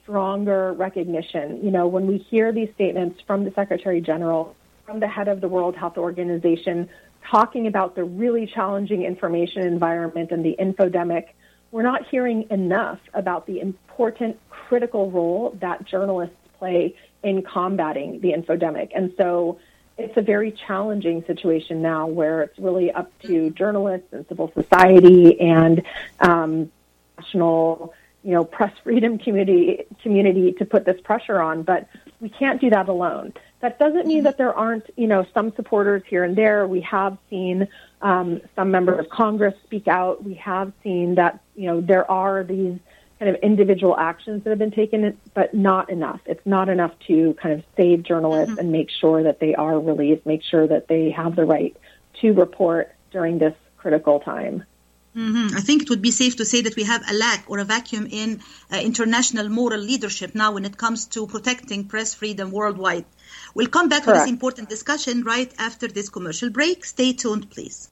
stronger 0.02 0.74
recognition. 0.74 1.64
You 1.64 1.72
know, 1.72 1.88
when 1.88 2.08
we 2.08 2.18
hear 2.18 2.52
these 2.52 2.70
statements 2.76 3.22
from 3.26 3.44
the 3.44 3.52
Secretary 3.52 4.02
General, 4.02 4.56
from 4.86 5.00
the 5.00 5.08
head 5.08 5.28
of 5.28 5.42
the 5.42 5.48
World 5.48 5.76
Health 5.76 5.98
Organization, 5.98 6.90
talking 7.30 7.68
about 7.68 7.96
the 7.96 8.04
really 8.04 8.48
challenging 8.48 9.04
information 9.04 9.62
environment 9.64 10.32
and 10.32 10.44
the 10.44 10.56
infodemic, 10.60 11.30
we're 11.72 11.84
not 11.84 12.08
hearing 12.08 12.48
enough 12.50 13.00
about 13.14 13.46
the 13.46 13.60
important, 13.60 14.40
critical 14.50 15.12
role 15.12 15.56
that 15.62 15.86
journalists 15.86 16.36
play 16.58 16.96
in 17.24 17.42
combating 17.42 18.20
the 18.22 18.34
infodemic. 18.34 18.92
And 18.96 19.14
so 19.18 19.60
it's 19.98 20.16
a 20.18 20.22
very 20.22 20.52
challenging 20.52 21.24
situation 21.26 21.82
now 21.82 22.08
where 22.08 22.42
it's 22.42 22.58
really 22.58 22.92
up 22.92 23.12
to 23.24 23.50
journalists 23.52 24.08
and 24.12 24.26
civil 24.28 24.52
society 24.54 25.40
and 25.40 25.84
um, 26.22 26.72
national, 27.18 27.94
you 28.24 28.32
know, 28.32 28.46
press 28.46 28.74
freedom 28.84 29.18
community 29.18 29.86
community 30.02 30.54
to 30.54 30.66
put 30.66 30.86
this 30.86 31.00
pressure 31.02 31.42
on. 31.42 31.64
But 31.64 31.88
we 32.20 32.30
can't 32.30 32.62
do 32.62 32.70
that 32.70 32.88
alone. 32.88 33.34
That 33.60 33.78
doesn't 33.78 34.08
mean 34.08 34.24
that 34.24 34.38
there 34.38 34.54
aren't, 34.54 34.90
you 34.96 35.08
know, 35.08 35.26
some 35.34 35.54
supporters 35.56 36.04
here 36.08 36.24
and 36.24 36.36
there. 36.36 36.66
We 36.66 36.82
have 36.82 37.18
seen 37.30 37.68
um, 38.02 38.42
some 38.56 38.72
members 38.72 39.00
of 39.00 39.10
Congress 39.10 39.56
speak 39.64 39.88
out. 39.88 40.24
We 40.24 40.36
have 40.36 40.72
seen 40.84 41.16
that, 41.16 41.42
you 41.56 41.68
know, 41.68 41.82
there 41.82 42.10
are 42.10 42.44
these 42.44 42.80
kind 43.20 43.36
of 43.36 43.42
individual 43.42 43.98
actions 43.98 44.44
that 44.44 44.50
have 44.50 44.60
been 44.60 44.72
taken, 44.72 45.18
but 45.34 45.54
not 45.54 45.90
enough. 45.90 46.22
It's 46.26 46.46
not 46.46 46.70
enough 46.70 46.94
to 47.08 47.34
kind 47.42 47.56
of 47.56 47.66
save 47.76 48.04
journalists 48.04 48.52
mm-hmm. 48.52 48.60
and 48.60 48.72
make 48.72 48.90
sure 48.90 49.24
that 49.24 49.40
they 49.40 49.56
are 49.56 49.78
released, 49.78 50.26
make 50.26 50.44
sure 50.44 50.66
that 50.68 50.88
they 50.88 51.12
have 51.12 51.36
the 51.36 51.46
right 51.46 51.76
to 52.22 52.32
report 52.32 52.96
during 53.12 53.38
this 53.38 53.56
critical 53.78 54.22
time. 54.22 54.64
Mm-hmm. 55.16 55.58
I 55.58 55.62
think 55.62 55.82
it 55.82 55.90
would 55.90 56.02
be 56.02 56.12
safe 56.12 56.38
to 56.38 56.46
say 56.46 56.62
that 56.62 56.76
we 56.76 56.84
have 56.84 57.04
a 57.10 57.14
lack 57.14 57.44
or 57.48 57.60
a 57.60 57.66
vacuum 57.66 58.08
in 58.10 58.42
uh, 58.72 58.78
international 58.78 59.50
moral 59.50 59.82
leadership 59.82 60.36
now 60.36 60.54
when 60.54 60.66
it 60.66 60.78
comes 60.78 61.08
to 61.08 61.28
protecting 61.28 61.86
press 61.86 62.14
freedom 62.14 62.52
worldwide. 62.52 63.06
We'll 63.60 63.68
come 63.68 63.90
back 63.90 64.04
Correct. 64.04 64.20
to 64.20 64.24
this 64.24 64.30
important 64.30 64.70
discussion 64.70 65.24
right 65.26 65.54
after 65.60 65.90
this 65.90 66.08
commercial 66.08 66.50
break. 66.50 66.86
Stay 66.86 67.12
tuned, 67.12 67.50
please. 67.52 67.92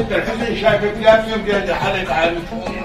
يوسف 0.00 0.12
الحسن 0.12 0.56
شايفك 0.56 0.94
لابسه 1.02 1.36
بجد 1.36 1.70
حالك 1.70 2.10
عن 2.10 2.36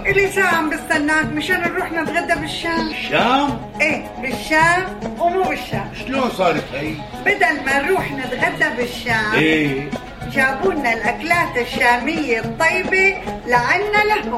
إلي 0.05 0.32
ساعة 0.32 0.55
عم 0.55 0.70
بستناك 0.70 1.26
مشان 1.26 1.61
نروح 1.61 1.91
نتغدى 1.91 2.41
بالشام. 2.41 2.88
الشام 2.89 3.59
إيه 3.82 4.07
بالشام 4.22 4.84
ومو 5.20 5.43
بالشام. 5.43 5.91
شلون 6.05 6.30
صارت 6.30 6.63
هي؟ 6.74 6.93
بدل 7.26 7.66
ما 7.66 7.82
نروح 7.82 8.11
نتغدى 8.11 8.76
بالشام 8.78 9.34
إيه. 9.34 9.89
جابوا 10.32 10.74
لنا 10.74 10.93
الأكلات 10.93 11.57
الشامية 11.57 12.39
الطيبة 12.39 13.16
لعنا 13.47 14.03
لهم. 14.07 14.38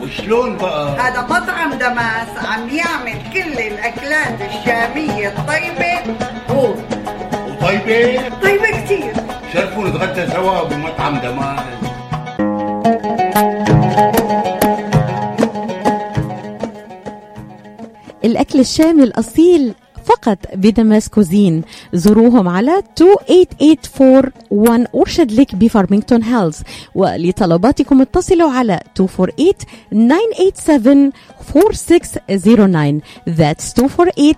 وشلون 0.00 0.56
بقى؟ 0.56 0.96
هذا 1.00 1.20
مطعم 1.22 1.74
دماس 1.74 2.46
عم 2.46 2.68
يعمل 2.68 3.18
كل 3.32 3.58
الأكلات 3.60 4.38
الشامية 4.40 5.28
الطيبة. 5.28 6.16
هو. 6.50 6.74
وطيبة؟ 7.48 8.28
طيبة 8.42 8.84
كتير. 8.84 9.12
شرفوا 9.52 9.88
نتغدى 9.88 10.26
سوا 10.32 10.64
بمطعم 10.64 11.18
دمار 11.18 11.64
الأكل 18.34 18.60
الشامي 18.60 19.02
الأصيل 19.02 19.74
فقط 20.04 20.38
بدماس 20.54 21.08
كوزين. 21.08 21.62
زوروهم 21.92 22.48
على 22.48 22.82
28841 22.96 24.86
أورشد 24.94 25.32
ليك 25.32 25.54
بفارمينغتون 25.54 26.22
هيلز. 26.22 26.58
ولطلباتكم 26.94 28.00
اتصلوا 28.00 28.50
على 28.50 28.80
248 29.00 29.54
987 29.92 31.12
4609 31.40 33.00
That's 33.26 33.74
248 33.78 34.34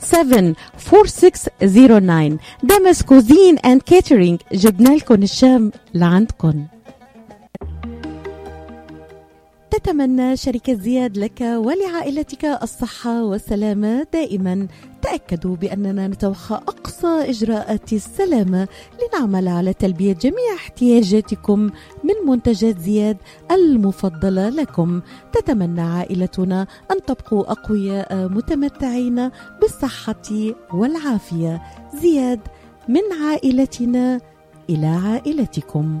987 0.00 0.54
4609 0.76 2.38
دمس 2.62 3.02
كوزين 3.02 3.58
اند 3.58 3.82
كاترينج 3.82 4.40
جبنا 4.52 4.88
لكم 4.88 5.22
الشام 5.22 5.72
لعندكم. 5.94 6.64
تتمنى 9.82 10.36
شركة 10.36 10.74
زياد 10.74 11.18
لك 11.18 11.40
ولعائلتك 11.40 12.44
الصحة 12.44 13.24
والسلامة 13.24 14.06
دائما. 14.12 14.68
تأكدوا 15.02 15.56
بأننا 15.56 16.08
نتوخى 16.08 16.54
أقصى 16.54 17.06
إجراءات 17.06 17.92
السلامة 17.92 18.68
لنعمل 19.00 19.48
على 19.48 19.72
تلبية 19.72 20.12
جميع 20.12 20.54
احتياجاتكم 20.56 21.60
من 22.04 22.14
منتجات 22.26 22.78
زياد 22.78 23.16
المفضلة 23.50 24.48
لكم. 24.48 25.00
تتمنى 25.32 25.80
عائلتنا 25.80 26.66
أن 26.90 27.02
تبقوا 27.06 27.52
أقوياء 27.52 28.28
متمتعين 28.28 29.30
بالصحة 29.60 30.52
والعافية. 30.74 31.62
زياد 32.02 32.40
من 32.88 33.22
عائلتنا 33.22 34.20
إلى 34.70 34.86
عائلتكم. 34.86 36.00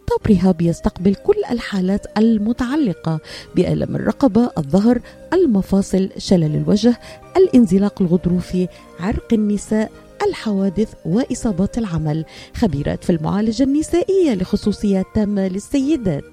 رهاب 0.29 0.61
يستقبل 0.61 1.15
كل 1.15 1.37
الحالات 1.51 2.05
المتعلقة 2.17 3.19
بألم 3.55 3.95
الرقبة، 3.95 4.49
الظهر، 4.57 5.01
المفاصل، 5.33 6.09
شلل 6.17 6.55
الوجه، 6.55 6.99
الانزلاق 7.37 8.01
الغضروفي، 8.01 8.67
عرق 8.99 9.33
النساء، 9.33 9.91
الحوادث 10.27 10.93
وإصابات 11.05 11.77
العمل. 11.77 12.25
خبيرات 12.55 13.03
في 13.03 13.09
المعالجة 13.09 13.63
النسائية 13.63 14.33
لخصوصيات 14.33 15.05
تامة 15.15 15.47
للسيدات. 15.47 16.23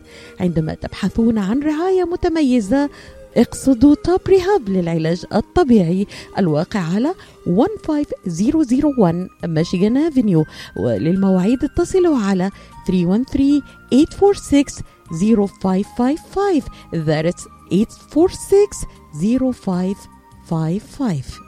عندما 0.41 0.74
تبحثون 0.74 1.39
عن 1.39 1.62
رعاية 1.62 2.05
متميزة 2.05 2.91
اقصدوا 3.37 3.95
توب 3.95 4.20
ريهاب 4.29 4.68
للعلاج 4.68 5.24
الطبيعي. 5.35 6.07
الواقع 6.39 6.81
على 6.81 7.14
15001 7.47 9.29
ميشيغان 9.45 9.97
افنيو 9.97 10.45
وللمواعيد 10.76 11.64
اتصلوا 11.64 12.18
على 12.18 12.51
313 12.89 13.62
846 13.91 14.82
0555 15.12 16.68
that's 17.07 17.47
846 17.70 18.86
0555 19.53 21.48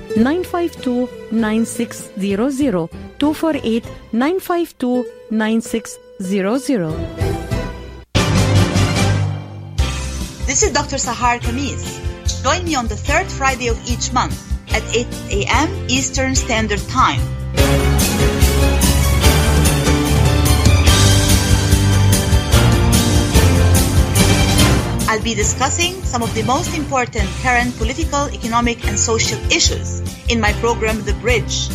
952 0.15 1.09
9600 1.31 2.89
248 3.19 3.85
952 4.13 5.05
9600 5.31 6.93
This 10.45 10.63
is 10.63 10.71
Dr. 10.73 10.97
Sahar 10.97 11.39
Khamis. 11.39 12.01
Join 12.43 12.65
me 12.65 12.75
on 12.75 12.87
the 12.87 12.97
third 12.97 13.27
Friday 13.27 13.69
of 13.69 13.79
each 13.89 14.11
month 14.11 14.35
at 14.75 14.83
8 14.93 15.07
a.m. 15.31 15.69
Eastern 15.87 16.35
Standard 16.35 16.81
Time. 16.89 17.21
I'll 25.11 25.21
be 25.21 25.35
discussing 25.35 26.01
some 26.03 26.23
of 26.23 26.33
the 26.33 26.43
most 26.43 26.73
important 26.73 27.27
current 27.43 27.75
political, 27.75 28.29
economic, 28.29 28.87
and 28.87 28.97
social 28.97 29.37
issues 29.51 29.99
in 30.31 30.39
my 30.39 30.53
program, 30.63 31.03
The 31.03 31.11
Bridge. 31.15 31.67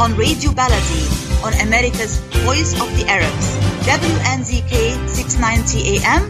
on 0.00 0.16
Radio 0.16 0.50
Baladi 0.50 1.06
on 1.46 1.54
America's 1.64 2.18
Voice 2.42 2.74
of 2.82 2.90
the 2.98 3.06
Arabs, 3.06 3.46
WNZK 3.86 5.08
690 5.08 6.02
AM 6.02 6.22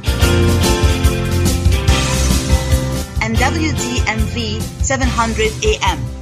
and 3.25 3.35
WDMV 3.41 4.61
700 4.85 5.65
AM. 5.65 6.15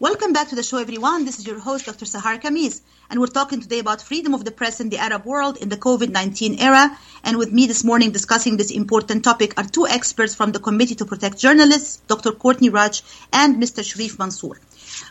Welcome 0.00 0.32
back 0.32 0.48
to 0.48 0.54
the 0.54 0.62
show, 0.62 0.78
everyone. 0.78 1.26
This 1.26 1.38
is 1.38 1.46
your 1.46 1.58
host, 1.58 1.84
Dr. 1.84 2.06
Sahar 2.06 2.40
Khamis, 2.40 2.80
and 3.10 3.20
we're 3.20 3.26
talking 3.26 3.60
today 3.60 3.80
about 3.80 4.00
freedom 4.00 4.32
of 4.32 4.46
the 4.46 4.50
press 4.50 4.80
in 4.80 4.88
the 4.88 4.96
Arab 4.96 5.26
world 5.26 5.58
in 5.58 5.68
the 5.68 5.76
COVID 5.76 6.08
19 6.08 6.58
era. 6.58 6.98
And 7.22 7.36
with 7.36 7.52
me 7.52 7.66
this 7.66 7.84
morning 7.84 8.10
discussing 8.10 8.56
this 8.56 8.70
important 8.70 9.24
topic 9.24 9.52
are 9.58 9.64
two 9.64 9.86
experts 9.86 10.34
from 10.34 10.52
the 10.52 10.58
Committee 10.58 10.94
to 10.94 11.04
Protect 11.04 11.36
Journalists, 11.36 11.98
Dr. 12.06 12.32
Courtney 12.32 12.70
Radsch 12.70 13.02
and 13.30 13.62
Mr. 13.62 13.84
Sherif 13.84 14.18
Mansour. 14.18 14.58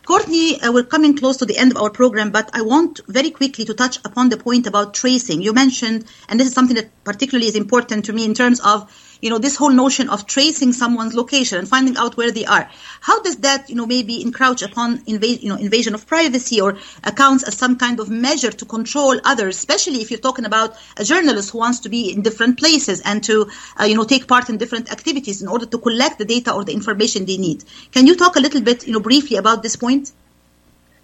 Courtney, 0.10 0.60
uh, 0.60 0.72
we're 0.72 0.86
coming 0.86 1.16
close 1.16 1.38
to 1.38 1.46
the 1.46 1.56
end 1.56 1.72
of 1.72 1.78
our 1.78 1.92
program, 1.92 2.32
but 2.32 2.50
I 2.52 2.64
want 2.64 3.00
very 3.08 3.30
quickly 3.30 3.64
to 3.66 3.76
touch 3.76 3.98
upon 4.04 4.30
the 4.30 4.38
point 4.38 4.66
about 4.66 4.96
tracing. 4.96 5.44
You 5.44 5.54
mentioned, 5.54 6.06
and 6.28 6.40
this 6.40 6.48
is 6.48 6.54
something 6.56 6.78
that 6.78 6.90
particularly 7.04 7.48
is 7.48 7.56
important 7.56 8.06
to 8.06 8.14
me 8.14 8.26
in 8.26 8.34
terms 8.34 8.60
of 8.60 8.92
you 9.22 9.30
know 9.30 9.38
this 9.38 9.56
whole 9.56 9.70
notion 9.72 10.10
of 10.10 10.26
tracing 10.26 10.74
someone's 10.74 11.14
location 11.14 11.60
and 11.60 11.68
finding 11.68 11.98
out 11.98 12.16
where 12.18 12.32
they 12.32 12.46
are. 12.46 12.70
How 13.02 13.22
does 13.22 13.38
that 13.38 13.70
you 13.70 13.76
know 13.76 13.86
maybe 13.86 14.22
encroach 14.22 14.62
upon 14.62 15.02
you 15.06 15.20
know 15.50 15.56
invasion 15.56 15.94
of 15.94 16.08
privacy 16.08 16.62
or 16.62 16.78
accounts 17.04 17.44
as 17.44 17.58
some 17.58 17.78
kind 17.78 18.00
of 18.00 18.10
measure 18.10 18.52
to 18.52 18.66
control 18.66 19.20
others 19.24 19.58
especially 19.58 20.02
if 20.02 20.10
you're 20.10 20.20
talking 20.20 20.46
about 20.46 20.78
a 20.98 21.04
journalist 21.04 21.52
who 21.52 21.58
wants 21.58 21.82
to 21.82 21.90
be 21.90 22.12
in 22.12 22.22
different 22.22 22.58
places 22.58 23.02
and 23.02 23.24
to 23.26 23.50
uh, 23.80 23.84
you 23.84 23.96
know 23.96 24.06
take 24.06 24.28
part 24.28 24.50
in 24.50 24.58
different 24.58 24.92
activities 24.92 25.42
in 25.42 25.48
order 25.48 25.66
to 25.66 25.78
collect 25.78 26.18
the 26.18 26.26
data 26.26 26.54
or 26.54 26.64
the 26.64 26.74
information 26.74 27.26
they 27.26 27.38
need? 27.38 27.64
Can 27.92 28.08
you 28.08 28.16
talk 28.16 28.36
a 28.36 28.40
little 28.40 28.62
bit 28.62 28.88
you 28.88 28.94
know 28.94 29.02
briefly 29.02 29.38
about 29.38 29.64
this 29.64 29.76
point 29.76 29.99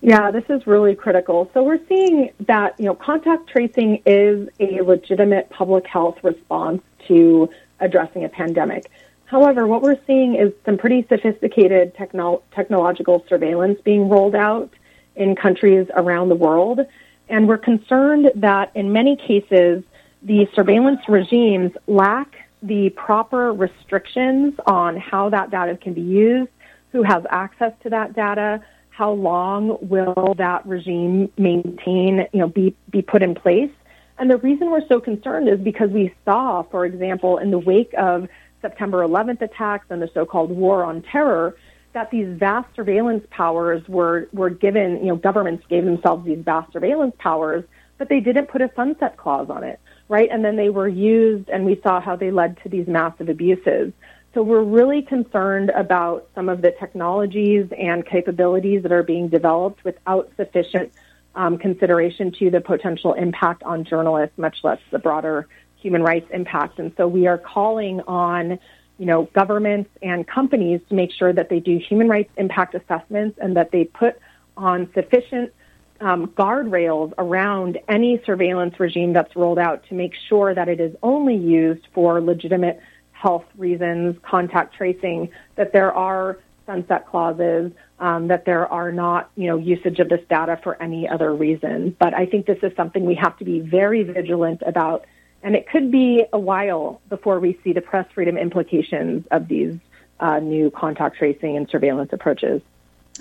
yeah, 0.01 0.29
this 0.29 0.43
is 0.49 0.67
really 0.67 0.93
critical. 0.95 1.49
So 1.53 1.63
we're 1.63 1.83
seeing 1.87 2.29
that, 2.41 2.79
you 2.79 2.85
know, 2.85 2.95
contact 2.95 3.49
tracing 3.49 4.03
is 4.05 4.49
a 4.59 4.81
legitimate 4.81 5.49
public 5.49 5.87
health 5.87 6.23
response 6.23 6.83
to 7.07 7.49
addressing 7.79 8.23
a 8.23 8.29
pandemic. 8.29 8.91
However, 9.25 9.65
what 9.65 9.81
we're 9.81 9.99
seeing 10.05 10.35
is 10.35 10.53
some 10.63 10.77
pretty 10.77 11.05
sophisticated 11.09 11.95
techno- 11.95 12.43
technological 12.51 13.25
surveillance 13.27 13.79
being 13.83 14.07
rolled 14.07 14.35
out 14.35 14.69
in 15.15 15.35
countries 15.35 15.87
around 15.95 16.29
the 16.29 16.35
world. 16.35 16.81
And 17.27 17.47
we're 17.47 17.57
concerned 17.57 18.31
that 18.35 18.71
in 18.75 18.91
many 18.91 19.15
cases, 19.15 19.83
the 20.21 20.47
surveillance 20.53 21.01
regimes 21.07 21.71
lack 21.87 22.35
the 22.61 22.89
proper 22.91 23.51
restrictions 23.53 24.53
on 24.67 24.97
how 24.97 25.29
that 25.29 25.49
data 25.49 25.77
can 25.77 25.93
be 25.93 26.01
used, 26.01 26.51
who 26.91 27.03
has 27.03 27.23
access 27.29 27.73
to 27.83 27.89
that 27.89 28.13
data, 28.13 28.63
how 28.95 29.11
long 29.11 29.77
will 29.81 30.35
that 30.37 30.65
regime 30.65 31.29
maintain, 31.37 32.25
you 32.31 32.39
know, 32.39 32.47
be, 32.47 32.73
be 32.89 33.01
put 33.01 33.21
in 33.21 33.35
place. 33.35 33.71
And 34.17 34.31
the 34.31 34.37
reason 34.37 34.71
we're 34.71 34.87
so 34.87 35.01
concerned 35.01 35.49
is 35.49 35.59
because 35.59 35.89
we 35.89 36.13
saw, 36.23 36.63
for 36.63 36.85
example, 36.85 37.37
in 37.37 37.51
the 37.51 37.59
wake 37.59 37.93
of 37.97 38.29
September 38.61 39.05
11th 39.05 39.41
attacks 39.41 39.87
and 39.89 40.01
the 40.01 40.09
so-called 40.13 40.49
war 40.49 40.85
on 40.85 41.01
terror, 41.01 41.57
that 41.91 42.09
these 42.09 42.27
vast 42.39 42.73
surveillance 42.73 43.25
powers 43.31 43.85
were, 43.89 44.29
were 44.31 44.49
given, 44.49 44.99
you 44.99 45.07
know, 45.07 45.17
governments 45.17 45.65
gave 45.69 45.83
themselves 45.83 46.25
these 46.25 46.39
vast 46.39 46.71
surveillance 46.71 47.15
powers, 47.19 47.65
but 47.97 48.07
they 48.07 48.21
didn't 48.21 48.47
put 48.47 48.61
a 48.61 48.71
sunset 48.77 49.17
clause 49.17 49.49
on 49.49 49.65
it, 49.65 49.77
right? 50.07 50.29
And 50.31 50.43
then 50.43 50.55
they 50.55 50.69
were 50.69 50.87
used, 50.87 51.49
and 51.49 51.65
we 51.65 51.81
saw 51.83 51.99
how 51.99 52.15
they 52.15 52.31
led 52.31 52.57
to 52.63 52.69
these 52.69 52.87
massive 52.87 53.27
abuses. 53.27 53.91
So 54.35 54.43
we're 54.43 54.63
really 54.63 55.01
concerned 55.01 55.69
about 55.69 56.27
some 56.35 56.49
of 56.49 56.61
the 56.61 56.71
technologies 56.71 57.67
and 57.79 58.05
capabilities 58.05 58.83
that 58.83 58.91
are 58.91 59.01
being 59.01 59.29
developed 59.29 59.85
without 59.85 60.29
sufficient 60.35 60.91
um, 61.35 61.57
consideration 61.57 62.33
to 62.39 62.51
the 62.51 62.59
potential 62.59 63.13
impact 63.13 63.63
on 63.63 63.85
journalists, 63.85 64.37
much 64.37 64.57
less 64.61 64.79
the 64.91 64.99
broader 64.99 65.47
human 65.77 66.03
rights 66.03 66.29
impact. 66.33 66.79
And 66.79 66.91
so 66.97 67.07
we 67.07 67.27
are 67.27 67.37
calling 67.37 68.01
on, 68.01 68.59
you 68.97 69.05
know, 69.05 69.23
governments 69.33 69.89
and 70.01 70.27
companies 70.27 70.81
to 70.89 70.95
make 70.95 71.13
sure 71.13 71.31
that 71.31 71.47
they 71.47 71.61
do 71.61 71.77
human 71.77 72.09
rights 72.09 72.31
impact 72.35 72.75
assessments 72.75 73.39
and 73.41 73.55
that 73.55 73.71
they 73.71 73.85
put 73.85 74.19
on 74.57 74.91
sufficient 74.93 75.53
um, 76.01 76.27
guardrails 76.27 77.13
around 77.17 77.79
any 77.87 78.21
surveillance 78.25 78.77
regime 78.81 79.13
that's 79.13 79.33
rolled 79.33 79.59
out 79.59 79.85
to 79.87 79.95
make 79.95 80.11
sure 80.27 80.53
that 80.53 80.67
it 80.67 80.81
is 80.81 80.93
only 81.01 81.37
used 81.37 81.87
for 81.93 82.19
legitimate 82.19 82.81
health 83.25 83.45
reasons, 83.57 84.15
contact 84.21 84.75
tracing, 84.75 85.29
that 85.55 85.73
there 85.73 85.91
are 85.91 86.37
sunset 86.67 87.07
clauses, 87.07 87.71
um, 87.99 88.27
that 88.27 88.45
there 88.45 88.67
are 88.67 88.91
not, 88.91 89.31
you 89.35 89.47
know, 89.47 89.57
usage 89.57 89.97
of 89.97 90.09
this 90.09 90.21
data 90.29 90.59
for 90.61 90.79
any 90.79 91.09
other 91.09 91.33
reason. 91.33 91.95
But 91.97 92.13
I 92.13 92.27
think 92.27 92.45
this 92.45 92.59
is 92.61 92.71
something 92.75 93.03
we 93.03 93.15
have 93.15 93.35
to 93.39 93.45
be 93.45 93.61
very 93.61 94.03
vigilant 94.03 94.61
about. 94.63 95.05
And 95.41 95.55
it 95.55 95.67
could 95.67 95.89
be 95.91 96.23
a 96.31 96.37
while 96.37 97.01
before 97.09 97.39
we 97.39 97.59
see 97.63 97.73
the 97.73 97.81
press 97.81 98.05
freedom 98.13 98.37
implications 98.37 99.25
of 99.31 99.47
these 99.47 99.75
uh, 100.19 100.37
new 100.37 100.69
contact 100.69 101.17
tracing 101.17 101.57
and 101.57 101.67
surveillance 101.67 102.13
approaches. 102.13 102.61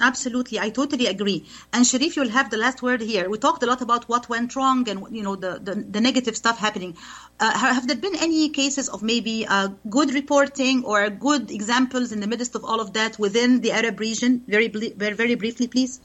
Absolutely, 0.00 0.58
I 0.58 0.70
totally 0.70 1.06
agree. 1.06 1.44
And 1.72 1.84
Sherif, 1.84 2.16
you'll 2.16 2.28
have 2.30 2.50
the 2.50 2.56
last 2.56 2.82
word 2.82 3.00
here. 3.00 3.30
We 3.30 3.38
talked 3.38 3.62
a 3.62 3.66
lot 3.66 3.80
about 3.80 4.08
what 4.08 4.28
went 4.28 4.56
wrong 4.56 4.88
and 4.88 5.06
you 5.14 5.22
know 5.22 5.36
the 5.36 5.60
the, 5.62 5.74
the 5.76 6.00
negative 6.00 6.36
stuff 6.36 6.58
happening. 6.58 6.96
Uh, 7.38 7.56
have 7.56 7.86
there 7.86 7.96
been 7.96 8.16
any 8.16 8.48
cases 8.48 8.88
of 8.88 9.04
maybe 9.04 9.46
uh, 9.46 9.68
good 9.88 10.12
reporting 10.12 10.84
or 10.84 11.10
good 11.10 11.52
examples 11.52 12.10
in 12.10 12.18
the 12.18 12.26
midst 12.26 12.56
of 12.56 12.64
all 12.64 12.80
of 12.80 12.94
that 12.94 13.20
within 13.20 13.60
the 13.60 13.70
Arab 13.70 14.00
region? 14.00 14.42
Very 14.48 14.66
very 14.68 15.14
very 15.14 15.36
briefly, 15.36 15.68
please. 15.68 16.00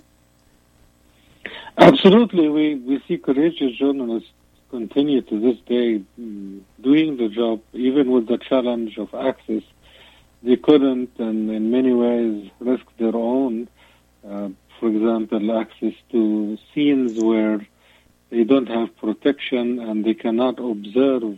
Absolutely, 1.75 2.47
we 2.47 2.75
we 2.75 3.01
see 3.07 3.17
courageous 3.17 3.75
journalists 3.75 4.29
continue 4.69 5.21
to 5.21 5.39
this 5.39 5.57
day 5.65 6.03
mm, 6.19 6.61
doing 6.79 7.17
the 7.17 7.27
job, 7.27 7.61
even 7.73 8.11
with 8.11 8.27
the 8.27 8.37
challenge 8.37 8.99
of 8.99 9.15
access. 9.15 9.63
They 10.43 10.57
couldn't, 10.57 11.09
and 11.17 11.49
in 11.49 11.71
many 11.71 11.91
ways, 11.91 12.51
risk 12.59 12.85
their 12.97 13.15
own 13.15 13.67
uh, 14.27 14.49
for 14.79 14.89
example, 14.89 15.59
access 15.59 15.93
to 16.11 16.57
scenes 16.73 17.21
where 17.21 17.65
they 18.29 18.43
don't 18.43 18.67
have 18.67 18.95
protection 18.97 19.79
and 19.79 20.05
they 20.05 20.13
cannot 20.13 20.59
observe 20.59 21.37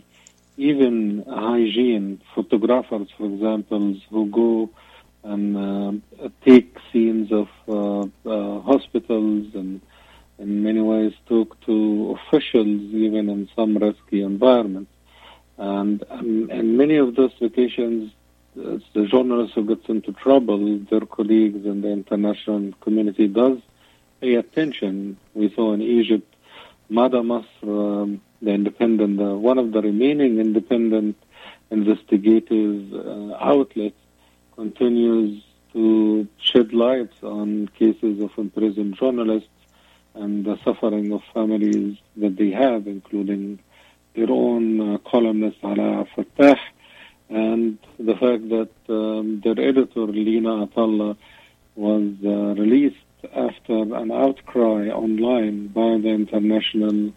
even 0.56 1.24
hygiene. 1.28 2.20
Photographers, 2.34 3.08
for 3.16 3.26
example, 3.26 3.96
who 4.10 4.26
go 4.26 4.70
and 5.24 5.56
uh, 5.56 6.28
take 6.44 6.76
scenes 6.92 7.30
of 7.32 7.48
uh, 7.68 8.00
uh, 8.28 8.60
hospitals 8.60 9.54
and 9.54 9.80
in 10.38 10.62
many 10.62 10.80
ways 10.80 11.12
talk 11.26 11.58
to 11.64 12.18
officials 12.18 12.66
even 12.66 13.28
in 13.28 13.48
some 13.54 13.76
risky 13.76 14.22
environments. 14.22 14.90
And, 15.58 16.02
and, 16.10 16.50
and 16.50 16.76
many 16.76 16.96
of 16.96 17.14
those 17.14 17.30
locations 17.40 18.12
the 18.54 19.06
journalists 19.06 19.54
who 19.54 19.64
gets 19.64 19.88
into 19.88 20.12
trouble, 20.12 20.78
their 20.90 21.00
colleagues 21.00 21.64
and 21.64 21.82
the 21.82 21.88
international 21.88 22.72
community 22.80 23.28
does 23.28 23.58
pay 24.20 24.34
attention. 24.34 25.16
We 25.34 25.52
saw 25.54 25.72
in 25.72 25.82
Egypt, 25.82 26.34
Mada 26.88 27.22
Masr, 27.22 27.46
um, 27.62 28.20
the 28.42 28.50
independent, 28.50 29.20
uh, 29.20 29.36
one 29.36 29.58
of 29.58 29.72
the 29.72 29.80
remaining 29.80 30.38
independent 30.38 31.16
investigative 31.70 32.92
uh, 32.92 33.34
outlets, 33.40 33.96
continues 34.54 35.42
to 35.72 36.28
shed 36.38 36.74
light 36.74 37.10
on 37.22 37.68
cases 37.78 38.22
of 38.22 38.30
imprisoned 38.36 38.96
journalists 38.96 39.48
and 40.14 40.44
the 40.44 40.58
suffering 40.62 41.10
of 41.12 41.22
families 41.32 41.96
that 42.16 42.36
they 42.36 42.50
have, 42.50 42.86
including 42.86 43.58
their 44.14 44.30
own 44.30 44.94
uh, 44.94 44.98
columnist 44.98 45.56
Ala 45.64 46.06
Fattah, 46.14 46.58
and 47.32 47.78
the 47.98 48.14
fact 48.14 48.48
that 48.50 48.70
um, 48.90 49.40
their 49.42 49.58
editor, 49.58 50.06
Lina 50.06 50.66
Atalla, 50.66 51.16
was 51.74 52.12
uh, 52.24 52.28
released 52.60 52.96
after 53.34 53.94
an 53.94 54.10
outcry 54.12 54.88
online 54.88 55.68
by 55.68 55.96
the 56.02 56.08
international 56.08 57.12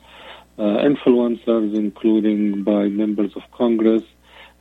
uh, 0.57 0.77
influencers, 0.89 1.75
including 1.75 2.63
by 2.63 2.87
members 2.87 3.35
of 3.35 3.43
Congress 3.51 4.03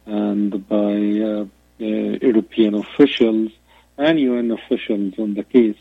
and 0.06 0.66
by 0.68 0.96
uh, 1.30 1.46
European 1.78 2.74
officials 2.74 3.52
and 3.96 4.18
UN 4.18 4.50
officials 4.50 5.14
on 5.18 5.34
the 5.34 5.44
case. 5.44 5.80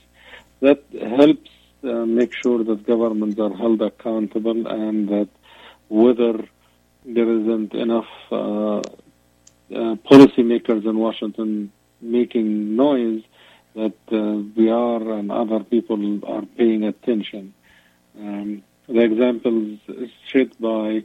That 0.59 0.83
helps 1.17 1.49
uh, 1.83 2.05
make 2.05 2.31
sure 2.43 2.63
that 2.63 2.85
governments 2.85 3.39
are 3.39 3.53
held 3.55 3.81
accountable 3.81 4.67
and 4.67 5.09
that 5.09 5.29
whether 5.89 6.45
there 7.05 7.29
isn't 7.39 7.73
enough 7.73 8.07
uh, 8.31 8.81
uh, 9.71 9.95
policymakers 10.11 10.85
in 10.85 10.97
Washington 10.97 11.71
making 12.01 12.75
noise 12.75 13.23
that 13.75 13.95
uh, 14.11 14.43
we 14.55 14.69
are 14.69 15.11
and 15.13 15.31
other 15.31 15.63
people 15.63 16.19
are 16.25 16.43
paying 16.57 16.83
attention. 16.83 17.53
Um, 18.19 18.63
the 18.87 19.01
examples 19.01 19.79
set 20.31 20.59
by 20.59 21.03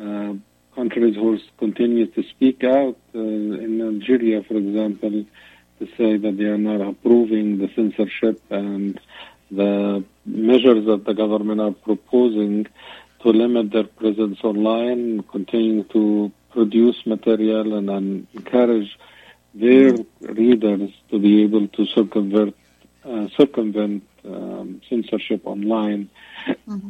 uh, 0.00 0.34
countries 0.74 1.16
who 1.16 1.38
continue 1.58 2.06
to 2.06 2.22
speak 2.22 2.64
out. 2.64 2.96
Uh, 3.14 3.18
in 3.18 3.80
Algeria, 3.82 4.42
for 4.44 4.54
example, 4.54 5.24
to 5.80 5.86
say 5.96 6.16
that 6.16 6.36
they 6.38 6.44
are 6.44 6.58
not 6.58 6.80
approving 6.80 7.58
the 7.58 7.68
censorship 7.74 8.40
and 8.50 9.00
the 9.50 10.04
measures 10.24 10.86
that 10.86 11.04
the 11.04 11.14
government 11.14 11.60
are 11.60 11.72
proposing 11.72 12.66
to 13.22 13.28
limit 13.30 13.72
their 13.72 13.84
presence 13.84 14.38
online, 14.44 15.22
continuing 15.24 15.84
to 15.86 16.30
produce 16.58 16.98
material 17.06 17.66
and, 17.78 18.26
encourage 18.34 18.90
their 19.54 19.88
readers 20.20 20.90
to 21.10 21.16
be 21.26 21.32
able 21.44 21.66
to 21.76 21.86
circumvent, 21.86 22.56
uh, 23.04 23.28
circumvent 23.40 24.02
um, 24.24 24.80
censorship 24.88 25.42
online. 25.44 26.10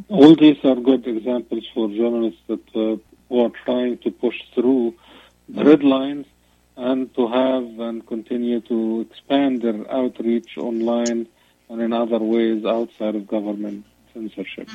All 0.08 0.34
these 0.34 0.60
are 0.64 0.78
good 0.90 1.06
examples 1.06 1.64
for 1.74 1.88
journalists 2.00 2.40
that 2.46 2.66
uh, 2.74 2.96
who 3.28 3.36
are 3.44 3.52
trying 3.64 3.98
to 4.04 4.10
push 4.10 4.38
through 4.54 4.94
the 5.56 5.64
red 5.70 5.82
lines 5.96 6.26
and 6.76 7.14
to 7.16 7.22
have 7.40 7.66
and 7.86 8.06
continue 8.06 8.60
to 8.72 9.06
expand 9.06 9.62
their 9.62 9.80
outreach 10.00 10.50
online 10.56 11.20
and 11.68 11.78
in 11.86 11.92
other 11.92 12.20
ways 12.34 12.64
outside 12.64 13.14
of 13.16 13.26
government 13.26 13.84
censorship. 14.14 14.68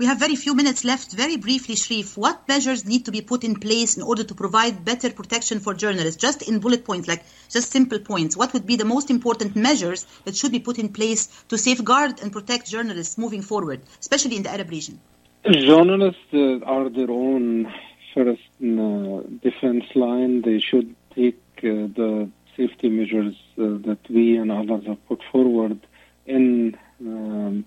We 0.00 0.06
have 0.06 0.18
very 0.18 0.34
few 0.34 0.54
minutes 0.54 0.82
left. 0.82 1.12
Very 1.12 1.36
briefly, 1.36 1.74
Sherif, 1.74 2.16
what 2.16 2.48
measures 2.48 2.86
need 2.86 3.04
to 3.04 3.12
be 3.12 3.20
put 3.20 3.44
in 3.44 3.54
place 3.56 3.98
in 3.98 4.02
order 4.02 4.24
to 4.24 4.34
provide 4.34 4.82
better 4.82 5.10
protection 5.10 5.60
for 5.60 5.74
journalists? 5.74 6.18
Just 6.18 6.40
in 6.40 6.58
bullet 6.58 6.86
points, 6.86 7.06
like 7.06 7.22
just 7.50 7.70
simple 7.70 7.98
points. 7.98 8.34
What 8.34 8.54
would 8.54 8.64
be 8.64 8.76
the 8.76 8.86
most 8.86 9.10
important 9.10 9.56
measures 9.56 10.06
that 10.24 10.34
should 10.34 10.52
be 10.52 10.58
put 10.58 10.78
in 10.78 10.88
place 10.88 11.26
to 11.50 11.58
safeguard 11.58 12.22
and 12.22 12.32
protect 12.32 12.70
journalists 12.70 13.18
moving 13.18 13.42
forward, 13.42 13.82
especially 14.00 14.36
in 14.36 14.42
the 14.42 14.50
Arab 14.50 14.70
region? 14.70 14.98
Journalists 15.44 16.32
uh, 16.32 16.60
are 16.64 16.88
their 16.88 17.10
own 17.10 17.70
first 18.14 18.48
uh, 18.62 19.20
defense 19.42 19.84
line. 19.94 20.40
They 20.40 20.60
should 20.60 20.96
take 21.14 21.42
uh, 21.58 21.92
the 22.00 22.30
safety 22.56 22.88
measures 22.88 23.36
that 23.58 23.98
we 24.08 24.38
and 24.38 24.50
others 24.50 24.86
have 24.86 25.06
put 25.08 25.20
forward 25.30 25.78
in 26.24 26.74
um, 27.02 27.66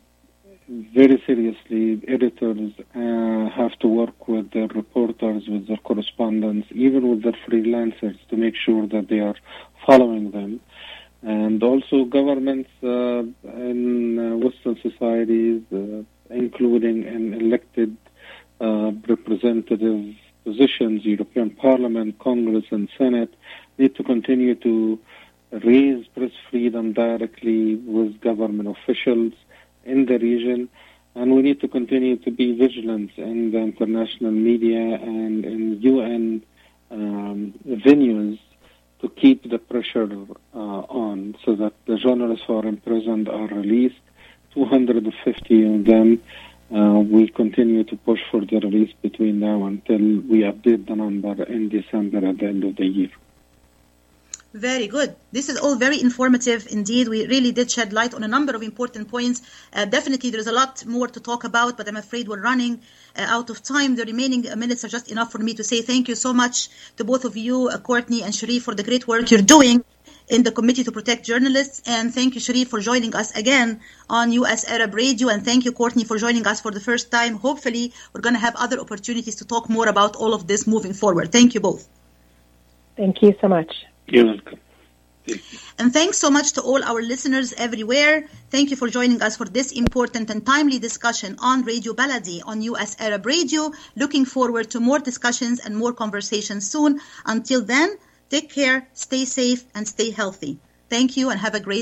very 0.93 1.21
seriously. 1.25 2.01
Editors 2.07 2.71
uh, 2.95 3.49
have 3.49 3.77
to 3.79 3.87
work 3.87 4.27
with 4.27 4.51
their 4.51 4.67
reporters, 4.67 5.43
with 5.47 5.67
their 5.67 5.77
correspondents, 5.77 6.67
even 6.71 7.09
with 7.09 7.23
their 7.23 7.37
freelancers 7.47 8.17
to 8.29 8.37
make 8.37 8.55
sure 8.55 8.87
that 8.87 9.07
they 9.09 9.19
are 9.19 9.35
following 9.85 10.31
them. 10.31 10.59
And 11.21 11.61
also 11.63 12.05
governments 12.05 12.69
uh, 12.83 13.23
in 13.69 14.19
uh, 14.19 14.35
Western 14.37 14.77
societies, 14.81 15.61
uh, 15.71 16.03
including 16.29 17.03
in 17.03 17.33
elected 17.33 17.95
uh, 18.59 18.91
representative 19.07 20.15
positions, 20.43 21.05
European 21.05 21.49
Parliament, 21.51 22.19
Congress, 22.19 22.65
and 22.71 22.89
Senate, 22.97 23.33
need 23.77 23.95
to 23.95 24.03
continue 24.03 24.55
to 24.55 24.99
raise 25.51 26.05
press 26.07 26.31
freedom 26.49 26.93
directly 26.93 27.75
with 27.75 28.19
government 28.21 28.67
officials 28.67 29.33
in 29.85 30.05
the 30.05 30.17
region. 30.17 30.69
And 31.15 31.35
we 31.35 31.41
need 31.41 31.61
to 31.61 31.67
continue 31.67 32.17
to 32.17 32.31
be 32.31 32.57
vigilant 32.57 33.11
in 33.17 33.51
the 33.51 33.59
international 33.59 34.31
media 34.31 34.95
and 34.95 35.45
in 35.45 35.81
UN 35.81 36.43
um, 36.89 37.53
venues 37.67 38.39
to 39.01 39.09
keep 39.09 39.49
the 39.49 39.59
pressure 39.59 40.09
uh, 40.55 40.57
on 40.57 41.35
so 41.45 41.55
that 41.55 41.73
the 41.85 41.97
journalists 41.97 42.45
who 42.47 42.57
are 42.57 42.65
imprisoned 42.65 43.27
are 43.29 43.47
released. 43.47 43.99
250 44.53 45.75
of 45.75 45.85
them. 45.85 46.21
Uh, 46.73 46.99
we 46.99 47.27
continue 47.27 47.83
to 47.83 47.95
push 47.97 48.19
for 48.31 48.41
the 48.41 48.59
release 48.59 48.93
between 49.01 49.39
now 49.39 49.65
until 49.65 49.97
we 49.97 50.41
update 50.41 50.87
the 50.87 50.95
number 50.95 51.43
in 51.43 51.69
December 51.69 52.25
at 52.25 52.37
the 52.39 52.45
end 52.45 52.63
of 52.63 52.75
the 52.77 52.85
year. 52.85 53.09
Very 54.53 54.85
good. 54.85 55.15
This 55.31 55.49
is 55.49 55.57
all 55.57 55.75
very 55.75 55.99
informative 55.99 56.67
indeed. 56.69 57.07
We 57.07 57.25
really 57.25 57.51
did 57.51 57.71
shed 57.71 57.91
light 57.91 58.13
on 58.13 58.23
a 58.23 58.27
number 58.27 58.55
of 58.55 58.61
important 58.61 59.09
points. 59.09 59.41
Uh, 59.73 59.85
definitely, 59.85 60.29
there's 60.29 60.45
a 60.45 60.51
lot 60.51 60.85
more 60.85 61.07
to 61.07 61.19
talk 61.19 61.43
about, 61.43 61.75
but 61.75 61.87
I'm 61.87 61.97
afraid 61.97 62.27
we're 62.27 62.39
running 62.39 62.79
uh, 63.17 63.25
out 63.27 63.49
of 63.49 63.63
time. 63.63 63.95
The 63.95 64.05
remaining 64.05 64.47
uh, 64.47 64.55
minutes 64.55 64.85
are 64.85 64.89
just 64.89 65.09
enough 65.09 65.31
for 65.31 65.39
me 65.39 65.55
to 65.55 65.63
say 65.63 65.81
thank 65.81 66.07
you 66.07 66.13
so 66.13 66.33
much 66.33 66.69
to 66.97 67.03
both 67.03 67.25
of 67.25 67.35
you, 67.35 67.67
uh, 67.67 67.79
Courtney 67.79 68.21
and 68.21 68.31
Sherif, 68.31 68.61
for 68.61 68.75
the 68.75 68.83
great 68.83 69.07
work 69.07 69.31
you're 69.31 69.41
doing 69.41 69.83
in 70.29 70.43
the 70.43 70.51
Committee 70.51 70.83
to 70.83 70.91
Protect 70.91 71.25
Journalists. 71.25 71.81
And 71.87 72.13
thank 72.13 72.35
you, 72.35 72.41
Sherif, 72.41 72.67
for 72.67 72.79
joining 72.79 73.15
us 73.15 73.35
again 73.35 73.81
on 74.07 74.31
US 74.33 74.69
Arab 74.69 74.93
Radio. 74.93 75.29
And 75.29 75.43
thank 75.43 75.65
you, 75.65 75.71
Courtney, 75.71 76.03
for 76.03 76.19
joining 76.19 76.45
us 76.45 76.61
for 76.61 76.69
the 76.69 76.79
first 76.79 77.09
time. 77.09 77.37
Hopefully, 77.37 77.91
we're 78.13 78.21
going 78.21 78.35
to 78.35 78.39
have 78.39 78.55
other 78.55 78.79
opportunities 78.79 79.37
to 79.37 79.45
talk 79.45 79.67
more 79.67 79.87
about 79.87 80.15
all 80.15 80.35
of 80.35 80.45
this 80.45 80.67
moving 80.67 80.93
forward. 80.93 81.31
Thank 81.31 81.55
you 81.55 81.59
both. 81.59 81.89
Thank 82.95 83.23
you 83.23 83.33
so 83.41 83.47
much. 83.47 83.73
You're 84.07 84.25
welcome. 84.25 84.59
And 85.79 85.93
thanks 85.93 86.17
so 86.17 86.29
much 86.29 86.51
to 86.53 86.61
all 86.61 86.83
our 86.83 87.01
listeners 87.01 87.53
everywhere. 87.53 88.27
Thank 88.49 88.69
you 88.71 88.75
for 88.75 88.89
joining 88.89 89.21
us 89.21 89.37
for 89.37 89.45
this 89.45 89.71
important 89.71 90.29
and 90.29 90.45
timely 90.45 90.79
discussion 90.79 91.37
on 91.39 91.63
Radio 91.63 91.93
Baladi 91.93 92.41
on 92.45 92.61
US 92.61 92.95
Arab 92.99 93.25
Radio. 93.25 93.71
Looking 93.95 94.25
forward 94.25 94.69
to 94.71 94.79
more 94.79 94.99
discussions 94.99 95.59
and 95.59 95.75
more 95.77 95.93
conversations 95.93 96.69
soon. 96.69 96.99
Until 97.25 97.61
then, 97.61 97.97
take 98.29 98.49
care, 98.51 98.87
stay 98.93 99.25
safe, 99.25 99.63
and 99.73 99.87
stay 99.87 100.11
healthy. 100.11 100.59
Thank 100.89 101.17
you 101.17 101.31
and 101.31 101.39
have 101.39 101.55
a 101.55 101.59
great 101.59 101.81